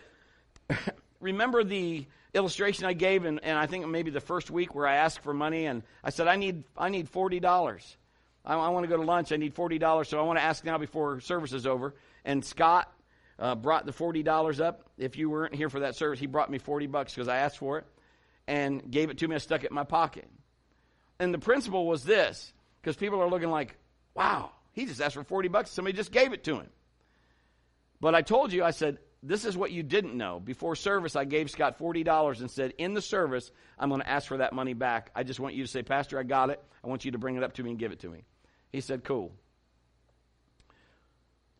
remember 1.19 1.63
the 1.63 2.05
illustration 2.33 2.85
I 2.85 2.93
gave, 2.93 3.25
and, 3.25 3.39
and 3.43 3.57
I 3.57 3.65
think 3.65 3.87
maybe 3.87 4.11
the 4.11 4.21
first 4.21 4.51
week 4.51 4.75
where 4.75 4.87
I 4.87 4.95
asked 4.95 5.21
for 5.21 5.33
money, 5.33 5.65
and 5.65 5.83
I 6.03 6.11
said, 6.11 6.27
I 6.27 6.35
need, 6.35 6.63
I 6.77 6.89
need 6.89 7.11
$40. 7.11 7.95
I, 8.45 8.55
I 8.55 8.69
want 8.69 8.83
to 8.83 8.87
go 8.87 8.97
to 8.97 9.03
lunch. 9.03 9.31
I 9.31 9.37
need 9.37 9.55
$40, 9.55 10.05
so 10.05 10.19
I 10.19 10.23
want 10.23 10.39
to 10.39 10.43
ask 10.43 10.63
now 10.63 10.77
before 10.77 11.19
service 11.19 11.53
is 11.53 11.65
over. 11.65 11.95
And 12.23 12.45
Scott 12.45 12.91
uh, 13.39 13.55
brought 13.55 13.85
the 13.85 13.93
$40 13.93 14.59
up. 14.59 14.89
If 14.97 15.17
you 15.17 15.29
weren't 15.29 15.55
here 15.55 15.69
for 15.69 15.81
that 15.81 15.95
service, 15.95 16.19
he 16.19 16.27
brought 16.27 16.51
me 16.51 16.57
40 16.57 16.87
bucks 16.87 17.13
because 17.15 17.27
I 17.27 17.37
asked 17.37 17.57
for 17.57 17.79
it 17.79 17.85
and 18.47 18.91
gave 18.91 19.09
it 19.09 19.19
to 19.19 19.27
me. 19.27 19.35
I 19.35 19.39
stuck 19.39 19.63
it 19.63 19.71
in 19.71 19.75
my 19.75 19.85
pocket. 19.85 20.27
And 21.19 21.33
the 21.33 21.39
principle 21.39 21.87
was 21.87 22.03
this 22.03 22.53
because 22.81 22.95
people 22.95 23.21
are 23.21 23.29
looking 23.29 23.49
like, 23.49 23.77
wow, 24.13 24.51
he 24.73 24.85
just 24.85 25.01
asked 25.01 25.15
for 25.15 25.23
40 25.23 25.47
bucks. 25.47 25.71
Somebody 25.71 25.95
just 25.95 26.11
gave 26.11 26.33
it 26.33 26.43
to 26.45 26.55
him. 26.55 26.69
But 28.01 28.15
I 28.15 28.21
told 28.21 28.53
you, 28.53 28.63
I 28.63 28.71
said, 28.71 28.99
this 29.21 29.43
is 29.43 29.57
what 29.57 29.71
you 29.71 29.83
didn't 29.83 30.15
know. 30.15 30.39
Before 30.39 30.75
service, 30.75 31.15
I 31.15 31.25
gave 31.25 31.49
Scott 31.49 31.77
$40 31.77 32.39
and 32.39 32.49
said, 32.49 32.73
in 32.77 32.93
the 32.93 33.01
service, 33.01 33.51
I'm 33.77 33.89
going 33.89 34.01
to 34.01 34.09
ask 34.09 34.27
for 34.27 34.37
that 34.37 34.53
money 34.53 34.73
back. 34.73 35.11
I 35.13 35.23
just 35.23 35.39
want 35.39 35.55
you 35.55 35.63
to 35.63 35.69
say, 35.69 35.83
Pastor, 35.83 36.17
I 36.17 36.23
got 36.23 36.49
it. 36.49 36.63
I 36.83 36.87
want 36.87 37.03
you 37.03 37.11
to 37.11 37.17
bring 37.17 37.35
it 37.35 37.43
up 37.43 37.53
to 37.53 37.63
me 37.63 37.71
and 37.71 37.79
give 37.79 37.91
it 37.91 37.99
to 37.99 38.09
me. 38.09 38.23
He 38.71 38.79
said, 38.79 39.03
cool. 39.03 39.33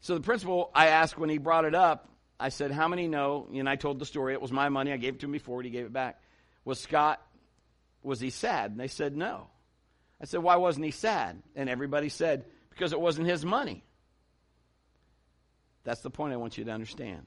So 0.02 0.16
the 0.16 0.22
principle, 0.22 0.72
I 0.74 0.88
asked 0.88 1.18
when 1.18 1.30
he 1.30 1.38
brought 1.38 1.66
it 1.66 1.76
up, 1.76 2.10
I 2.40 2.50
said, 2.50 2.72
how 2.72 2.88
many 2.88 3.08
know? 3.08 3.48
And 3.54 3.68
I 3.68 3.76
told 3.76 4.00
the 4.00 4.06
story. 4.06 4.34
It 4.34 4.42
was 4.42 4.52
my 4.52 4.70
money. 4.70 4.94
I 4.94 4.98
gave 4.98 5.16
it 5.16 5.20
to 5.22 5.26
him 5.26 5.34
before. 5.34 5.62
He 5.62 5.70
gave 5.70 5.86
it 5.86 5.94
back. 5.94 6.22
Was 6.64 6.80
Scott, 6.80 7.22
was 8.02 8.20
he 8.20 8.30
sad? 8.30 8.72
And 8.72 8.80
they 8.80 8.88
said, 8.88 9.16
no. 9.16 9.48
I 10.22 10.26
said, 10.26 10.42
why 10.42 10.56
wasn't 10.56 10.86
he 10.86 10.92
sad? 10.92 11.42
And 11.56 11.70
everybody 11.70 12.10
said, 12.10 12.46
because 12.70 12.94
it 12.94 13.00
wasn't 13.00 13.28
his 13.28 13.44
money. 13.44 13.84
That's 15.84 16.02
the 16.02 16.10
point 16.10 16.34
I 16.34 16.38
want 16.38 16.58
you 16.58 16.66
to 16.66 16.72
understand. 16.72 17.26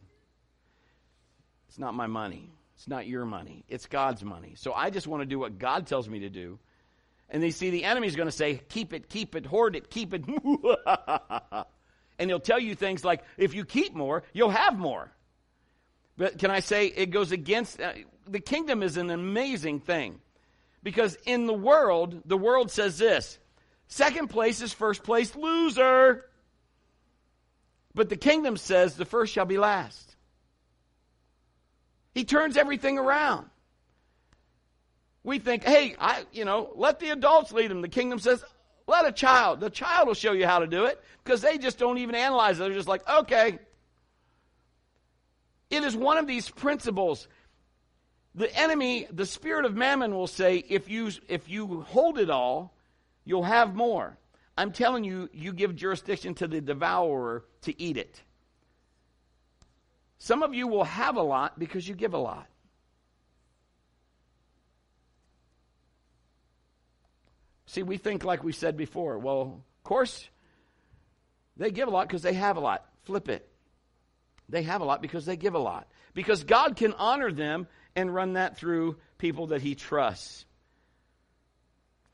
It's 1.68 1.78
not 1.78 1.94
my 1.94 2.06
money. 2.06 2.50
It's 2.76 2.88
not 2.88 3.06
your 3.06 3.24
money. 3.24 3.64
It's 3.68 3.86
God's 3.86 4.24
money. 4.24 4.54
So 4.56 4.72
I 4.72 4.90
just 4.90 5.06
want 5.06 5.22
to 5.22 5.26
do 5.26 5.38
what 5.38 5.58
God 5.58 5.86
tells 5.86 6.08
me 6.08 6.20
to 6.20 6.30
do. 6.30 6.58
And 7.28 7.42
they 7.42 7.50
see 7.50 7.70
the 7.70 7.84
enemy's 7.84 8.16
going 8.16 8.28
to 8.28 8.32
say, 8.32 8.60
keep 8.68 8.92
it, 8.92 9.08
keep 9.08 9.34
it, 9.34 9.46
hoard 9.46 9.74
it, 9.76 9.88
keep 9.88 10.12
it. 10.12 10.24
and 12.22 12.30
he'll 12.30 12.38
tell 12.38 12.60
you 12.60 12.76
things 12.76 13.04
like, 13.04 13.24
if 13.36 13.52
you 13.52 13.64
keep 13.64 13.94
more, 13.94 14.22
you'll 14.32 14.50
have 14.50 14.78
more. 14.78 15.10
But 16.16 16.38
can 16.38 16.52
I 16.52 16.60
say 16.60 16.86
it 16.86 17.10
goes 17.10 17.32
against, 17.32 17.80
uh, 17.80 17.94
the 18.28 18.38
kingdom 18.38 18.84
is 18.84 18.96
an 18.96 19.10
amazing 19.10 19.80
thing. 19.80 20.20
Because 20.84 21.16
in 21.26 21.46
the 21.46 21.52
world, 21.52 22.22
the 22.24 22.36
world 22.36 22.70
says 22.70 22.96
this 22.96 23.38
second 23.88 24.28
place 24.28 24.62
is 24.62 24.72
first 24.72 25.02
place 25.02 25.34
loser. 25.34 26.24
But 27.92 28.08
the 28.08 28.16
kingdom 28.16 28.56
says 28.56 28.96
the 28.96 29.04
first 29.04 29.32
shall 29.32 29.44
be 29.44 29.58
last. 29.58 30.16
He 32.14 32.24
turns 32.24 32.56
everything 32.56 32.98
around. 32.98 33.48
We 35.24 35.40
think, 35.40 35.64
hey, 35.64 35.96
I, 35.98 36.24
you 36.32 36.44
know, 36.44 36.70
let 36.76 37.00
the 37.00 37.10
adults 37.10 37.52
lead 37.52 37.70
them. 37.70 37.82
The 37.82 37.88
kingdom 37.88 38.20
says, 38.20 38.44
let 38.86 39.06
a 39.06 39.12
child. 39.12 39.60
The 39.60 39.70
child 39.70 40.08
will 40.08 40.14
show 40.14 40.32
you 40.32 40.46
how 40.46 40.58
to 40.58 40.66
do 40.66 40.86
it 40.86 41.00
because 41.24 41.40
they 41.40 41.58
just 41.58 41.78
don't 41.78 41.98
even 41.98 42.14
analyze 42.14 42.58
it. 42.58 42.60
They're 42.60 42.72
just 42.72 42.88
like, 42.88 43.08
okay. 43.08 43.58
It 45.70 45.84
is 45.84 45.96
one 45.96 46.18
of 46.18 46.26
these 46.26 46.50
principles. 46.50 47.28
The 48.34 48.54
enemy, 48.54 49.06
the 49.10 49.26
spirit 49.26 49.64
of 49.64 49.74
mammon 49.74 50.14
will 50.14 50.26
say, 50.26 50.56
if 50.68 50.88
you, 50.88 51.10
if 51.28 51.48
you 51.48 51.82
hold 51.82 52.18
it 52.18 52.30
all, 52.30 52.74
you'll 53.24 53.42
have 53.42 53.74
more. 53.74 54.18
I'm 54.56 54.72
telling 54.72 55.04
you, 55.04 55.30
you 55.32 55.52
give 55.52 55.74
jurisdiction 55.76 56.34
to 56.34 56.48
the 56.48 56.60
devourer 56.60 57.44
to 57.62 57.80
eat 57.80 57.96
it. 57.96 58.20
Some 60.18 60.42
of 60.42 60.54
you 60.54 60.68
will 60.68 60.84
have 60.84 61.16
a 61.16 61.22
lot 61.22 61.58
because 61.58 61.88
you 61.88 61.94
give 61.94 62.14
a 62.14 62.18
lot. 62.18 62.46
See, 67.72 67.82
we 67.82 67.96
think 67.96 68.22
like 68.22 68.44
we 68.44 68.52
said 68.52 68.76
before. 68.76 69.18
Well, 69.18 69.40
of 69.40 69.82
course, 69.82 70.28
they 71.56 71.70
give 71.70 71.88
a 71.88 71.90
lot 71.90 72.06
because 72.06 72.20
they 72.20 72.34
have 72.34 72.58
a 72.58 72.60
lot. 72.60 72.84
Flip 73.04 73.30
it. 73.30 73.48
They 74.46 74.62
have 74.64 74.82
a 74.82 74.84
lot 74.84 75.00
because 75.00 75.24
they 75.24 75.38
give 75.38 75.54
a 75.54 75.58
lot. 75.58 75.88
Because 76.12 76.44
God 76.44 76.76
can 76.76 76.92
honor 76.92 77.32
them 77.32 77.66
and 77.96 78.14
run 78.14 78.34
that 78.34 78.58
through 78.58 78.98
people 79.16 79.46
that 79.46 79.62
He 79.62 79.74
trusts. 79.74 80.44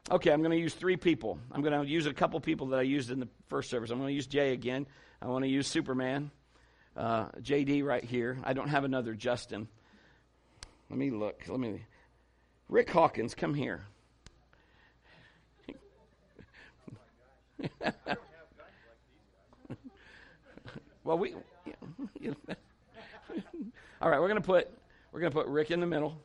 Okay, 0.08 0.30
I'm 0.30 0.42
going 0.42 0.52
to 0.52 0.62
use 0.62 0.74
three 0.74 0.96
people. 0.96 1.40
I'm 1.50 1.62
going 1.62 1.72
to 1.72 1.90
use 1.90 2.06
a 2.06 2.14
couple 2.14 2.38
people 2.38 2.68
that 2.68 2.78
I 2.78 2.82
used 2.82 3.10
in 3.10 3.18
the 3.18 3.28
first 3.48 3.68
service. 3.68 3.90
I'm 3.90 3.98
going 3.98 4.10
to 4.10 4.14
use 4.14 4.28
Jay 4.28 4.52
again. 4.52 4.86
I 5.20 5.26
want 5.26 5.42
to 5.44 5.50
use 5.50 5.66
Superman 5.66 6.30
uh, 6.96 7.30
JD 7.40 7.82
right 7.82 8.04
here. 8.04 8.38
I 8.44 8.52
don't 8.52 8.68
have 8.68 8.84
another 8.84 9.14
Justin. 9.14 9.66
Let 10.88 11.00
me 11.00 11.10
look. 11.10 11.42
Let 11.48 11.58
me. 11.58 11.84
Rick 12.68 12.90
Hawkins, 12.90 13.34
come 13.34 13.54
here. 13.54 13.82
well, 21.04 21.18
we. 21.18 21.34
You 22.20 22.36
know, 22.48 22.54
all 24.00 24.08
right, 24.08 24.20
we're 24.20 24.28
gonna 24.28 24.40
put 24.40 24.70
we're 25.12 25.20
gonna 25.20 25.32
put 25.32 25.46
Rick 25.46 25.70
in 25.70 25.80
the 25.80 25.86
middle. 25.86 26.20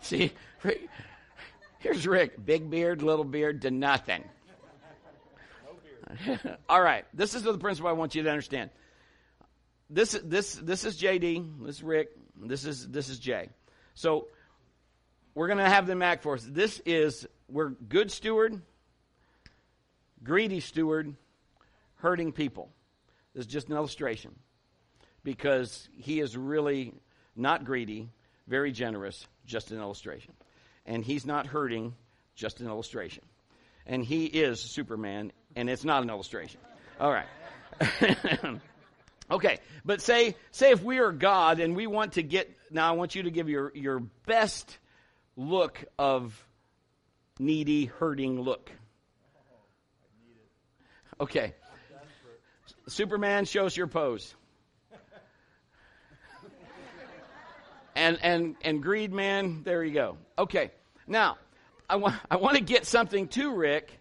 See, 0.00 0.32
Rick, 0.62 0.88
here's 1.78 2.06
Rick, 2.06 2.44
big 2.44 2.70
beard, 2.70 3.02
little 3.02 3.24
beard, 3.24 3.62
to 3.62 3.70
nothing. 3.70 4.24
All 6.68 6.82
right. 6.82 7.04
This 7.14 7.34
is 7.34 7.42
the 7.42 7.56
principle 7.58 7.88
I 7.88 7.92
want 7.92 8.14
you 8.14 8.22
to 8.22 8.30
understand. 8.30 8.70
This 9.88 10.18
this 10.24 10.54
this 10.54 10.84
is 10.84 11.00
JD. 11.00 11.64
This 11.66 11.76
is 11.76 11.82
Rick. 11.82 12.10
This 12.36 12.64
is 12.64 12.88
this 12.88 13.08
is 13.08 13.18
Jay. 13.18 13.48
So 13.94 14.28
we're 15.34 15.46
going 15.46 15.58
to 15.58 15.68
have 15.68 15.86
them 15.86 16.02
act 16.02 16.22
for 16.22 16.34
us. 16.34 16.46
This 16.48 16.80
is 16.84 17.26
we're 17.48 17.70
good 17.70 18.10
steward, 18.10 18.60
greedy 20.22 20.60
steward, 20.60 21.14
hurting 21.96 22.32
people. 22.32 22.70
This 23.34 23.46
is 23.46 23.52
just 23.52 23.68
an 23.68 23.76
illustration 23.76 24.34
because 25.22 25.88
he 25.96 26.20
is 26.20 26.36
really 26.36 26.94
not 27.36 27.64
greedy, 27.64 28.08
very 28.46 28.72
generous, 28.72 29.26
just 29.46 29.70
an 29.70 29.78
illustration. 29.78 30.32
And 30.86 31.04
he's 31.04 31.26
not 31.26 31.46
hurting, 31.46 31.94
just 32.34 32.60
an 32.60 32.66
illustration. 32.66 33.24
And 33.86 34.04
he 34.04 34.26
is 34.26 34.60
Superman 34.60 35.32
and 35.56 35.68
it's 35.68 35.84
not 35.84 36.02
an 36.02 36.10
illustration. 36.10 36.60
All 36.98 37.10
right. 37.10 37.26
okay, 39.30 39.58
but 39.84 40.00
say 40.00 40.36
say 40.50 40.70
if 40.70 40.82
we 40.82 40.98
are 40.98 41.12
God 41.12 41.60
and 41.60 41.74
we 41.74 41.86
want 41.86 42.14
to 42.14 42.22
get 42.22 42.50
now 42.70 42.88
I 42.88 42.92
want 42.92 43.14
you 43.14 43.22
to 43.24 43.30
give 43.30 43.48
your 43.48 43.72
your 43.74 44.00
best 44.26 44.78
look 45.36 45.84
of 45.98 46.44
needy, 47.38 47.86
hurting 47.86 48.40
look. 48.40 48.70
Okay. 51.20 51.54
Superman, 52.88 53.44
shows 53.44 53.76
your 53.76 53.86
pose. 53.86 54.34
and 57.94 58.18
and 58.22 58.56
and 58.62 58.82
greed 58.82 59.12
man, 59.12 59.62
there 59.64 59.84
you 59.84 59.92
go. 59.92 60.16
Okay. 60.38 60.70
Now, 61.06 61.38
I 61.88 61.96
want 61.96 62.16
I 62.30 62.36
want 62.36 62.56
to 62.56 62.62
get 62.62 62.86
something 62.86 63.28
to 63.28 63.54
Rick 63.54 64.00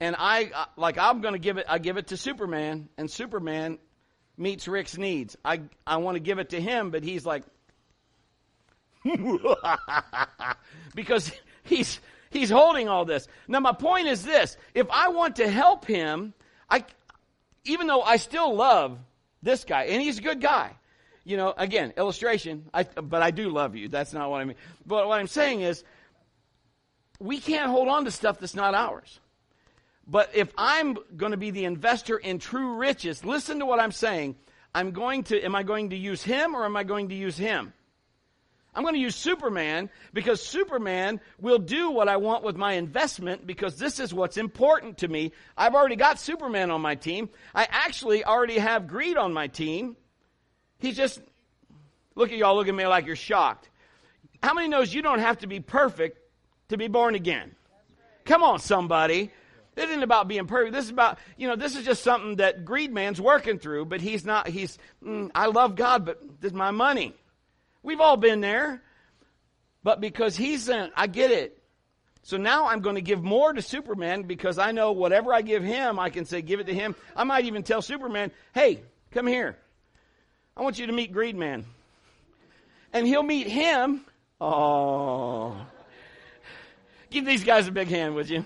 and 0.00 0.16
I 0.18 0.50
uh, 0.54 0.64
like 0.76 0.98
I'm 0.98 1.20
going 1.20 1.34
to 1.34 1.38
give 1.38 1.58
it 1.58 1.66
I 1.68 1.78
give 1.78 1.96
it 1.96 2.08
to 2.08 2.16
Superman 2.16 2.88
and 2.96 3.10
Superman 3.10 3.78
meets 4.36 4.68
Rick's 4.68 4.96
needs. 4.98 5.36
I 5.44 5.62
I 5.86 5.98
want 5.98 6.16
to 6.16 6.20
give 6.20 6.38
it 6.38 6.50
to 6.50 6.60
him 6.60 6.90
but 6.90 7.02
he's 7.02 7.24
like 7.24 7.44
because 10.94 11.32
he's 11.62 12.00
he's 12.30 12.50
holding 12.50 12.88
all 12.88 13.04
this. 13.04 13.28
Now 13.48 13.60
my 13.60 13.72
point 13.72 14.08
is 14.08 14.24
this, 14.24 14.56
if 14.74 14.86
I 14.90 15.08
want 15.08 15.36
to 15.36 15.50
help 15.50 15.84
him, 15.86 16.34
I 16.70 16.84
even 17.64 17.86
though 17.86 18.02
I 18.02 18.16
still 18.16 18.54
love 18.54 18.98
this 19.42 19.64
guy 19.64 19.84
and 19.84 20.02
he's 20.02 20.18
a 20.18 20.22
good 20.22 20.40
guy. 20.40 20.72
You 21.24 21.36
know, 21.36 21.52
again, 21.56 21.92
illustration, 21.96 22.66
I, 22.72 22.84
but 22.84 23.20
I 23.20 23.32
do 23.32 23.48
love 23.48 23.74
you. 23.74 23.88
That's 23.88 24.12
not 24.12 24.30
what 24.30 24.40
I 24.40 24.44
mean. 24.44 24.56
But 24.86 25.08
what 25.08 25.18
I'm 25.18 25.26
saying 25.26 25.62
is 25.62 25.82
we 27.18 27.40
can't 27.40 27.68
hold 27.68 27.88
on 27.88 28.04
to 28.04 28.12
stuff 28.12 28.38
that's 28.38 28.54
not 28.54 28.74
ours. 28.74 29.18
But 30.06 30.30
if 30.34 30.52
I'm 30.56 30.96
going 31.16 31.32
to 31.32 31.36
be 31.36 31.50
the 31.50 31.64
investor 31.64 32.16
in 32.16 32.38
true 32.38 32.76
riches, 32.76 33.24
listen 33.24 33.58
to 33.58 33.66
what 33.66 33.80
I'm 33.80 33.90
saying. 33.90 34.36
I'm 34.72 34.92
going 34.92 35.24
to, 35.24 35.42
am 35.42 35.54
I 35.54 35.62
going 35.62 35.90
to 35.90 35.96
use 35.96 36.22
him 36.22 36.54
or 36.54 36.64
am 36.64 36.76
I 36.76 36.84
going 36.84 37.08
to 37.08 37.14
use 37.14 37.36
him? 37.36 37.72
I'm 38.76 38.82
going 38.82 38.94
to 38.94 39.00
use 39.00 39.16
Superman 39.16 39.88
because 40.12 40.46
Superman 40.46 41.18
will 41.40 41.58
do 41.58 41.90
what 41.90 42.08
I 42.08 42.18
want 42.18 42.44
with 42.44 42.56
my 42.56 42.74
investment 42.74 43.46
because 43.46 43.78
this 43.78 43.98
is 43.98 44.12
what's 44.12 44.36
important 44.36 44.98
to 44.98 45.08
me. 45.08 45.32
I've 45.56 45.74
already 45.74 45.96
got 45.96 46.20
Superman 46.20 46.70
on 46.70 46.82
my 46.82 46.94
team. 46.94 47.30
I 47.54 47.66
actually 47.70 48.22
already 48.22 48.58
have 48.58 48.86
greed 48.86 49.16
on 49.16 49.32
my 49.32 49.46
team. 49.46 49.96
He's 50.78 50.94
just, 50.94 51.22
look 52.14 52.30
at 52.30 52.36
y'all, 52.36 52.54
look 52.54 52.68
at 52.68 52.74
me 52.74 52.86
like 52.86 53.06
you're 53.06 53.16
shocked. 53.16 53.70
How 54.42 54.52
many 54.52 54.68
knows 54.68 54.92
you 54.92 55.00
don't 55.00 55.20
have 55.20 55.38
to 55.38 55.46
be 55.46 55.60
perfect 55.60 56.18
to 56.68 56.76
be 56.76 56.86
born 56.86 57.14
again? 57.14 57.56
Come 58.26 58.42
on, 58.42 58.58
somebody. 58.58 59.30
This 59.74 59.88
isn't 59.88 60.02
about 60.02 60.28
being 60.28 60.46
perfect. 60.46 60.74
This 60.74 60.84
is 60.84 60.90
about, 60.90 61.18
you 61.38 61.48
know, 61.48 61.56
this 61.56 61.76
is 61.76 61.84
just 61.86 62.02
something 62.02 62.36
that 62.36 62.66
greed 62.66 62.92
man's 62.92 63.22
working 63.22 63.58
through, 63.58 63.86
but 63.86 64.02
he's 64.02 64.26
not, 64.26 64.48
he's, 64.48 64.78
mm, 65.02 65.30
I 65.34 65.46
love 65.46 65.76
God, 65.76 66.04
but 66.04 66.20
this 66.42 66.50
is 66.50 66.56
my 66.56 66.72
money. 66.72 67.14
We've 67.86 68.00
all 68.00 68.16
been 68.16 68.40
there. 68.40 68.82
But 69.84 70.00
because 70.00 70.36
he's 70.36 70.68
in, 70.68 70.90
I 70.96 71.06
get 71.06 71.30
it. 71.30 71.62
So 72.24 72.36
now 72.36 72.66
I'm 72.66 72.80
going 72.80 72.96
to 72.96 73.00
give 73.00 73.22
more 73.22 73.52
to 73.52 73.62
Superman 73.62 74.24
because 74.24 74.58
I 74.58 74.72
know 74.72 74.90
whatever 74.90 75.32
I 75.32 75.42
give 75.42 75.62
him, 75.62 76.00
I 76.00 76.10
can 76.10 76.24
say, 76.24 76.42
give 76.42 76.58
it 76.58 76.66
to 76.66 76.74
him. 76.74 76.96
I 77.14 77.22
might 77.22 77.44
even 77.44 77.62
tell 77.62 77.80
Superman, 77.80 78.32
hey, 78.52 78.82
come 79.12 79.28
here. 79.28 79.56
I 80.56 80.62
want 80.62 80.80
you 80.80 80.88
to 80.88 80.92
meet 80.92 81.12
Greed 81.12 81.36
Man. 81.36 81.64
And 82.92 83.06
he'll 83.06 83.22
meet 83.22 83.46
him. 83.46 84.00
Oh. 84.40 85.56
Give 87.10 87.24
these 87.24 87.44
guys 87.44 87.68
a 87.68 87.70
big 87.70 87.86
hand, 87.86 88.16
would 88.16 88.28
you? 88.28 88.44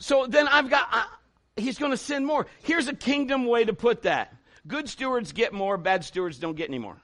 So 0.00 0.26
then 0.26 0.48
I've 0.48 0.68
got, 0.68 0.88
uh, 0.90 1.04
he's 1.54 1.78
going 1.78 1.92
to 1.92 1.96
send 1.96 2.26
more. 2.26 2.48
Here's 2.64 2.88
a 2.88 2.94
kingdom 2.94 3.46
way 3.46 3.64
to 3.64 3.72
put 3.72 4.02
that 4.02 4.34
good 4.66 4.88
stewards 4.88 5.32
get 5.32 5.52
more, 5.52 5.76
bad 5.76 6.04
stewards 6.04 6.38
don't 6.38 6.56
get 6.56 6.68
any 6.68 6.78
more. 6.78 6.96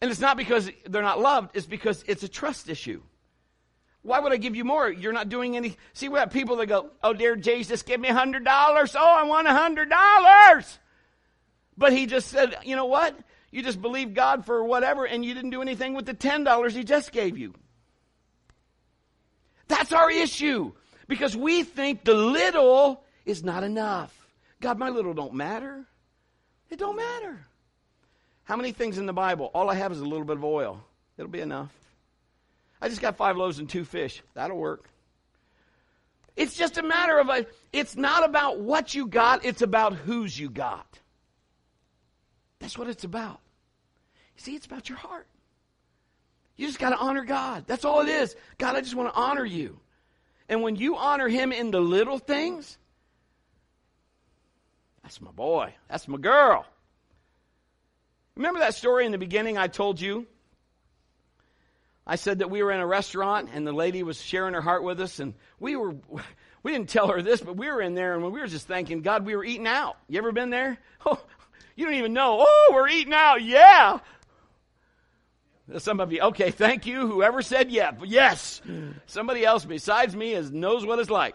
And 0.00 0.10
it's 0.10 0.20
not 0.20 0.36
because 0.36 0.70
they're 0.86 1.02
not 1.02 1.20
loved, 1.20 1.56
it's 1.56 1.66
because 1.66 2.04
it's 2.06 2.22
a 2.22 2.28
trust 2.28 2.68
issue. 2.68 3.00
Why 4.02 4.20
would 4.20 4.32
I 4.32 4.36
give 4.36 4.54
you 4.54 4.64
more? 4.64 4.90
You're 4.90 5.14
not 5.14 5.30
doing 5.30 5.56
any. 5.56 5.78
See, 5.94 6.10
we 6.10 6.18
have 6.18 6.30
people 6.30 6.56
that 6.56 6.66
go, 6.66 6.90
Oh, 7.02 7.14
dear 7.14 7.36
Jesus, 7.36 7.82
give 7.82 7.98
me 7.98 8.10
a 8.10 8.14
$100. 8.14 8.96
Oh, 8.98 9.14
I 9.16 9.22
want 9.22 9.48
a 9.48 9.50
$100. 9.50 10.78
But 11.78 11.92
he 11.94 12.04
just 12.04 12.28
said, 12.28 12.54
You 12.64 12.76
know 12.76 12.84
what? 12.84 13.18
You 13.50 13.62
just 13.62 13.80
believed 13.80 14.14
God 14.14 14.44
for 14.44 14.62
whatever, 14.62 15.06
and 15.06 15.24
you 15.24 15.32
didn't 15.32 15.50
do 15.50 15.62
anything 15.62 15.94
with 15.94 16.04
the 16.04 16.12
$10 16.12 16.70
he 16.72 16.84
just 16.84 17.12
gave 17.12 17.38
you. 17.38 17.54
That's 19.68 19.92
our 19.92 20.10
issue. 20.10 20.72
Because 21.08 21.36
we 21.36 21.62
think 21.62 22.04
the 22.04 22.14
little 22.14 23.04
is 23.24 23.42
not 23.42 23.62
enough. 23.62 24.23
God, 24.64 24.78
my 24.78 24.88
little 24.88 25.12
don't 25.12 25.34
matter. 25.34 25.84
It 26.70 26.78
don't 26.78 26.96
matter. 26.96 27.38
How 28.44 28.56
many 28.56 28.72
things 28.72 28.96
in 28.96 29.04
the 29.04 29.12
Bible? 29.12 29.50
All 29.52 29.68
I 29.68 29.74
have 29.74 29.92
is 29.92 30.00
a 30.00 30.06
little 30.06 30.24
bit 30.24 30.38
of 30.38 30.44
oil. 30.44 30.82
It'll 31.18 31.30
be 31.30 31.42
enough. 31.42 31.70
I 32.80 32.88
just 32.88 33.02
got 33.02 33.18
five 33.18 33.36
loaves 33.36 33.58
and 33.58 33.68
two 33.68 33.84
fish. 33.84 34.22
That'll 34.32 34.56
work. 34.56 34.88
It's 36.34 36.56
just 36.56 36.78
a 36.78 36.82
matter 36.82 37.18
of 37.18 37.28
a, 37.28 37.46
it's 37.74 37.94
not 37.94 38.24
about 38.24 38.58
what 38.58 38.94
you 38.94 39.06
got, 39.06 39.44
it's 39.44 39.60
about 39.60 39.96
whose 39.96 40.38
you 40.38 40.48
got. 40.48 40.98
That's 42.58 42.78
what 42.78 42.88
it's 42.88 43.04
about. 43.04 43.40
You 44.34 44.44
See, 44.44 44.56
it's 44.56 44.64
about 44.64 44.88
your 44.88 44.96
heart. 44.96 45.26
You 46.56 46.68
just 46.68 46.78
got 46.78 46.90
to 46.90 46.96
honor 46.96 47.24
God. 47.24 47.64
That's 47.66 47.84
all 47.84 48.00
it 48.00 48.08
is. 48.08 48.34
God, 48.56 48.76
I 48.76 48.80
just 48.80 48.94
want 48.94 49.12
to 49.12 49.20
honor 49.20 49.44
you. 49.44 49.78
And 50.48 50.62
when 50.62 50.76
you 50.76 50.96
honor 50.96 51.28
him 51.28 51.52
in 51.52 51.70
the 51.70 51.80
little 51.80 52.18
things, 52.18 52.78
that's 55.04 55.20
my 55.20 55.30
boy. 55.30 55.74
That's 55.88 56.08
my 56.08 56.16
girl. 56.16 56.66
Remember 58.36 58.60
that 58.60 58.74
story 58.74 59.06
in 59.06 59.12
the 59.12 59.18
beginning 59.18 59.58
I 59.58 59.68
told 59.68 60.00
you? 60.00 60.26
I 62.06 62.16
said 62.16 62.40
that 62.40 62.50
we 62.50 62.62
were 62.62 62.72
in 62.72 62.80
a 62.80 62.86
restaurant 62.86 63.50
and 63.52 63.66
the 63.66 63.72
lady 63.72 64.02
was 64.02 64.20
sharing 64.20 64.54
her 64.54 64.60
heart 64.60 64.82
with 64.82 65.00
us 65.00 65.20
and 65.20 65.34
we 65.60 65.76
were 65.76 65.94
we 66.62 66.72
didn't 66.72 66.88
tell 66.88 67.08
her 67.08 67.20
this, 67.22 67.40
but 67.40 67.56
we 67.56 67.70
were 67.70 67.82
in 67.82 67.94
there 67.94 68.14
and 68.14 68.24
we 68.24 68.40
were 68.40 68.46
just 68.46 68.66
thanking 68.66 69.02
God 69.02 69.26
we 69.26 69.36
were 69.36 69.44
eating 69.44 69.66
out. 69.66 69.96
You 70.08 70.18
ever 70.18 70.32
been 70.32 70.50
there? 70.50 70.78
Oh, 71.06 71.22
you 71.76 71.84
don't 71.84 71.96
even 71.96 72.14
know. 72.14 72.38
Oh, 72.40 72.70
we're 72.72 72.88
eating 72.88 73.12
out. 73.12 73.42
Yeah. 73.42 73.98
Some 75.76 76.00
of 76.00 76.12
you, 76.12 76.20
okay, 76.22 76.50
thank 76.50 76.86
you, 76.86 77.06
whoever 77.06 77.42
said 77.42 77.70
yeah, 77.70 77.90
yes. 78.04 78.62
Somebody 79.06 79.44
else 79.44 79.66
besides 79.66 80.16
me 80.16 80.32
is, 80.32 80.50
knows 80.50 80.86
what 80.86 80.98
it's 80.98 81.10
like. 81.10 81.34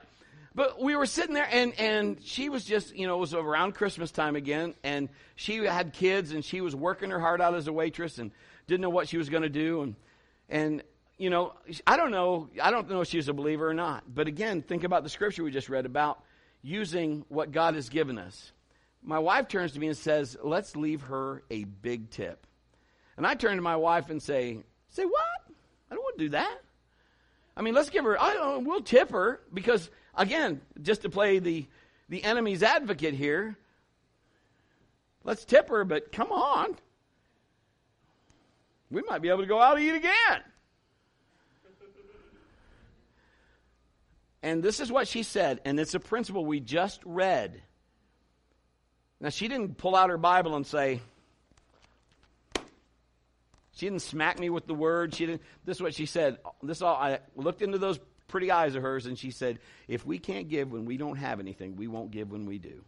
But 0.60 0.82
we 0.82 0.98
were 0.98 1.06
sitting 1.06 1.34
there 1.34 1.48
and, 1.50 1.72
and 1.80 2.22
she 2.22 2.50
was 2.50 2.66
just, 2.66 2.94
you 2.94 3.08
know, 3.08 3.16
it 3.16 3.20
was 3.20 3.34
around 3.34 3.76
Christmas 3.76 4.12
time 4.12 4.36
again 4.36 4.74
and 4.84 5.08
she 5.38 5.64
had 5.64 5.94
kids 5.94 6.34
and 6.34 6.44
she 6.44 6.60
was 6.60 6.76
working 6.76 7.12
her 7.12 7.20
heart 7.22 7.40
out 7.40 7.56
as 7.56 7.70
a 7.70 7.72
waitress 7.72 8.18
and 8.18 8.32
didn't 8.68 8.82
know 8.82 8.90
what 8.90 9.08
she 9.08 9.18
was 9.18 9.30
going 9.30 9.44
to 9.44 9.50
do. 9.50 9.84
And, 9.84 9.96
and, 10.50 10.84
you 11.18 11.30
know, 11.30 11.54
I 11.88 11.96
don't 11.96 12.12
know, 12.12 12.50
I 12.62 12.72
don't 12.72 12.90
know 12.90 13.00
if 13.00 13.08
she 13.08 13.16
was 13.16 13.30
a 13.30 13.34
believer 13.34 13.70
or 13.70 13.74
not. 13.74 14.04
But 14.14 14.28
again, 14.28 14.62
think 14.62 14.84
about 14.84 15.04
the 15.04 15.10
scripture 15.10 15.46
we 15.46 15.52
just 15.52 15.70
read 15.70 15.86
about 15.86 16.22
using 16.62 17.24
what 17.30 17.54
God 17.54 17.76
has 17.76 17.88
given 17.88 18.18
us. 18.18 18.52
My 19.02 19.20
wife 19.20 19.48
turns 19.48 19.72
to 19.72 19.80
me 19.80 19.88
and 19.88 19.96
says, 19.96 20.36
let's 20.44 20.76
leave 20.76 21.04
her 21.04 21.42
a 21.50 21.64
big 21.64 22.10
tip. 22.10 22.46
And 23.16 23.26
I 23.26 23.36
turn 23.36 23.56
to 23.56 23.62
my 23.62 23.78
wife 23.78 24.10
and 24.10 24.22
say, 24.22 24.58
say 24.90 25.06
what? 25.06 25.56
I 25.90 25.96
don't 25.96 26.04
want 26.04 26.18
to 26.18 26.26
do 26.26 26.30
that. 26.32 26.58
I 27.56 27.62
mean, 27.62 27.74
let's 27.74 27.90
give 27.90 28.04
her, 28.04 28.22
I 28.22 28.34
don't, 28.34 28.66
we'll 28.66 28.82
tip 28.82 29.12
her 29.12 29.40
because, 29.54 29.90
again, 30.20 30.62
just 30.82 31.02
to 31.02 31.10
play 31.10 31.40
the, 31.40 31.66
the 32.10 32.24
enemy's 32.24 32.62
advocate 32.62 33.16
here, 33.16 33.58
let's 35.24 35.46
tip 35.46 35.70
her, 35.70 35.84
but 35.86 36.12
come 36.12 36.32
on. 36.32 36.76
We 38.92 39.02
might 39.04 39.22
be 39.22 39.30
able 39.30 39.42
to 39.42 39.48
go 39.48 39.62
out 39.62 39.78
and 39.78 39.86
eat 39.86 39.96
again. 39.96 40.44
And 44.42 44.64
this 44.64 44.80
is 44.80 44.92
what 44.92 45.08
she 45.08 45.24
said, 45.24 45.60
and 45.66 45.80
it's 45.80 45.96
a 45.96 46.00
principle 46.00 46.46
we 46.46 46.60
just 46.60 47.02
read. 47.06 47.62
Now, 49.20 49.30
she 49.30 49.50
didn't 49.50 49.78
pull 49.78 49.96
out 49.96 50.10
her 50.10 50.18
Bible 50.18 50.56
and 50.56 50.66
say, 50.66 51.02
she 53.74 53.86
didn't 53.86 54.02
smack 54.02 54.40
me 54.40 54.50
with 54.50 54.66
the 54.66 54.74
word. 54.74 55.14
She 55.14 55.26
didn't. 55.26 55.42
This 55.64 55.78
is 55.78 55.82
what 55.82 55.94
she 55.94 56.06
said. 56.06 56.38
This 56.62 56.82
all. 56.82 56.96
I 56.96 57.20
looked 57.38 57.62
into 57.62 57.78
those 57.78 57.98
pretty 58.30 58.52
eyes 58.52 58.76
of 58.76 58.84
hers, 58.84 59.06
and 59.06 59.20
she 59.20 59.32
said, 59.32 59.60
"If 59.88 60.06
we 60.06 60.20
can't 60.20 60.48
give 60.48 60.72
when 60.72 60.86
we 60.86 60.98
don't 60.98 61.18
have 61.18 61.40
anything, 61.40 61.76
we 61.76 61.88
won't 61.88 62.12
give 62.12 62.32
when 62.32 62.46
we 62.46 62.58
do." 62.58 62.84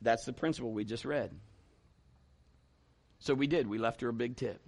That's 0.00 0.24
the 0.24 0.32
principle 0.32 0.70
we 0.72 0.84
just 0.84 1.04
read. 1.04 1.32
So 3.18 3.34
we 3.34 3.46
did. 3.46 3.66
We 3.66 3.78
left 3.78 4.02
her 4.02 4.08
a 4.10 4.12
big 4.12 4.36
tip. 4.36 4.60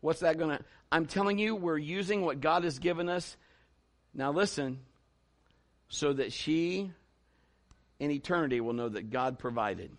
What's 0.00 0.20
that 0.20 0.38
going 0.38 0.56
to? 0.56 0.64
I'm 0.92 1.06
telling 1.06 1.38
you, 1.38 1.56
we're 1.56 1.76
using 1.76 2.22
what 2.22 2.40
God 2.40 2.64
has 2.64 2.78
given 2.78 3.08
us. 3.08 3.36
Now 4.14 4.30
listen, 4.30 4.78
so 5.88 6.12
that 6.12 6.32
she 6.32 6.92
in 7.98 8.10
eternity 8.10 8.60
will 8.60 8.74
know 8.74 8.88
that 8.88 9.10
God 9.10 9.38
provided. 9.38 9.90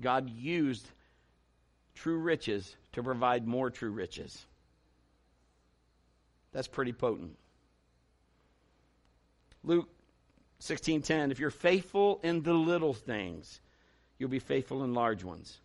God 0.00 0.30
used 0.30 0.88
true 1.98 2.18
riches 2.18 2.76
to 2.92 3.02
provide 3.02 3.46
more 3.46 3.70
true 3.70 3.90
riches. 3.90 4.46
That's 6.52 6.68
pretty 6.68 6.92
potent. 6.92 7.36
Luke 9.64 9.88
16:10 10.60 11.30
If 11.30 11.38
you're 11.38 11.50
faithful 11.50 12.20
in 12.22 12.42
the 12.42 12.54
little 12.54 12.94
things, 12.94 13.60
you'll 14.16 14.28
be 14.28 14.38
faithful 14.38 14.84
in 14.84 14.94
large 14.94 15.24
ones. 15.24 15.60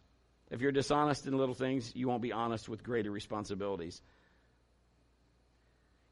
If 0.50 0.62
you're 0.62 0.72
dishonest 0.72 1.26
in 1.26 1.38
little 1.38 1.56
things, 1.56 1.96
you 1.96 2.08
won't 2.08 2.22
be 2.22 2.32
honest 2.32 2.68
with 2.68 2.84
greater 2.84 3.12
responsibilities. 3.12 4.02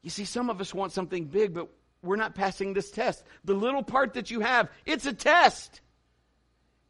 You 0.02 0.10
see, 0.10 0.24
some 0.24 0.50
of 0.50 0.60
us 0.60 0.74
want 0.74 0.92
something 0.92 1.26
big, 1.26 1.54
but 1.54 1.68
we're 2.02 2.16
not 2.16 2.34
passing 2.34 2.72
this 2.72 2.90
test. 2.90 3.22
The 3.44 3.54
little 3.54 3.84
part 3.84 4.14
that 4.14 4.30
you 4.30 4.40
have, 4.40 4.68
it's 4.84 5.06
a 5.06 5.12
test. 5.12 5.80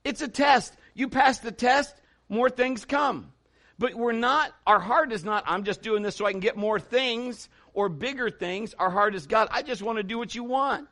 It's 0.04 0.22
a 0.22 0.28
test. 0.28 0.74
You 0.94 1.08
pass 1.08 1.38
the 1.38 1.52
test, 1.52 1.94
more 2.32 2.50
things 2.50 2.84
come. 2.84 3.30
But 3.78 3.94
we're 3.94 4.12
not, 4.12 4.52
our 4.66 4.80
heart 4.80 5.12
is 5.12 5.24
not, 5.24 5.44
I'm 5.46 5.64
just 5.64 5.82
doing 5.82 6.02
this 6.02 6.16
so 6.16 6.24
I 6.24 6.30
can 6.30 6.40
get 6.40 6.56
more 6.56 6.80
things 6.80 7.48
or 7.74 7.88
bigger 7.88 8.30
things. 8.30 8.74
Our 8.78 8.90
heart 8.90 9.14
is, 9.14 9.26
God, 9.26 9.48
I 9.50 9.62
just 9.62 9.82
want 9.82 9.98
to 9.98 10.02
do 10.02 10.18
what 10.18 10.34
you 10.34 10.44
want. 10.44 10.88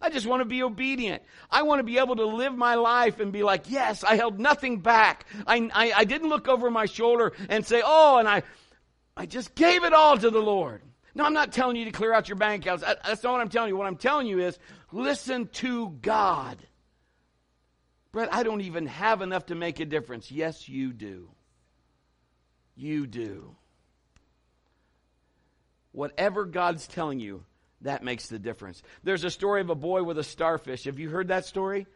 I 0.00 0.10
just 0.10 0.26
want 0.26 0.42
to 0.42 0.44
be 0.44 0.62
obedient. 0.62 1.22
I 1.50 1.62
want 1.62 1.78
to 1.80 1.82
be 1.84 1.98
able 1.98 2.16
to 2.16 2.26
live 2.26 2.54
my 2.54 2.74
life 2.74 3.20
and 3.20 3.32
be 3.32 3.42
like, 3.42 3.70
yes, 3.70 4.04
I 4.04 4.16
held 4.16 4.38
nothing 4.38 4.80
back. 4.80 5.26
I, 5.46 5.70
I, 5.72 5.92
I 5.92 6.04
didn't 6.04 6.28
look 6.28 6.46
over 6.46 6.70
my 6.70 6.84
shoulder 6.86 7.32
and 7.48 7.64
say, 7.66 7.82
oh, 7.84 8.18
and 8.18 8.28
I, 8.28 8.42
I 9.16 9.26
just 9.26 9.54
gave 9.54 9.82
it 9.84 9.92
all 9.92 10.18
to 10.18 10.30
the 10.30 10.40
Lord. 10.40 10.82
No, 11.14 11.24
I'm 11.24 11.32
not 11.32 11.52
telling 11.52 11.76
you 11.76 11.86
to 11.86 11.90
clear 11.90 12.12
out 12.12 12.28
your 12.28 12.36
bank 12.36 12.64
accounts. 12.64 12.84
That's 12.84 13.22
not 13.22 13.32
what 13.32 13.40
I'm 13.40 13.48
telling 13.48 13.70
you. 13.70 13.76
What 13.76 13.86
I'm 13.86 13.96
telling 13.96 14.26
you 14.26 14.40
is 14.40 14.58
listen 14.92 15.48
to 15.54 15.90
God. 16.02 16.58
Brett, 18.14 18.32
I 18.32 18.44
don't 18.44 18.60
even 18.60 18.86
have 18.86 19.22
enough 19.22 19.46
to 19.46 19.56
make 19.56 19.80
a 19.80 19.84
difference. 19.84 20.30
Yes, 20.30 20.68
you 20.68 20.92
do. 20.92 21.30
You 22.76 23.08
do. 23.08 23.56
Whatever 25.90 26.44
God's 26.44 26.86
telling 26.86 27.18
you, 27.18 27.44
that 27.80 28.04
makes 28.04 28.28
the 28.28 28.38
difference. 28.38 28.84
There's 29.02 29.24
a 29.24 29.30
story 29.30 29.62
of 29.62 29.68
a 29.68 29.74
boy 29.74 30.04
with 30.04 30.16
a 30.16 30.22
starfish. 30.22 30.84
Have 30.84 31.00
you 31.00 31.10
heard 31.10 31.28
that 31.28 31.44
story? 31.44 31.88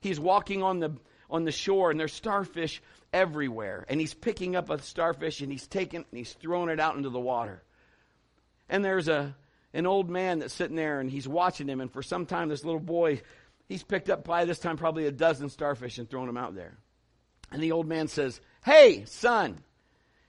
He's 0.00 0.20
walking 0.20 0.62
on 0.62 0.78
the 0.78 0.94
on 1.28 1.42
the 1.42 1.50
shore 1.50 1.90
and 1.90 1.98
there's 1.98 2.12
starfish 2.12 2.80
everywhere 3.12 3.84
and 3.88 3.98
he's 3.98 4.14
picking 4.14 4.54
up 4.54 4.70
a 4.70 4.80
starfish 4.80 5.40
and 5.40 5.50
he's 5.50 5.66
taking 5.66 6.04
and 6.08 6.16
he's 6.16 6.32
throwing 6.34 6.68
it 6.68 6.78
out 6.78 6.96
into 6.96 7.10
the 7.10 7.18
water. 7.18 7.64
And 8.68 8.84
there's 8.84 9.08
a 9.08 9.34
an 9.74 9.84
old 9.84 10.08
man 10.08 10.38
that's 10.38 10.54
sitting 10.54 10.76
there 10.76 11.00
and 11.00 11.10
he's 11.10 11.26
watching 11.26 11.68
him 11.68 11.80
and 11.80 11.92
for 11.92 12.04
some 12.04 12.24
time 12.24 12.50
this 12.50 12.64
little 12.64 12.78
boy 12.78 13.20
he's 13.68 13.82
picked 13.82 14.10
up 14.10 14.24
by 14.24 14.44
this 14.44 14.58
time 14.58 14.76
probably 14.76 15.06
a 15.06 15.12
dozen 15.12 15.48
starfish 15.48 15.98
and 15.98 16.08
thrown 16.08 16.26
them 16.26 16.36
out 16.36 16.54
there. 16.54 16.76
And 17.50 17.62
the 17.62 17.72
old 17.72 17.86
man 17.86 18.08
says, 18.08 18.40
"Hey, 18.64 19.04
son." 19.06 19.62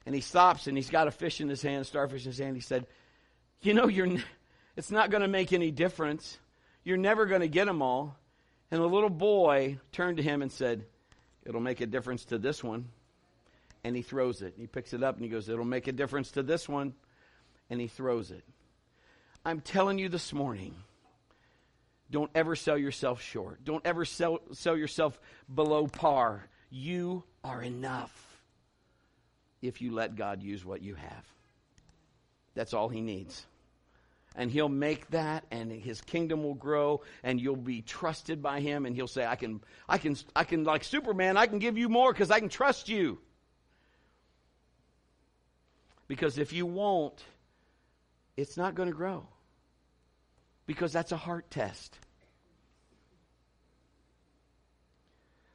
And 0.05 0.15
he 0.15 0.21
stops 0.21 0.67
and 0.67 0.77
he's 0.77 0.89
got 0.89 1.07
a 1.07 1.11
fish 1.11 1.41
in 1.41 1.49
his 1.49 1.61
hand, 1.61 1.85
starfish 1.85 2.23
in 2.23 2.31
his 2.31 2.39
hand. 2.39 2.55
He 2.55 2.61
said, 2.61 2.87
"You 3.61 3.73
know 3.73 3.87
you're 3.87 4.07
it's 4.77 4.91
not 4.91 5.09
going 5.09 5.23
to 5.23 5.27
make 5.27 5.51
any 5.51 5.71
difference. 5.71 6.37
You're 6.83 6.97
never 6.97 7.25
going 7.25 7.41
to 7.41 7.47
get 7.47 7.65
them 7.65 7.81
all. 7.81 8.15
And 8.69 8.79
the 8.79 8.87
little 8.87 9.09
boy 9.09 9.79
turned 9.91 10.17
to 10.17 10.23
him 10.23 10.41
and 10.43 10.51
said, 10.51 10.85
It'll 11.43 11.61
make 11.61 11.81
a 11.81 11.87
difference 11.87 12.25
to 12.25 12.37
this 12.37 12.63
one. 12.63 12.89
And 13.83 13.95
he 13.95 14.03
throws 14.03 14.41
it. 14.41 14.53
He 14.55 14.67
picks 14.67 14.93
it 14.93 15.01
up 15.01 15.15
and 15.15 15.23
he 15.23 15.29
goes, 15.29 15.49
It'll 15.49 15.65
make 15.65 15.87
a 15.87 15.91
difference 15.91 16.31
to 16.31 16.43
this 16.43 16.69
one. 16.69 16.93
And 17.69 17.81
he 17.81 17.87
throws 17.87 18.29
it. 18.29 18.43
I'm 19.43 19.61
telling 19.61 19.97
you 19.97 20.09
this 20.09 20.31
morning, 20.31 20.75
don't 22.09 22.31
ever 22.35 22.55
sell 22.55 22.77
yourself 22.77 23.21
short. 23.21 23.63
Don't 23.63 23.85
ever 23.85 24.05
sell, 24.05 24.39
sell 24.53 24.77
yourself 24.77 25.19
below 25.53 25.87
par. 25.87 26.47
You 26.69 27.23
are 27.43 27.61
enough 27.61 28.13
if 29.61 29.81
you 29.81 29.91
let 29.91 30.15
God 30.15 30.41
use 30.41 30.63
what 30.65 30.81
you 30.81 30.95
have. 30.95 31.25
That's 32.55 32.73
all 32.73 32.89
he 32.89 33.01
needs 33.01 33.45
and 34.37 34.51
he'll 34.51 34.69
make 34.69 35.09
that 35.09 35.43
and 35.51 35.71
his 35.71 35.99
kingdom 36.01 36.43
will 36.43 36.53
grow 36.53 37.01
and 37.23 37.41
you'll 37.41 37.55
be 37.55 37.81
trusted 37.81 38.41
by 38.41 38.61
him 38.61 38.85
and 38.85 38.95
he'll 38.95 39.07
say 39.07 39.25
i 39.25 39.35
can 39.35 39.59
i 39.89 39.97
can 39.97 40.15
i 40.35 40.43
can 40.43 40.63
like 40.63 40.83
superman 40.83 41.35
i 41.35 41.47
can 41.47 41.59
give 41.59 41.77
you 41.77 41.89
more 41.89 42.13
because 42.13 42.31
i 42.31 42.39
can 42.39 42.47
trust 42.47 42.87
you 42.87 43.17
because 46.07 46.37
if 46.37 46.53
you 46.53 46.65
won't 46.65 47.23
it's 48.37 48.55
not 48.55 48.75
going 48.75 48.87
to 48.87 48.95
grow 48.95 49.27
because 50.67 50.93
that's 50.93 51.11
a 51.11 51.17
heart 51.17 51.49
test 51.49 51.97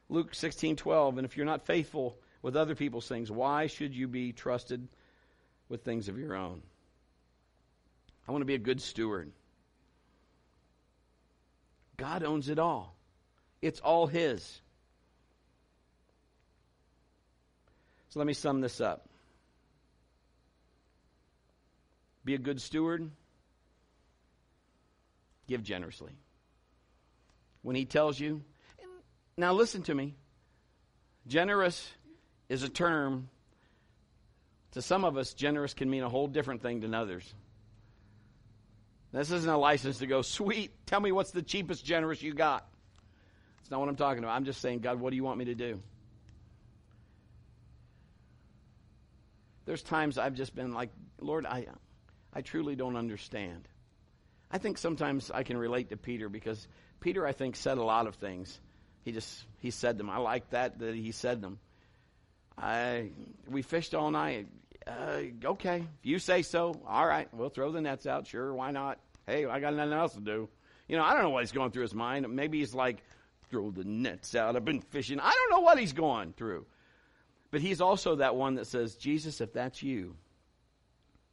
luke 0.09 0.35
16 0.35 0.75
12 0.75 1.17
and 1.17 1.25
if 1.25 1.37
you're 1.37 1.45
not 1.45 1.65
faithful 1.65 2.17
with 2.41 2.57
other 2.57 2.75
people's 2.75 3.07
things 3.07 3.31
why 3.31 3.67
should 3.67 3.95
you 3.95 4.07
be 4.07 4.33
trusted 4.33 4.85
with 5.69 5.83
things 5.85 6.09
of 6.09 6.19
your 6.19 6.35
own 6.35 6.61
I 8.27 8.31
want 8.31 8.41
to 8.41 8.45
be 8.45 8.55
a 8.55 8.59
good 8.59 8.81
steward. 8.81 9.31
God 11.97 12.23
owns 12.23 12.49
it 12.49 12.59
all, 12.59 12.95
it's 13.61 13.79
all 13.79 14.07
His. 14.07 14.61
So 18.09 18.19
let 18.19 18.27
me 18.27 18.33
sum 18.33 18.61
this 18.61 18.79
up. 18.79 19.09
Be 22.23 22.35
a 22.35 22.37
good 22.37 22.61
steward. 22.61 23.09
Give 25.53 25.61
generously. 25.61 26.13
When 27.61 27.75
He 27.75 27.85
tells 27.85 28.19
you, 28.19 28.41
now 29.37 29.53
listen 29.53 29.83
to 29.83 29.93
me. 29.93 30.15
Generous 31.27 31.91
is 32.49 32.63
a 32.63 32.69
term. 32.69 33.29
To 34.71 34.81
some 34.81 35.05
of 35.05 35.15
us, 35.15 35.35
generous 35.35 35.75
can 35.75 35.91
mean 35.91 36.01
a 36.01 36.09
whole 36.09 36.25
different 36.25 36.63
thing 36.63 36.79
than 36.79 36.95
others. 36.95 37.31
This 39.11 39.29
isn't 39.29 39.47
a 39.47 39.55
license 39.55 39.99
to 39.99 40.07
go, 40.07 40.23
sweet, 40.23 40.71
tell 40.87 40.99
me 40.99 41.11
what's 41.11 41.29
the 41.29 41.43
cheapest 41.43 41.85
generous 41.85 42.23
you 42.23 42.33
got. 42.33 42.67
That's 43.57 43.69
not 43.69 43.79
what 43.79 43.89
I'm 43.89 43.95
talking 43.95 44.23
about. 44.23 44.35
I'm 44.35 44.45
just 44.45 44.59
saying, 44.59 44.79
God, 44.79 44.99
what 44.99 45.11
do 45.11 45.15
you 45.17 45.23
want 45.23 45.37
me 45.37 45.45
to 45.45 45.53
do? 45.53 45.79
There's 49.65 49.83
times 49.83 50.17
I've 50.17 50.33
just 50.33 50.55
been 50.55 50.73
like, 50.73 50.89
Lord, 51.21 51.45
I, 51.45 51.67
I 52.33 52.41
truly 52.41 52.75
don't 52.75 52.95
understand. 52.95 53.67
I 54.53 54.59
think 54.59 54.77
sometimes 54.77 55.31
I 55.31 55.43
can 55.43 55.57
relate 55.57 55.89
to 55.89 55.97
Peter 55.97 56.29
because 56.29 56.65
Peter, 57.01 57.27
I 57.27 57.33
think, 57.33 57.57
said 57.57 57.77
a 57.77 57.83
lot 57.83 58.07
of 58.07 58.15
things. 58.15 58.57
He 59.03 59.11
just 59.11 59.43
he 59.59 59.71
said 59.71 59.97
them. 59.97 60.09
I 60.09 60.17
like 60.17 60.51
that 60.51 60.79
that 60.79 60.95
he 60.95 61.11
said 61.11 61.41
them. 61.41 61.59
I 62.57 63.09
we 63.49 63.63
fished 63.63 63.93
all 63.93 64.11
night 64.11 64.47
uh, 64.87 65.21
okay, 65.45 65.77
if 65.77 66.05
you 66.05 66.19
say 66.19 66.41
so, 66.41 66.75
all 66.87 67.05
right, 67.05 67.27
we'll 67.33 67.49
throw 67.49 67.71
the 67.71 67.81
nets 67.81 68.05
out. 68.05 68.27
Sure, 68.27 68.53
why 68.53 68.71
not? 68.71 68.99
Hey, 69.25 69.45
I 69.45 69.59
got 69.59 69.73
nothing 69.73 69.93
else 69.93 70.13
to 70.13 70.19
do. 70.19 70.49
You 70.87 70.97
know, 70.97 71.03
I 71.03 71.13
don't 71.13 71.23
know 71.23 71.29
what 71.29 71.43
he's 71.43 71.51
going 71.51 71.71
through 71.71 71.83
his 71.83 71.93
mind. 71.93 72.27
Maybe 72.29 72.59
he's 72.59 72.73
like, 72.73 72.97
throw 73.49 73.71
the 73.71 73.83
nets 73.83 74.35
out. 74.35 74.55
I've 74.55 74.65
been 74.65 74.81
fishing. 74.81 75.19
I 75.19 75.31
don't 75.31 75.51
know 75.51 75.63
what 75.63 75.79
he's 75.79 75.93
going 75.93 76.33
through. 76.33 76.65
But 77.51 77.61
he's 77.61 77.81
also 77.81 78.15
that 78.15 78.35
one 78.35 78.55
that 78.55 78.67
says, 78.67 78.95
Jesus, 78.95 79.39
if 79.39 79.53
that's 79.53 79.81
you, 79.81 80.15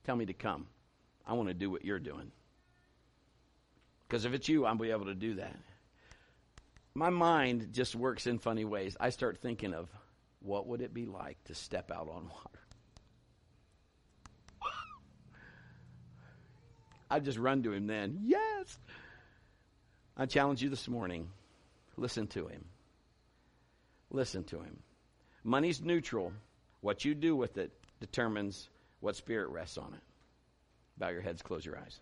tell 0.05 0.15
me 0.15 0.27
to 0.27 0.35
come. 0.35 0.67
I 1.27 1.33
want 1.33 1.49
to 1.49 1.55
do 1.55 1.71
what 1.71 1.85
you're 1.85 1.99
doing. 1.99 2.31
Because 4.11 4.25
if 4.25 4.35
it's 4.35 4.49
you, 4.49 4.67
I'll 4.67 4.75
be 4.75 4.91
able 4.91 5.05
to 5.05 5.15
do 5.15 5.35
that. 5.35 5.55
My 6.95 7.11
mind 7.11 7.69
just 7.71 7.95
works 7.95 8.27
in 8.27 8.41
funny 8.41 8.65
ways. 8.65 8.97
I 8.99 9.11
start 9.11 9.39
thinking 9.39 9.73
of 9.73 9.89
what 10.41 10.67
would 10.67 10.81
it 10.81 10.93
be 10.93 11.07
like 11.07 11.43
to 11.45 11.55
step 11.55 11.93
out 11.93 12.09
on 12.09 12.29
water? 12.29 12.59
I'd 17.09 17.25
just 17.25 17.39
run 17.39 17.63
to 17.63 17.73
him 17.73 17.87
then. 17.87 18.23
Yes. 18.25 18.81
I 20.17 20.27
challenge 20.27 20.61
you 20.61 20.71
this 20.71 20.89
morning. 20.89 21.31
Listen 21.97 22.27
to 22.29 22.49
him. 22.49 22.65
Listen 24.11 24.43
to 24.45 24.61
him. 24.61 24.81
Money's 25.45 25.81
neutral. 25.81 26.33
What 26.81 27.05
you 27.05 27.15
do 27.15 27.37
with 27.37 27.59
it 27.59 27.71
determines 28.01 28.69
what 28.99 29.15
spirit 29.15 29.51
rests 29.51 29.79
on 29.79 29.95
it. 29.95 30.03
Bow 30.99 31.11
your 31.11 31.23
heads, 31.23 31.43
close 31.43 31.65
your 31.65 31.79
eyes. 31.79 32.01